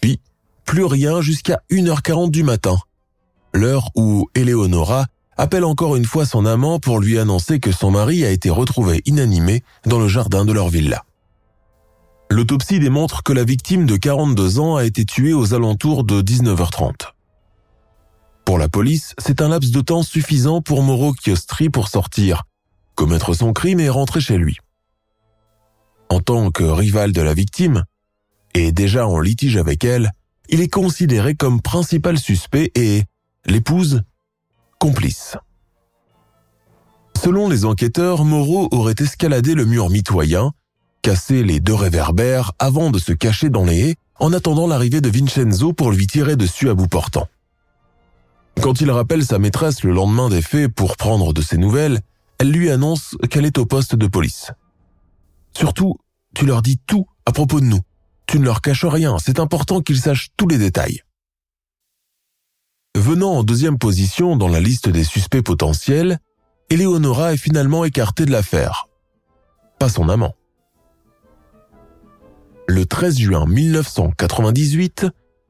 Puis, 0.01 0.19
plus 0.65 0.85
rien 0.85 1.21
jusqu'à 1.21 1.61
1h40 1.71 2.29
du 2.29 2.43
matin, 2.43 2.77
l'heure 3.53 3.89
où 3.95 4.29
Eleonora 4.35 5.07
appelle 5.35 5.63
encore 5.63 5.95
une 5.95 6.05
fois 6.05 6.25
son 6.25 6.45
amant 6.45 6.79
pour 6.79 6.99
lui 6.99 7.17
annoncer 7.17 7.59
que 7.59 7.71
son 7.71 7.91
mari 7.91 8.25
a 8.25 8.29
été 8.29 8.49
retrouvé 8.49 9.01
inanimé 9.05 9.63
dans 9.85 9.99
le 9.99 10.07
jardin 10.07 10.45
de 10.45 10.51
leur 10.51 10.69
villa. 10.69 11.05
L'autopsie 12.29 12.79
démontre 12.79 13.23
que 13.23 13.33
la 13.33 13.43
victime 13.43 13.85
de 13.87 13.95
42 13.95 14.59
ans 14.59 14.75
a 14.75 14.85
été 14.85 15.05
tuée 15.05 15.33
aux 15.33 15.55
alentours 15.55 16.03
de 16.03 16.21
19h30. 16.21 17.13
Pour 18.45 18.59
la 18.59 18.69
police, 18.69 19.15
c'est 19.17 19.41
un 19.41 19.49
laps 19.49 19.71
de 19.71 19.81
temps 19.81 20.03
suffisant 20.03 20.61
pour 20.61 20.83
Moro 20.83 21.13
Chiostri 21.19 21.69
pour 21.69 21.87
sortir, 21.87 22.43
commettre 22.99 23.33
son 23.33 23.53
crime 23.53 23.79
et 23.79 23.87
rentrer 23.87 24.19
chez 24.19 24.37
lui. 24.37 24.57
En 26.09 26.19
tant 26.19 26.51
que 26.51 26.65
rival 26.65 27.13
de 27.13 27.21
la 27.21 27.33
victime, 27.33 27.85
et 28.53 28.73
déjà 28.73 29.07
en 29.07 29.21
litige 29.21 29.55
avec 29.55 29.85
elle, 29.85 30.11
il 30.49 30.59
est 30.59 30.67
considéré 30.67 31.33
comme 31.33 31.61
principal 31.61 32.19
suspect 32.19 32.73
et 32.75 33.03
l'épouse 33.45 34.03
complice. 34.79 35.37
Selon 37.17 37.47
les 37.47 37.63
enquêteurs, 37.63 38.25
Moreau 38.25 38.67
aurait 38.71 38.95
escaladé 38.99 39.55
le 39.55 39.63
mur 39.63 39.89
mitoyen, 39.89 40.51
cassé 41.01 41.41
les 41.41 41.61
deux 41.61 41.75
réverbères 41.75 42.51
avant 42.59 42.89
de 42.89 42.99
se 42.99 43.13
cacher 43.13 43.49
dans 43.49 43.63
les 43.63 43.91
haies 43.91 43.95
en 44.19 44.33
attendant 44.33 44.67
l'arrivée 44.67 44.99
de 44.99 45.09
Vincenzo 45.09 45.71
pour 45.71 45.91
lui 45.91 46.05
tirer 46.05 46.35
dessus 46.35 46.69
à 46.69 46.73
bout 46.73 46.89
portant. 46.89 47.29
Quand 48.61 48.81
il 48.81 48.91
rappelle 48.91 49.23
sa 49.23 49.39
maîtresse 49.39 49.85
le 49.85 49.93
lendemain 49.93 50.27
des 50.27 50.41
faits 50.41 50.67
pour 50.67 50.97
prendre 50.97 51.31
de 51.31 51.41
ses 51.41 51.57
nouvelles, 51.57 52.01
elle 52.39 52.51
lui 52.51 52.71
annonce 52.71 53.15
qu'elle 53.29 53.45
est 53.45 53.57
au 53.57 53.65
poste 53.65 53.95
de 53.95 54.07
police. 54.07 54.51
Surtout, 55.55 55.97
tu 56.33 56.45
leur 56.45 56.61
dis 56.61 56.79
tout 56.87 57.05
à 57.25 57.31
propos 57.31 57.59
de 57.59 57.65
nous. 57.65 57.81
Tu 58.27 58.39
ne 58.39 58.45
leur 58.45 58.61
caches 58.61 58.85
rien, 58.85 59.17
c'est 59.19 59.39
important 59.39 59.81
qu'ils 59.81 59.99
sachent 59.99 60.29
tous 60.37 60.47
les 60.47 60.57
détails. 60.57 61.01
Venant 62.95 63.33
en 63.33 63.43
deuxième 63.43 63.77
position 63.77 64.35
dans 64.35 64.47
la 64.47 64.59
liste 64.59 64.89
des 64.89 65.03
suspects 65.03 65.41
potentiels, 65.41 66.19
Eleonora 66.69 67.33
est 67.33 67.37
finalement 67.37 67.85
écartée 67.85 68.25
de 68.25 68.31
l'affaire. 68.31 68.87
Pas 69.79 69.89
son 69.89 70.09
amant. 70.09 70.35
Le 72.67 72.85
13 72.85 73.17
juin 73.17 73.45
1998, 73.47 75.07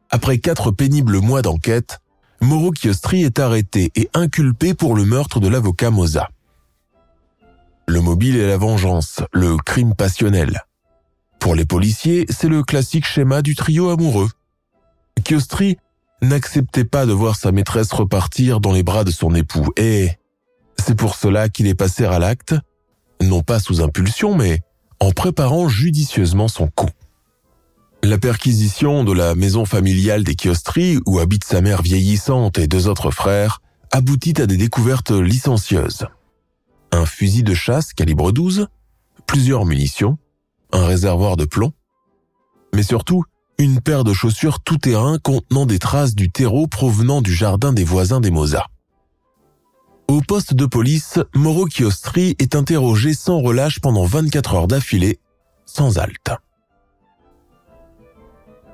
après 0.09 0.39
quatre 0.39 0.71
pénibles 0.71 1.19
mois 1.19 1.41
d'enquête, 1.41 1.99
Mauro 2.41 2.73
Chiostri 2.73 3.23
est 3.23 3.39
arrêté 3.39 3.91
et 3.95 4.09
inculpé 4.13 4.73
pour 4.73 4.95
le 4.95 5.03
meurtre 5.05 5.39
de 5.39 5.49
l'avocat 5.49 5.91
Moza. 5.91 6.29
Le 7.89 8.01
mobile 8.01 8.35
et 8.35 8.45
la 8.45 8.57
vengeance, 8.57 9.21
le 9.33 9.57
crime 9.57 9.95
passionnel. 9.95 10.61
Pour 11.39 11.55
les 11.55 11.65
policiers, 11.65 12.27
c'est 12.29 12.47
le 12.47 12.61
classique 12.61 13.07
schéma 13.07 13.41
du 13.41 13.55
trio 13.55 13.89
amoureux. 13.89 14.29
Chiostri 15.27 15.77
n'acceptait 16.21 16.85
pas 16.85 17.07
de 17.07 17.13
voir 17.13 17.35
sa 17.35 17.51
maîtresse 17.51 17.91
repartir 17.91 18.59
dans 18.59 18.73
les 18.73 18.83
bras 18.83 19.05
de 19.05 19.09
son 19.09 19.33
époux 19.33 19.73
et 19.75 20.11
c'est 20.77 20.93
pour 20.93 21.15
cela 21.15 21.49
qu'il 21.49 21.65
est 21.65 21.73
passé 21.73 22.05
à 22.05 22.19
l'acte, 22.19 22.53
non 23.23 23.41
pas 23.41 23.59
sous 23.59 23.81
impulsion, 23.81 24.35
mais 24.35 24.61
en 24.99 25.09
préparant 25.09 25.67
judicieusement 25.67 26.47
son 26.47 26.67
coup. 26.67 26.91
La 28.03 28.19
perquisition 28.19 29.03
de 29.03 29.13
la 29.13 29.33
maison 29.33 29.65
familiale 29.65 30.23
des 30.23 30.35
Chiostri, 30.39 30.99
où 31.07 31.17
habitent 31.17 31.43
sa 31.43 31.61
mère 31.61 31.81
vieillissante 31.81 32.59
et 32.59 32.67
deux 32.67 32.87
autres 32.87 33.09
frères, 33.09 33.63
aboutit 33.89 34.39
à 34.39 34.45
des 34.45 34.57
découvertes 34.57 35.09
licencieuses. 35.09 36.05
Un 36.91 37.05
fusil 37.05 37.43
de 37.43 37.53
chasse 37.53 37.93
calibre 37.93 38.31
12, 38.31 38.67
plusieurs 39.27 39.65
munitions, 39.65 40.17
un 40.71 40.85
réservoir 40.85 41.37
de 41.37 41.45
plomb, 41.45 41.73
mais 42.73 42.83
surtout 42.83 43.23
une 43.57 43.81
paire 43.81 44.03
de 44.03 44.13
chaussures 44.13 44.61
tout-terrain 44.61 45.17
contenant 45.19 45.65
des 45.65 45.79
traces 45.79 46.15
du 46.15 46.31
terreau 46.31 46.67
provenant 46.67 47.21
du 47.21 47.33
jardin 47.33 47.73
des 47.73 47.83
voisins 47.83 48.21
des 48.21 48.31
Mozart. 48.31 48.69
Au 50.07 50.21
poste 50.21 50.53
de 50.55 50.65
police, 50.65 51.19
Moro 51.35 51.67
Chiostri 51.67 52.35
est 52.39 52.55
interrogé 52.55 53.13
sans 53.13 53.41
relâche 53.41 53.79
pendant 53.79 54.05
24 54.05 54.55
heures 54.55 54.67
d'affilée, 54.67 55.19
sans 55.65 55.99
halte. 55.99 56.31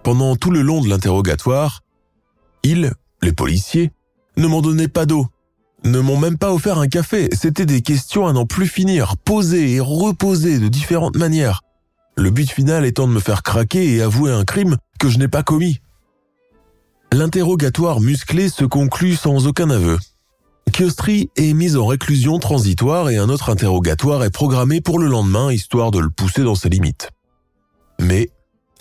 Pendant 0.04 0.36
tout 0.36 0.52
le 0.52 0.62
long 0.62 0.82
de 0.82 0.88
l'interrogatoire, 0.88 1.82
ils, 2.64 2.94
les 3.22 3.34
policiers, 3.34 3.92
ne 4.38 4.48
m'ont 4.48 4.62
donné 4.62 4.88
pas 4.88 5.06
d'eau, 5.06 5.28
ne 5.86 6.00
m'ont 6.00 6.18
même 6.18 6.38
pas 6.38 6.52
offert 6.52 6.80
un 6.80 6.88
café, 6.88 7.30
c'était 7.32 7.66
des 7.66 7.82
questions 7.82 8.28
à 8.28 8.34
n'en 8.34 8.46
plus 8.46 8.68
finir, 8.68 9.16
posées 9.18 9.74
et 9.74 9.80
reposées 9.80 10.60
de 10.60 10.68
différentes 10.68 11.16
manières, 11.16 11.62
le 12.18 12.32
but 12.32 12.50
final 12.50 12.86
étant 12.86 13.08
de 13.08 13.14
me 13.14 13.20
faire 13.20 13.44
craquer 13.44 13.96
et 13.96 14.02
avouer 14.02 14.32
un 14.32 14.44
crime 14.44 14.78
que 15.00 15.10
je 15.10 15.20
n'ai 15.20 15.28
pas 15.28 15.44
commis. 15.44 15.80
L'interrogatoire 17.14 18.02
musclé 18.02 18.50
se 18.50 18.66
conclut 18.66 19.16
sans 19.16 19.48
aucun 19.48 19.70
aveu. 19.70 19.98
Chiostri 20.74 21.30
est 21.38 21.54
mis 21.54 21.78
en 21.78 21.86
réclusion 21.86 22.40
transitoire 22.40 23.10
et 23.10 23.18
un 23.18 23.30
autre 23.30 23.50
interrogatoire 23.50 24.24
est 24.24 24.32
programmé 24.32 24.82
pour 24.82 25.00
le 25.00 25.08
lendemain 25.08 25.52
histoire 25.52 25.92
de 25.92 26.00
le 26.00 26.10
pousser 26.10 26.44
dans 26.44 26.56
ses 26.56 26.70
limites. 26.70 27.12
Mais 28.02 28.30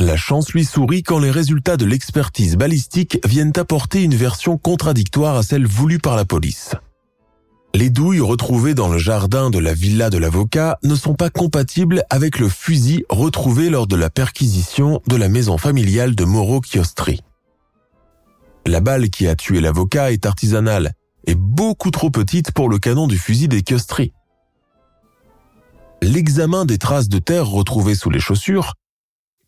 la 0.01 0.17
chance 0.17 0.53
lui 0.53 0.65
sourit 0.65 1.03
quand 1.03 1.21
les 1.21 1.31
résultats 1.31 1.77
de 1.77 1.85
l'expertise 1.85 2.57
balistique 2.57 3.21
viennent 3.25 3.53
apporter 3.57 4.03
une 4.03 4.15
version 4.15 4.59
contradictoire 4.59 5.37
à 5.37 5.43
celle 5.43 5.67
voulue 5.67 6.01
par 6.01 6.17
la 6.17 6.25
police. 6.25 6.75
Les 7.75 7.91
douilles 7.91 8.21
retrouvées 8.21 8.75
dans 8.75 8.87
le 8.87 8.99
jardin 8.99 9.51
de 9.51 9.59
la 9.59 9.75
villa 9.75 10.09
de 10.09 10.17
l'avocat 10.17 10.79
ne 10.85 10.95
sont 10.95 11.15
pas 11.15 11.29
compatibles 11.29 12.05
avec 12.09 12.39
le 12.39 12.49
fusil 12.49 13.05
retrouvé 13.11 13.69
lors 13.69 13.89
de 13.89 13.97
la 13.97 14.11
perquisition 14.11 15.03
de 15.09 15.17
la 15.17 15.29
maison 15.29 15.59
familiale 15.59 16.15
de 16.15 16.25
Moro 16.25 16.63
Chiostri. 16.63 17.21
La 18.65 18.79
balle 18.79 19.11
qui 19.11 19.27
a 19.27 19.35
tué 19.35 19.61
l'avocat 19.61 20.13
est 20.13 20.25
artisanale 20.25 20.93
et 21.27 21.35
beaucoup 21.35 21.91
trop 21.91 22.11
petite 22.11 22.53
pour 22.53 22.69
le 22.69 22.79
canon 22.79 23.09
du 23.09 23.19
fusil 23.19 23.49
des 23.49 23.63
Chiostri. 23.67 24.13
L'examen 26.01 26.67
des 26.67 26.79
traces 26.79 27.09
de 27.09 27.19
terre 27.19 27.49
retrouvées 27.49 27.97
sous 27.97 28.11
les 28.11 28.21
chaussures, 28.21 28.75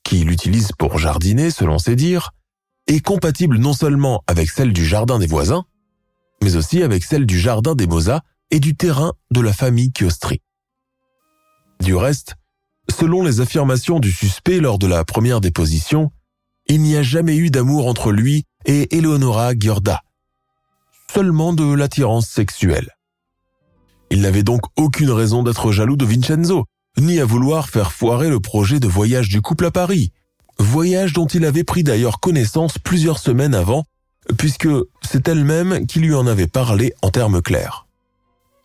qu'il 0.03 0.33
utilise 0.33 0.72
pour 0.77 0.99
jardiner 0.99 1.53
selon 1.53 1.79
ses 1.79 1.95
dires, 1.95 2.33
est 2.89 2.99
compatible 2.99 3.59
non 3.59 3.72
seulement 3.72 4.24
avec 4.27 4.51
celle 4.51 4.72
du 4.72 4.85
jardin 4.85 5.20
des 5.20 5.29
voisins, 5.29 5.64
mais 6.43 6.57
aussi 6.57 6.82
avec 6.82 7.05
celle 7.05 7.26
du 7.26 7.39
jardin 7.39 7.74
des 7.74 7.87
Mosas 7.87 8.20
et 8.51 8.61
du 8.61 8.76
terrain 8.76 9.14
de 9.30 9.41
la 9.41 9.53
famille 9.53 9.93
Chiostri. 9.97 10.41
Du 11.80 11.95
reste, 11.95 12.37
selon 12.91 13.22
les 13.22 13.41
affirmations 13.41 14.01
du 14.01 14.12
suspect 14.12 14.61
lors 14.61 14.78
de 14.78 14.87
la 14.87 15.05
première 15.05 15.41
déposition, 15.41 16.11
il 16.68 16.80
n'y 16.82 16.97
a 16.97 17.03
jamais 17.03 17.37
eu 17.37 17.51
d'amour 17.51 17.87
entre 17.87 18.12
lui 18.12 18.45
et 18.64 18.97
Eleonora 18.97 19.53
Giorda, 19.59 20.03
seulement 21.12 21.53
de 21.53 21.72
l'attirance 21.72 22.26
sexuelle. 22.26 22.91
Il 24.11 24.20
n'avait 24.20 24.43
donc 24.43 24.62
aucune 24.76 25.11
raison 25.11 25.43
d'être 25.43 25.72
jaloux 25.72 25.97
de 25.97 26.05
Vincenzo, 26.05 26.64
ni 26.99 27.20
à 27.20 27.24
vouloir 27.24 27.68
faire 27.68 27.93
foirer 27.93 28.30
le 28.30 28.41
projet 28.41 28.80
de 28.80 28.89
voyage 28.89 29.28
du 29.28 29.41
couple 29.43 29.66
à 29.66 29.70
Paris, 29.70 30.12
voyage 30.59 31.12
dont 31.12 31.26
il 31.26 31.45
avait 31.45 31.64
pris 31.64 31.82
d'ailleurs 31.82 32.20
connaissance 32.20 32.78
plusieurs 32.78 33.18
semaines 33.18 33.55
avant 33.55 33.84
puisque 34.39 34.68
c'est 35.03 35.29
elle-même 35.29 35.87
qui 35.87 36.01
lui 36.01 36.14
en 36.14 36.27
avait 36.27 36.47
parlé 36.47 36.95
en 37.03 37.11
termes 37.11 37.43
clairs. 37.43 37.87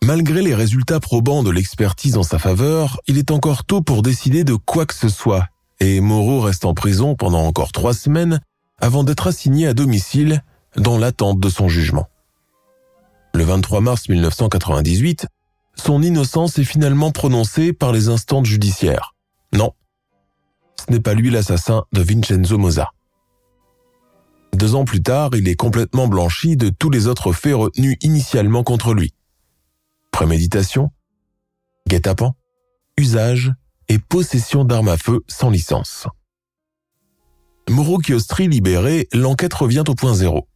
Malgré 0.04 0.42
les 0.42 0.54
résultats 0.54 1.00
probants 1.00 1.42
de 1.42 1.50
l'expertise 1.50 2.16
en 2.16 2.24
sa 2.24 2.38
faveur, 2.38 3.00
il 3.06 3.18
est 3.18 3.30
encore 3.30 3.64
tôt 3.64 3.82
pour 3.82 4.02
décider 4.02 4.42
de 4.42 4.54
quoi 4.54 4.84
que 4.84 4.94
ce 4.94 5.08
soit, 5.08 5.46
et 5.78 6.00
Moreau 6.00 6.40
reste 6.40 6.64
en 6.64 6.74
prison 6.74 7.14
pendant 7.14 7.44
encore 7.44 7.70
trois 7.70 7.94
semaines 7.94 8.40
avant 8.80 9.04
d'être 9.04 9.28
assigné 9.28 9.68
à 9.68 9.74
domicile 9.74 10.42
dans 10.76 10.98
l'attente 10.98 11.38
de 11.38 11.48
son 11.48 11.68
jugement. 11.68 12.08
Le 13.34 13.44
23 13.44 13.80
mars 13.80 14.08
1998, 14.08 15.26
son 15.76 16.02
innocence 16.02 16.58
est 16.58 16.64
finalement 16.64 17.12
prononcée 17.12 17.72
par 17.72 17.92
les 17.92 18.08
instances 18.08 18.46
judiciaires. 18.46 19.14
Non, 19.52 19.72
ce 20.78 20.92
n'est 20.92 21.00
pas 21.00 21.14
lui 21.14 21.30
l'assassin 21.30 21.84
de 21.92 22.02
Vincenzo 22.02 22.58
Moza. 22.58 22.90
Deux 24.54 24.74
ans 24.74 24.84
plus 24.84 25.02
tard, 25.02 25.30
il 25.34 25.48
est 25.48 25.56
complètement 25.56 26.08
blanchi 26.08 26.56
de 26.56 26.68
tous 26.68 26.90
les 26.90 27.06
autres 27.06 27.32
faits 27.32 27.54
retenus 27.54 27.96
initialement 28.02 28.62
contre 28.62 28.94
lui. 28.94 29.14
Préméditation, 30.10 30.90
guet-apens, 31.88 32.34
usage 32.98 33.52
et 33.88 33.98
possession 33.98 34.64
d'armes 34.64 34.88
à 34.88 34.96
feu 34.96 35.22
sans 35.26 35.50
licence. 35.50 36.06
Chiostri 38.04 38.48
libéré, 38.48 39.08
l'enquête 39.12 39.54
revient 39.54 39.84
au 39.88 39.94
point 39.94 40.14
zéro. 40.14 40.48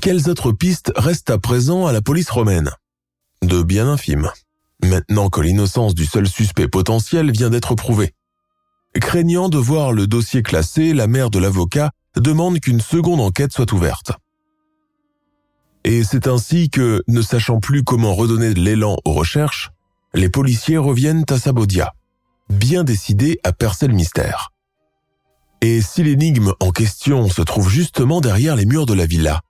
Quelles 0.00 0.28
autres 0.28 0.52
pistes 0.52 0.92
restent 0.94 1.30
à 1.30 1.38
présent 1.38 1.86
à 1.86 1.92
la 1.92 2.00
police 2.00 2.30
romaine? 2.30 2.70
De 3.42 3.62
bien 3.62 3.88
infimes, 3.88 4.30
maintenant 4.82 5.28
que 5.28 5.40
l'innocence 5.40 5.94
du 5.94 6.06
seul 6.06 6.28
suspect 6.28 6.68
potentiel 6.68 7.32
vient 7.32 7.50
d'être 7.50 7.74
prouvée. 7.74 8.14
Craignant 8.94 9.48
de 9.48 9.58
voir 9.58 9.92
le 9.92 10.06
dossier 10.06 10.42
classé, 10.42 10.92
la 10.92 11.06
mère 11.06 11.30
de 11.30 11.38
l'avocat 11.38 11.90
demande 12.20 12.60
qu'une 12.60 12.80
seconde 12.80 13.20
enquête 13.20 13.52
soit 13.52 13.72
ouverte. 13.72 14.12
Et 15.84 16.04
c'est 16.04 16.26
ainsi 16.26 16.70
que, 16.70 17.02
ne 17.08 17.22
sachant 17.22 17.60
plus 17.60 17.82
comment 17.82 18.14
redonner 18.14 18.52
l'élan 18.54 18.96
aux 19.04 19.12
recherches, 19.12 19.70
les 20.14 20.28
policiers 20.28 20.78
reviennent 20.78 21.24
à 21.30 21.38
Sabodia, 21.38 21.94
bien 22.50 22.84
décidés 22.84 23.38
à 23.44 23.52
percer 23.52 23.86
le 23.86 23.94
mystère. 23.94 24.52
Et 25.60 25.80
si 25.80 26.02
l'énigme 26.02 26.52
en 26.60 26.70
question 26.70 27.28
se 27.28 27.42
trouve 27.42 27.68
justement 27.68 28.20
derrière 28.20 28.56
les 28.56 28.66
murs 28.66 28.86
de 28.86 28.94
la 28.94 29.06
villa 29.06 29.40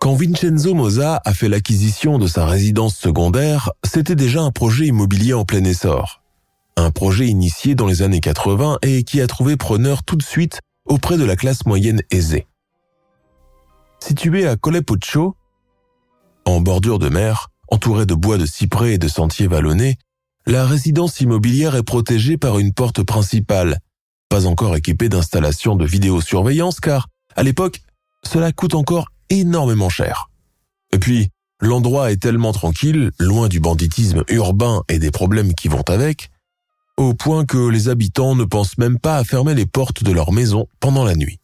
Quand 0.00 0.14
Vincenzo 0.14 0.74
Moza 0.74 1.20
a 1.24 1.34
fait 1.34 1.48
l'acquisition 1.48 2.18
de 2.18 2.26
sa 2.26 2.46
résidence 2.46 2.96
secondaire, 2.96 3.70
c'était 3.84 4.14
déjà 4.14 4.42
un 4.42 4.52
projet 4.52 4.86
immobilier 4.86 5.34
en 5.34 5.44
plein 5.44 5.64
essor. 5.64 6.22
Un 6.76 6.90
projet 6.90 7.26
initié 7.26 7.74
dans 7.74 7.86
les 7.86 8.02
années 8.02 8.20
80 8.20 8.78
et 8.82 9.02
qui 9.02 9.20
a 9.20 9.26
trouvé 9.26 9.56
preneur 9.56 10.02
tout 10.02 10.16
de 10.16 10.22
suite 10.22 10.60
auprès 10.84 11.16
de 11.16 11.24
la 11.24 11.36
classe 11.36 11.66
moyenne 11.66 12.02
aisée. 12.10 12.46
Située 14.00 14.46
à 14.46 14.56
Colepuccio, 14.56 15.36
en 16.44 16.60
bordure 16.60 16.98
de 16.98 17.08
mer, 17.08 17.50
entourée 17.68 18.06
de 18.06 18.14
bois 18.14 18.36
de 18.36 18.46
cyprès 18.46 18.94
et 18.94 18.98
de 18.98 19.08
sentiers 19.08 19.46
vallonnés, 19.46 19.96
la 20.44 20.66
résidence 20.66 21.20
immobilière 21.20 21.76
est 21.76 21.84
protégée 21.84 22.36
par 22.36 22.58
une 22.58 22.72
porte 22.72 23.02
principale, 23.04 23.78
pas 24.28 24.46
encore 24.46 24.74
équipée 24.74 25.08
d'installations 25.08 25.76
de 25.76 25.86
vidéosurveillance 25.86 26.80
car, 26.80 27.06
à 27.36 27.44
l'époque, 27.44 27.80
cela 28.24 28.50
coûte 28.50 28.74
encore 28.74 29.06
énormément 29.30 29.88
cher. 29.88 30.30
Et 30.92 30.98
puis, 30.98 31.30
l'endroit 31.60 32.10
est 32.10 32.20
tellement 32.20 32.52
tranquille, 32.52 33.12
loin 33.20 33.48
du 33.48 33.60
banditisme 33.60 34.24
urbain 34.28 34.82
et 34.88 34.98
des 34.98 35.12
problèmes 35.12 35.54
qui 35.54 35.68
vont 35.68 35.84
avec, 35.86 36.31
au 37.02 37.14
point 37.14 37.44
que 37.44 37.68
les 37.68 37.88
habitants 37.88 38.34
ne 38.34 38.44
pensent 38.44 38.78
même 38.78 38.98
pas 38.98 39.16
à 39.16 39.24
fermer 39.24 39.54
les 39.54 39.66
portes 39.66 40.02
de 40.02 40.12
leur 40.12 40.32
maison 40.32 40.66
pendant 40.80 41.04
la 41.04 41.14
nuit. 41.14 41.38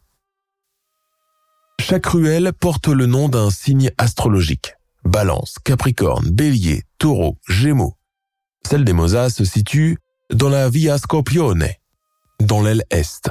Chaque 1.80 2.06
ruelle 2.06 2.52
porte 2.52 2.88
le 2.88 3.06
nom 3.06 3.28
d'un 3.28 3.50
signe 3.50 3.90
astrologique. 3.98 4.74
Balance, 5.04 5.56
Capricorne, 5.64 6.28
Bélier, 6.30 6.82
Taureau, 6.98 7.38
Gémeaux. 7.48 7.94
Celle 8.68 8.84
des 8.84 8.92
Mosas 8.92 9.30
se 9.30 9.44
situe 9.44 9.98
dans 10.32 10.48
la 10.48 10.68
Via 10.68 10.98
Scorpione, 10.98 11.68
dans 12.40 12.62
l'aile 12.62 12.84
Est. 12.90 13.30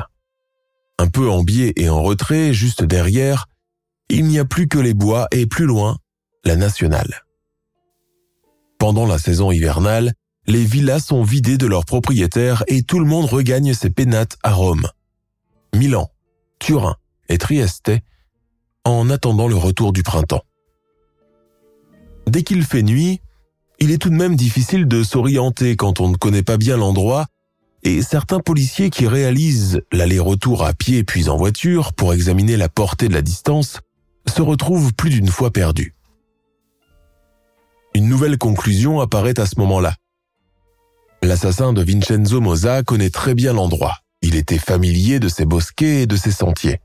Un 0.97 1.07
peu 1.07 1.29
en 1.29 1.43
biais 1.43 1.73
et 1.75 1.89
en 1.89 2.01
retrait, 2.01 2.53
juste 2.53 2.83
derrière, 2.83 3.45
il 4.09 4.25
n'y 4.25 4.39
a 4.39 4.45
plus 4.45 4.67
que 4.67 4.79
les 4.79 4.93
bois 4.93 5.27
et 5.31 5.45
plus 5.45 5.65
loin, 5.65 5.97
la 6.43 6.55
nationale. 6.55 7.23
Pendant 8.79 9.05
la 9.05 9.19
saison 9.19 9.51
hivernale, 9.51 10.13
les 10.47 10.63
villas 10.63 10.99
sont 10.99 11.23
vidées 11.23 11.57
de 11.57 11.67
leurs 11.67 11.85
propriétaires 11.85 12.63
et 12.67 12.81
tout 12.81 12.99
le 12.99 13.05
monde 13.05 13.25
regagne 13.25 13.73
ses 13.73 13.89
pénates 13.89 14.37
à 14.43 14.53
Rome, 14.53 14.87
Milan, 15.75 16.09
Turin 16.59 16.95
et 17.27 17.37
Trieste 17.37 17.91
en 18.85 19.09
attendant 19.09 19.49
le 19.49 19.55
retour 19.55 19.91
du 19.91 20.03
printemps. 20.03 20.43
Dès 22.27 22.43
qu'il 22.43 22.63
fait 22.63 22.83
nuit, 22.83 23.21
il 23.79 23.91
est 23.91 23.97
tout 23.97 24.09
de 24.09 24.15
même 24.15 24.35
difficile 24.35 24.87
de 24.87 25.03
s'orienter 25.03 25.75
quand 25.75 25.99
on 25.99 26.09
ne 26.09 26.15
connaît 26.15 26.43
pas 26.43 26.57
bien 26.57 26.77
l'endroit 26.77 27.25
et 27.83 28.01
certains 28.01 28.39
policiers 28.39 28.89
qui 28.89 29.07
réalisent 29.07 29.81
l'aller-retour 29.91 30.63
à 30.65 30.73
pied 30.73 31.03
puis 31.03 31.29
en 31.29 31.37
voiture 31.37 31.93
pour 31.93 32.13
examiner 32.13 32.57
la 32.57 32.69
portée 32.69 33.09
de 33.09 33.13
la 33.13 33.21
distance 33.21 33.81
se 34.27 34.41
retrouvent 34.41 34.93
plus 34.93 35.09
d'une 35.09 35.27
fois 35.27 35.51
perdus. 35.51 35.93
Une 37.93 38.07
nouvelle 38.07 38.37
conclusion 38.37 38.99
apparaît 38.99 39.39
à 39.39 39.45
ce 39.45 39.59
moment-là. 39.59 39.95
L'assassin 41.23 41.73
de 41.73 41.81
Vincenzo 41.83 42.39
Moza 42.41 42.83
connaît 42.83 43.09
très 43.09 43.33
bien 43.33 43.53
l'endroit. 43.53 43.97
Il 44.21 44.35
était 44.35 44.57
familier 44.57 45.19
de 45.19 45.27
ses 45.27 45.45
bosquets 45.45 46.03
et 46.03 46.07
de 46.07 46.15
ses 46.15 46.31
sentiers. 46.31 46.79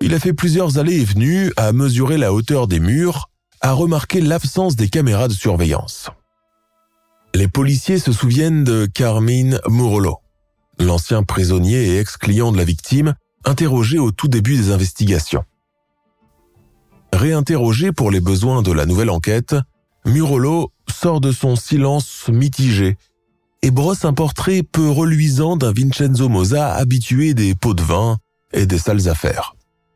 Il 0.00 0.14
a 0.14 0.20
fait 0.20 0.32
plusieurs 0.32 0.78
allées 0.78 1.00
et 1.00 1.04
venues 1.04 1.52
à 1.56 1.72
mesurer 1.72 2.16
la 2.16 2.32
hauteur 2.32 2.66
des 2.66 2.80
murs, 2.80 3.28
à 3.60 3.72
remarquer 3.72 4.20
l'absence 4.20 4.76
des 4.76 4.88
caméras 4.88 5.28
de 5.28 5.34
surveillance. 5.34 6.10
Les 7.34 7.48
policiers 7.48 7.98
se 7.98 8.12
souviennent 8.12 8.64
de 8.64 8.86
Carmine 8.86 9.60
Murolo, 9.68 10.18
l'ancien 10.78 11.22
prisonnier 11.22 11.88
et 11.88 11.98
ex-client 11.98 12.52
de 12.52 12.56
la 12.56 12.64
victime, 12.64 13.14
interrogé 13.44 13.98
au 13.98 14.10
tout 14.10 14.28
début 14.28 14.56
des 14.56 14.70
investigations. 14.72 15.44
Réinterrogé 17.12 17.92
pour 17.92 18.10
les 18.10 18.20
besoins 18.20 18.62
de 18.62 18.72
la 18.72 18.86
nouvelle 18.86 19.10
enquête, 19.10 19.54
Murolo 20.06 20.72
sort 20.88 21.20
de 21.20 21.32
son 21.32 21.56
silence 21.56 22.28
mitigé 22.28 22.96
et 23.62 23.70
brosse 23.70 24.04
un 24.04 24.12
portrait 24.12 24.62
peu 24.62 24.88
reluisant 24.88 25.56
d'un 25.56 25.72
Vincenzo 25.72 26.28
Moza 26.28 26.74
habitué 26.74 27.34
des 27.34 27.54
pots 27.54 27.74
de 27.74 27.82
vin 27.82 28.18
et 28.52 28.66
des 28.66 28.78
sales 28.78 29.08
affaires. 29.08 29.54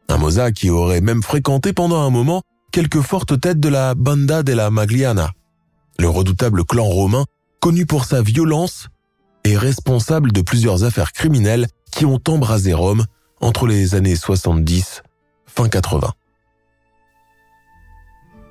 Un 0.08 0.18
Moza 0.18 0.52
qui 0.52 0.70
aurait 0.70 1.00
même 1.00 1.22
fréquenté 1.22 1.72
pendant 1.72 2.02
un 2.02 2.10
moment 2.10 2.42
quelques 2.72 3.00
fortes 3.00 3.40
têtes 3.40 3.60
de 3.60 3.68
la 3.68 3.94
Banda 3.94 4.42
della 4.42 4.70
Magliana, 4.70 5.32
le 5.98 6.08
redoutable 6.08 6.64
clan 6.64 6.84
romain 6.84 7.24
connu 7.60 7.86
pour 7.86 8.04
sa 8.04 8.20
violence 8.20 8.88
et 9.44 9.56
responsable 9.56 10.32
de 10.32 10.42
plusieurs 10.42 10.84
affaires 10.84 11.12
criminelles 11.12 11.68
qui 11.90 12.04
ont 12.04 12.20
embrasé 12.28 12.74
Rome 12.74 13.04
entre 13.40 13.66
les 13.66 13.94
années 13.94 14.16
70 14.16 15.02
fin 15.46 15.68
80. 15.68 16.12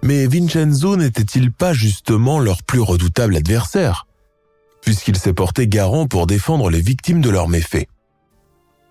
Mais 0.01 0.27
Vincenzo 0.27 0.97
n'était-il 0.97 1.51
pas 1.51 1.73
justement 1.73 2.39
leur 2.39 2.63
plus 2.63 2.81
redoutable 2.81 3.35
adversaire? 3.35 4.07
Puisqu'il 4.83 5.17
s'est 5.17 5.33
porté 5.33 5.67
garant 5.67 6.07
pour 6.07 6.27
défendre 6.27 6.69
les 6.69 6.81
victimes 6.81 7.21
de 7.21 7.29
leurs 7.29 7.47
méfaits. 7.47 7.87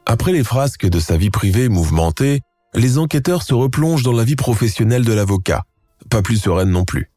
Après 0.06 0.32
les 0.32 0.44
frasques 0.44 0.88
de 0.88 0.98
sa 0.98 1.16
vie 1.16 1.30
privée 1.30 1.68
mouvementée, 1.68 2.40
les 2.74 2.98
enquêteurs 2.98 3.42
se 3.42 3.54
replongent 3.54 4.02
dans 4.02 4.12
la 4.12 4.24
vie 4.24 4.36
professionnelle 4.36 5.04
de 5.04 5.12
l'avocat, 5.12 5.64
pas 6.10 6.22
plus 6.22 6.38
sereine 6.38 6.70
non 6.70 6.84
plus. 6.84 7.10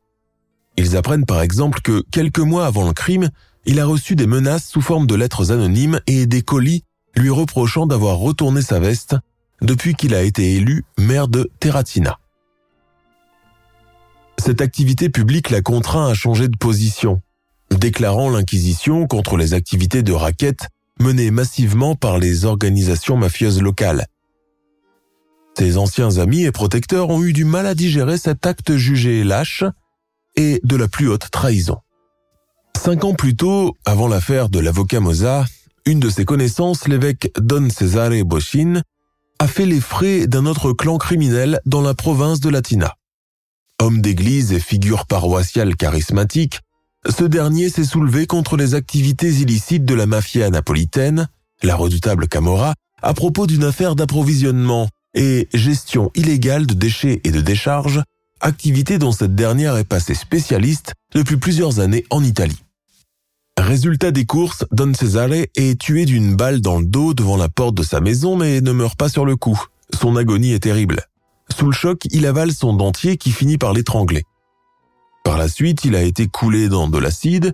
Ils 0.77 0.97
apprennent 0.97 1.25
par 1.25 1.41
exemple 1.41 1.81
que 1.81 2.03
quelques 2.11 2.39
mois 2.39 2.65
avant 2.65 2.85
le 2.85 2.93
crime, 2.93 3.29
il 3.65 3.79
a 3.79 3.85
reçu 3.85 4.15
des 4.15 4.27
menaces 4.27 4.67
sous 4.67 4.81
forme 4.81 5.07
de 5.07 5.15
lettres 5.15 5.51
anonymes 5.51 5.99
et 6.05 6.27
des 6.27 6.41
colis 6.41 6.83
lui 7.15 7.29
reprochant 7.29 7.85
d'avoir 7.85 8.17
retourné 8.17 8.61
sa 8.61 8.79
veste 8.79 9.15
depuis 9.61 9.95
qu'il 9.95 10.13
a 10.13 10.21
été 10.21 10.55
élu 10.55 10.83
maire 10.99 11.29
de 11.29 11.49
Terratina. 11.59 12.19
Cette 14.37 14.61
activité 14.61 15.09
publique 15.09 15.49
l'a 15.49 15.61
contraint 15.61 16.07
à 16.07 16.13
changer 16.13 16.49
de 16.49 16.57
position, 16.57 17.21
déclarant 17.77 18.29
l'inquisition 18.29 19.07
contre 19.07 19.37
les 19.37 19.53
activités 19.53 20.03
de 20.03 20.13
raquettes 20.13 20.67
menées 20.99 21.31
massivement 21.31 21.95
par 21.95 22.17
les 22.17 22.45
organisations 22.45 23.17
mafieuses 23.17 23.61
locales. 23.61 24.05
Ses 25.57 25.77
anciens 25.77 26.17
amis 26.17 26.43
et 26.43 26.51
protecteurs 26.51 27.09
ont 27.09 27.23
eu 27.23 27.33
du 27.33 27.45
mal 27.45 27.65
à 27.65 27.75
digérer 27.75 28.17
cet 28.17 28.45
acte 28.45 28.75
jugé 28.75 29.23
lâche 29.23 29.63
et 30.35 30.59
de 30.63 30.75
la 30.75 30.87
plus 30.87 31.07
haute 31.07 31.29
trahison. 31.31 31.77
Cinq 32.77 33.03
ans 33.05 33.13
plus 33.13 33.35
tôt, 33.35 33.75
avant 33.85 34.07
l'affaire 34.07 34.49
de 34.49 34.59
l'avocat 34.59 34.99
Moza, 34.99 35.45
une 35.85 35.99
de 35.99 36.09
ses 36.09 36.25
connaissances, 36.25 36.87
l'évêque 36.87 37.31
Don 37.39 37.69
Cesare 37.69 38.23
Bochin, 38.25 38.81
a 39.39 39.47
fait 39.47 39.65
les 39.65 39.81
frais 39.81 40.27
d'un 40.27 40.45
autre 40.45 40.73
clan 40.73 40.97
criminel 40.97 41.59
dans 41.65 41.81
la 41.81 41.93
province 41.93 42.39
de 42.41 42.49
Latina. 42.49 42.95
Homme 43.79 44.01
d'église 44.01 44.51
et 44.51 44.59
figure 44.59 45.05
paroissiale 45.05 45.75
charismatique, 45.75 46.59
ce 47.09 47.23
dernier 47.23 47.69
s'est 47.69 47.85
soulevé 47.85 48.25
contre 48.25 48.57
les 48.57 48.73
activités 48.73 49.29
illicites 49.29 49.85
de 49.85 49.93
la 49.93 50.05
mafia 50.05 50.49
napolitaine, 50.49 51.27
la 51.61 51.75
redoutable 51.75 52.27
Camorra, 52.27 52.73
à 53.01 53.13
propos 53.13 53.47
d'une 53.47 53.63
affaire 53.63 53.95
d'approvisionnement 53.95 54.89
et 55.13 55.47
gestion 55.53 56.11
illégale 56.15 56.65
de 56.65 56.73
déchets 56.73 57.21
et 57.23 57.31
de 57.31 57.41
décharges, 57.41 58.01
activité 58.41 58.97
dont 58.97 59.11
cette 59.11 59.35
dernière 59.35 59.77
est 59.77 59.85
passée 59.85 60.15
spécialiste 60.15 60.93
depuis 61.13 61.37
plusieurs 61.37 61.79
années 61.79 62.05
en 62.09 62.23
Italie. 62.23 62.61
Résultat 63.57 64.11
des 64.11 64.25
courses, 64.25 64.65
Don 64.71 64.93
Cesare 64.93 65.45
est 65.55 65.79
tué 65.79 66.05
d'une 66.05 66.35
balle 66.35 66.59
dans 66.59 66.79
le 66.79 66.85
dos 66.85 67.13
devant 67.13 67.37
la 67.37 67.47
porte 67.47 67.75
de 67.75 67.83
sa 67.83 68.01
maison 68.01 68.35
mais 68.35 68.59
ne 68.61 68.71
meurt 68.71 68.97
pas 68.97 69.09
sur 69.09 69.25
le 69.25 69.37
coup. 69.37 69.61
Son 69.93 70.17
agonie 70.17 70.51
est 70.51 70.59
terrible. 70.59 71.01
Sous 71.55 71.67
le 71.67 71.71
choc, 71.71 72.01
il 72.11 72.25
avale 72.25 72.51
son 72.51 72.73
dentier 72.73 73.17
qui 73.17 73.31
finit 73.31 73.57
par 73.57 73.71
l'étrangler. 73.71 74.23
Par 75.25 75.39
la 75.39 75.49
suite, 75.49 75.83
il 75.85 75.95
a 75.95 76.03
été 76.03 76.27
coulé 76.27 76.69
dans 76.69 76.87
de 76.87 76.99
l'acide, 76.99 77.53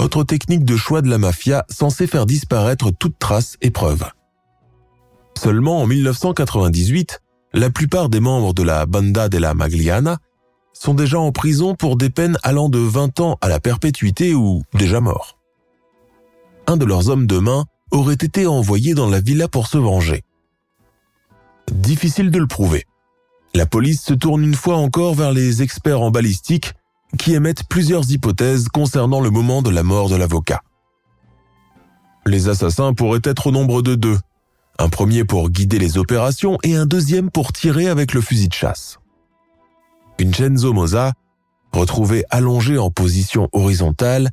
autre 0.00 0.24
technique 0.24 0.64
de 0.64 0.76
choix 0.76 1.02
de 1.02 1.08
la 1.08 1.18
mafia 1.18 1.64
censée 1.70 2.08
faire 2.08 2.26
disparaître 2.26 2.90
toute 2.90 3.16
trace 3.20 3.56
et 3.62 3.70
preuve. 3.70 4.04
Seulement 5.38 5.80
en 5.80 5.86
1998, 5.86 7.20
la 7.54 7.70
plupart 7.70 8.08
des 8.08 8.18
membres 8.18 8.52
de 8.52 8.64
la 8.64 8.86
Banda 8.86 9.28
della 9.28 9.54
Magliana 9.54 10.18
sont 10.72 10.94
déjà 10.94 11.20
en 11.20 11.30
prison 11.30 11.76
pour 11.76 11.96
des 11.96 12.10
peines 12.10 12.38
allant 12.42 12.68
de 12.68 12.80
20 12.80 13.20
ans 13.20 13.38
à 13.40 13.48
la 13.48 13.60
perpétuité 13.60 14.34
ou 14.34 14.64
déjà 14.74 15.00
morts. 15.00 15.38
Un 16.66 16.76
de 16.76 16.84
leurs 16.84 17.08
hommes 17.08 17.28
de 17.28 17.38
main 17.38 17.66
aurait 17.92 18.14
été 18.14 18.48
envoyé 18.48 18.94
dans 18.94 19.08
la 19.08 19.20
villa 19.20 19.46
pour 19.46 19.68
se 19.68 19.78
venger. 19.78 20.24
Difficile 21.70 22.32
de 22.32 22.38
le 22.38 22.48
prouver. 22.48 22.84
La 23.54 23.66
police 23.66 24.02
se 24.02 24.14
tourne 24.14 24.42
une 24.42 24.54
fois 24.54 24.76
encore 24.76 25.14
vers 25.14 25.32
les 25.32 25.62
experts 25.62 26.00
en 26.00 26.10
balistique 26.10 26.72
qui 27.18 27.34
émettent 27.34 27.64
plusieurs 27.68 28.10
hypothèses 28.10 28.68
concernant 28.68 29.20
le 29.20 29.30
moment 29.30 29.62
de 29.62 29.70
la 29.70 29.82
mort 29.82 30.08
de 30.08 30.16
l'avocat. 30.16 30.62
Les 32.26 32.48
assassins 32.48 32.94
pourraient 32.94 33.20
être 33.24 33.48
au 33.48 33.50
nombre 33.50 33.82
de 33.82 33.94
deux, 33.94 34.18
un 34.78 34.88
premier 34.88 35.24
pour 35.24 35.50
guider 35.50 35.78
les 35.78 35.98
opérations 35.98 36.58
et 36.62 36.76
un 36.76 36.86
deuxième 36.86 37.30
pour 37.30 37.52
tirer 37.52 37.88
avec 37.88 38.14
le 38.14 38.20
fusil 38.20 38.48
de 38.48 38.54
chasse. 38.54 38.98
Vincenzo 40.18 40.72
Moza, 40.72 41.12
retrouvé 41.72 42.24
allongé 42.30 42.78
en 42.78 42.90
position 42.90 43.48
horizontale, 43.52 44.30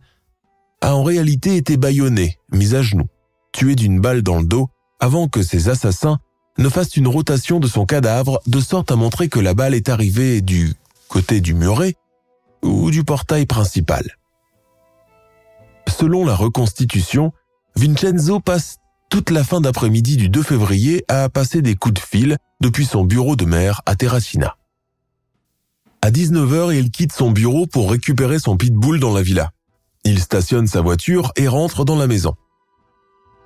a 0.82 0.95
en 0.95 1.03
réalité 1.03 1.55
été 1.55 1.77
bâillonné, 1.77 2.38
mis 2.51 2.75
à 2.75 2.82
genoux, 2.82 3.07
tué 3.51 3.75
d'une 3.75 3.99
balle 3.99 4.21
dans 4.21 4.39
le 4.39 4.45
dos 4.45 4.69
avant 4.99 5.27
que 5.27 5.41
ses 5.41 5.69
assassins 5.69 6.19
ne 6.57 6.69
fassent 6.69 6.97
une 6.97 7.07
rotation 7.07 7.59
de 7.59 7.67
son 7.67 7.86
cadavre 7.86 8.39
de 8.45 8.59
sorte 8.59 8.91
à 8.91 8.95
montrer 8.95 9.30
que 9.30 9.39
la 9.39 9.53
balle 9.53 9.73
est 9.73 9.89
arrivée 9.89 10.41
du 10.41 10.73
côté 11.07 11.41
du 11.41 11.53
muret 11.53 11.95
ou 12.64 12.91
du 12.91 13.03
portail 13.03 13.45
principal. 13.45 14.18
Selon 15.88 16.26
la 16.26 16.36
reconstitution, 16.36 17.34
Vincenzo 17.76 18.39
passe 18.39 18.78
toute 19.10 19.32
la 19.32 19.43
fin 19.43 19.60
d'après-midi 19.60 20.18
du 20.18 20.30
2 20.30 20.43
février 20.43 21.03
à 21.07 21.30
passer 21.30 21.62
des 21.62 21.76
coups 21.76 21.95
de 21.95 21.99
fil 21.99 22.38
depuis 22.62 22.86
son 22.86 23.03
bureau 23.03 23.36
de 23.36 23.45
maire 23.45 23.82
à 23.86 23.95
Terracina. 23.95 24.55
À 26.01 26.12
19h, 26.12 26.74
il 26.78 26.91
quitte 26.91 27.12
son 27.12 27.32
bureau 27.32 27.68
pour 27.68 27.91
récupérer 27.91 28.39
son 28.39 28.55
pitbull 28.55 28.99
dans 28.99 29.14
la 29.14 29.22
villa. 29.22 29.51
Il 30.05 30.20
stationne 30.20 30.68
sa 30.68 30.82
voiture 30.82 31.32
et 31.36 31.47
rentre 31.47 31.84
dans 31.84 31.97
la 31.97 32.07
maison. 32.07 32.36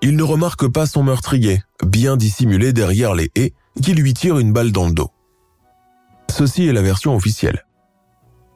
Il 0.02 0.16
ne 0.16 0.24
remarque 0.24 0.68
pas 0.68 0.86
son 0.86 1.02
meurtrier, 1.02 1.64
bien 1.84 2.18
dissimulé 2.18 2.74
derrière 2.74 3.16
les 3.16 3.32
haies, 3.36 3.54
qui 3.82 3.94
lui 3.94 4.14
tire 4.14 4.38
une 4.38 4.54
balle 4.54 4.72
dans 4.72 4.86
le 4.86 4.94
dos. 4.94 5.10
Ceci 6.30 6.68
est 6.68 6.74
la 6.74 6.82
version 6.82 7.16
officielle. 7.16 7.66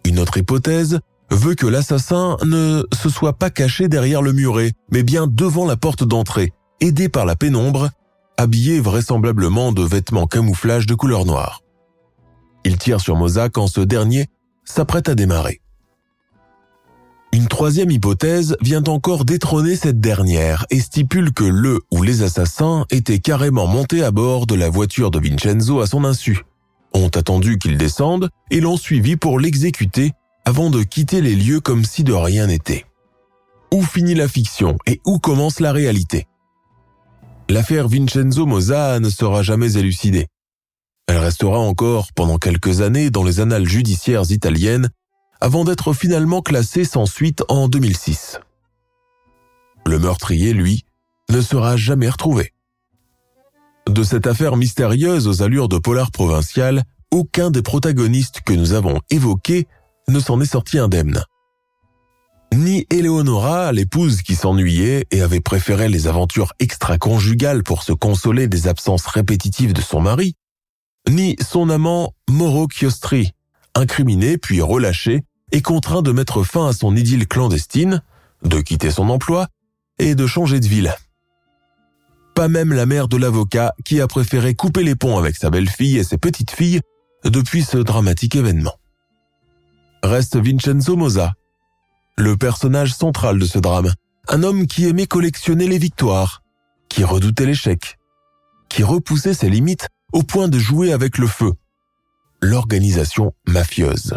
Une 0.08 0.20
autre 0.20 0.38
hypothèse 0.38 1.02
veut 1.32 1.56
que 1.56 1.68
l'assassin 1.68 2.38
ne 2.46 2.82
se 2.96 3.10
soit 3.10 3.34
pas 3.34 3.50
caché 3.50 3.90
derrière 3.90 4.22
le 4.22 4.32
muret, 4.32 4.72
mais 4.90 5.04
bien 5.04 5.28
devant 5.28 5.66
la 5.66 5.76
porte 5.76 6.06
d'entrée, 6.06 6.54
aidé 6.80 7.10
par 7.10 7.26
la 7.26 7.36
pénombre, 7.36 7.90
habillé 8.38 8.80
vraisemblablement 8.80 9.74
de 9.74 9.84
vêtements 9.84 10.26
camouflage 10.26 10.86
de 10.86 10.96
couleur 10.96 11.26
noire. 11.26 11.62
Il 12.64 12.78
tire 12.78 13.02
sur 13.02 13.18
Moza 13.18 13.50
quand 13.50 13.68
ce 13.68 13.82
dernier 13.82 14.28
s'apprête 14.64 15.10
à 15.10 15.16
démarrer. 15.16 15.60
Une 17.34 17.50
troisième 17.50 17.92
hypothèse 17.92 18.56
vient 18.62 18.86
encore 18.86 19.26
détrôner 19.26 19.76
cette 19.76 20.00
dernière 20.00 20.66
et 20.70 20.80
stipule 20.80 21.34
que 21.34 21.44
le 21.44 21.82
ou 21.92 22.02
les 22.02 22.22
assassins 22.22 22.86
étaient 22.92 23.20
carrément 23.20 23.68
montés 23.68 24.06
à 24.06 24.12
bord 24.12 24.48
de 24.48 24.56
la 24.56 24.70
voiture 24.70 25.12
de 25.12 25.20
Vincenzo 25.20 25.82
à 25.82 25.86
son 25.86 26.06
insu, 26.06 26.46
ont 26.98 27.10
attendu 27.10 27.58
qu'il 27.58 27.78
descende 27.78 28.30
et 28.52 28.60
l'ont 28.60 28.78
suivi 28.78 29.16
pour 29.16 29.40
l'exécuter 29.40 30.14
avant 30.46 30.70
de 30.70 30.84
quitter 30.84 31.22
les 31.22 31.36
lieux 31.36 31.60
comme 31.60 31.84
si 31.84 32.04
de 32.04 32.14
rien 32.14 32.48
n'était. 32.48 32.86
Où 33.74 33.84
finit 33.84 34.16
la 34.16 34.28
fiction 34.28 34.78
et 34.86 35.02
où 35.06 35.20
commence 35.20 35.60
la 35.60 35.72
réalité? 35.72 36.28
L'affaire 37.50 37.88
Vincenzo 37.88 38.46
Moza 38.46 39.00
ne 39.00 39.10
sera 39.10 39.44
jamais 39.44 39.78
élucidée. 39.78 40.28
Elle 41.08 41.18
restera 41.18 41.60
encore 41.60 42.12
pendant 42.14 42.38
quelques 42.38 42.82
années 42.82 43.10
dans 43.10 43.24
les 43.24 43.40
annales 43.40 43.68
judiciaires 43.68 44.30
italiennes 44.30 44.90
avant 45.40 45.64
d'être 45.64 45.94
finalement 45.94 46.42
classée 46.42 46.84
sans 46.84 47.06
suite 47.06 47.44
en 47.48 47.68
2006. 47.68 48.40
Le 49.86 50.00
meurtrier, 50.00 50.54
lui, 50.54 50.84
ne 51.30 51.42
sera 51.42 51.78
jamais 51.78 52.10
retrouvé. 52.10 52.54
De 53.98 54.04
cette 54.04 54.28
affaire 54.28 54.58
mystérieuse 54.58 55.28
aux 55.28 55.42
allures 55.42 55.68
de 55.68 55.80
polar 55.80 56.12
provincial, 56.12 56.84
aucun 57.10 57.50
des 57.50 57.64
protagonistes 57.64 58.42
que 58.46 58.54
nous 58.54 58.74
avons 58.74 59.02
évoqués 59.10 59.68
ne 60.08 60.20
s'en 60.20 60.40
est 60.40 60.46
sorti 60.46 60.78
indemne. 60.78 61.24
Ni 62.54 62.86
Eleonora, 62.92 63.72
l'épouse 63.72 64.22
qui 64.22 64.36
s'ennuyait 64.36 65.08
et 65.10 65.22
avait 65.24 65.40
préféré 65.40 65.90
les 65.90 66.06
aventures 66.06 66.54
extra-conjugales 66.60 67.64
pour 67.64 67.82
se 67.82 67.92
consoler 67.92 68.48
des 68.48 68.68
absences 68.68 69.08
répétitives 69.08 69.74
de 69.74 69.82
son 69.82 70.00
mari, 70.00 70.36
ni 71.10 71.36
son 71.42 71.68
amant 71.72 72.14
Moro 72.30 72.68
Chiostri, 72.70 73.32
incriminé 73.74 74.38
puis 74.38 74.62
relâché 74.62 75.24
et 75.52 75.64
contraint 75.64 76.04
de 76.04 76.12
mettre 76.12 76.44
fin 76.44 76.68
à 76.68 76.74
son 76.74 76.96
idylle 76.96 77.28
clandestine, 77.28 78.04
de 78.44 78.62
quitter 78.62 78.92
son 78.92 79.10
emploi 79.10 79.48
et 79.98 80.14
de 80.14 80.28
changer 80.28 80.60
de 80.60 80.68
ville. 80.68 80.94
Pas 82.38 82.50
même 82.50 82.72
la 82.72 82.86
mère 82.86 83.08
de 83.08 83.18
l'avocat 83.18 83.74
qui 83.84 84.00
a 84.00 84.06
préféré 84.06 84.54
couper 84.54 84.84
les 84.84 84.94
ponts 84.94 85.18
avec 85.18 85.36
sa 85.36 85.50
belle-fille 85.50 85.98
et 85.98 86.04
ses 86.04 86.20
petites-filles 86.20 86.82
depuis 87.24 87.64
ce 87.64 87.80
dramatique 87.80 88.36
événement. 88.36 88.76
Reste 90.04 90.38
Vincenzo 90.38 90.96
Moza, 90.96 91.34
le 92.16 92.38
personnage 92.38 92.94
central 92.94 93.40
de 93.40 93.46
ce 93.46 93.58
drame, 93.58 93.92
un 94.28 94.44
homme 94.44 94.68
qui 94.68 94.86
aimait 94.86 95.08
collectionner 95.08 95.68
les 95.68 95.80
victoires, 95.80 96.44
qui 96.90 97.04
redoutait 97.04 97.48
l'échec, 97.48 97.98
qui 98.70 98.84
repoussait 98.84 99.34
ses 99.34 99.50
limites 99.50 99.88
au 100.14 100.22
point 100.22 100.48
de 100.48 100.60
jouer 100.60 100.94
avec 100.94 101.18
le 101.18 101.26
feu, 101.26 101.54
l'organisation 102.40 103.34
mafieuse. 103.48 104.16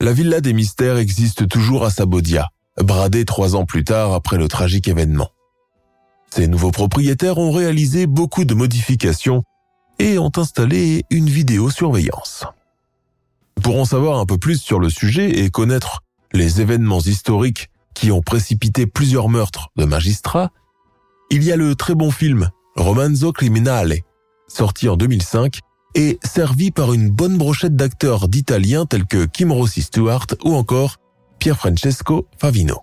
La 0.00 0.12
Villa 0.12 0.40
des 0.40 0.52
Mystères 0.52 0.98
existe 0.98 1.48
toujours 1.48 1.84
à 1.84 1.90
Sabodia, 1.90 2.50
bradée 2.80 3.24
trois 3.24 3.56
ans 3.56 3.64
plus 3.64 3.82
tard 3.82 4.12
après 4.12 4.38
le 4.38 4.46
tragique 4.46 4.86
événement. 4.86 5.32
Ses 6.30 6.48
nouveaux 6.48 6.70
propriétaires 6.70 7.38
ont 7.38 7.52
réalisé 7.52 8.06
beaucoup 8.06 8.44
de 8.44 8.54
modifications 8.54 9.42
et 9.98 10.18
ont 10.18 10.32
installé 10.36 11.04
une 11.10 11.28
vidéosurveillance. 11.28 12.44
Pour 13.62 13.80
en 13.80 13.84
savoir 13.84 14.18
un 14.18 14.26
peu 14.26 14.38
plus 14.38 14.60
sur 14.60 14.78
le 14.78 14.90
sujet 14.90 15.40
et 15.40 15.50
connaître 15.50 16.02
les 16.32 16.60
événements 16.60 17.00
historiques 17.00 17.68
qui 17.94 18.12
ont 18.12 18.20
précipité 18.20 18.86
plusieurs 18.86 19.28
meurtres 19.28 19.70
de 19.76 19.84
magistrats, 19.84 20.50
il 21.30 21.42
y 21.42 21.52
a 21.52 21.56
le 21.56 21.74
très 21.74 21.94
bon 21.94 22.10
film 22.10 22.50
Romanzo 22.76 23.32
Criminale, 23.32 23.96
sorti 24.48 24.88
en 24.88 24.96
2005 24.96 25.60
et 25.94 26.18
servi 26.22 26.70
par 26.70 26.92
une 26.92 27.10
bonne 27.10 27.38
brochette 27.38 27.74
d'acteurs 27.74 28.28
d'Italiens 28.28 28.84
tels 28.84 29.06
que 29.06 29.24
Kim 29.24 29.50
Rossi 29.50 29.80
Stewart 29.82 30.26
ou 30.44 30.54
encore 30.54 30.96
Pier 31.38 31.54
Francesco 31.54 32.26
Favino. 32.38 32.82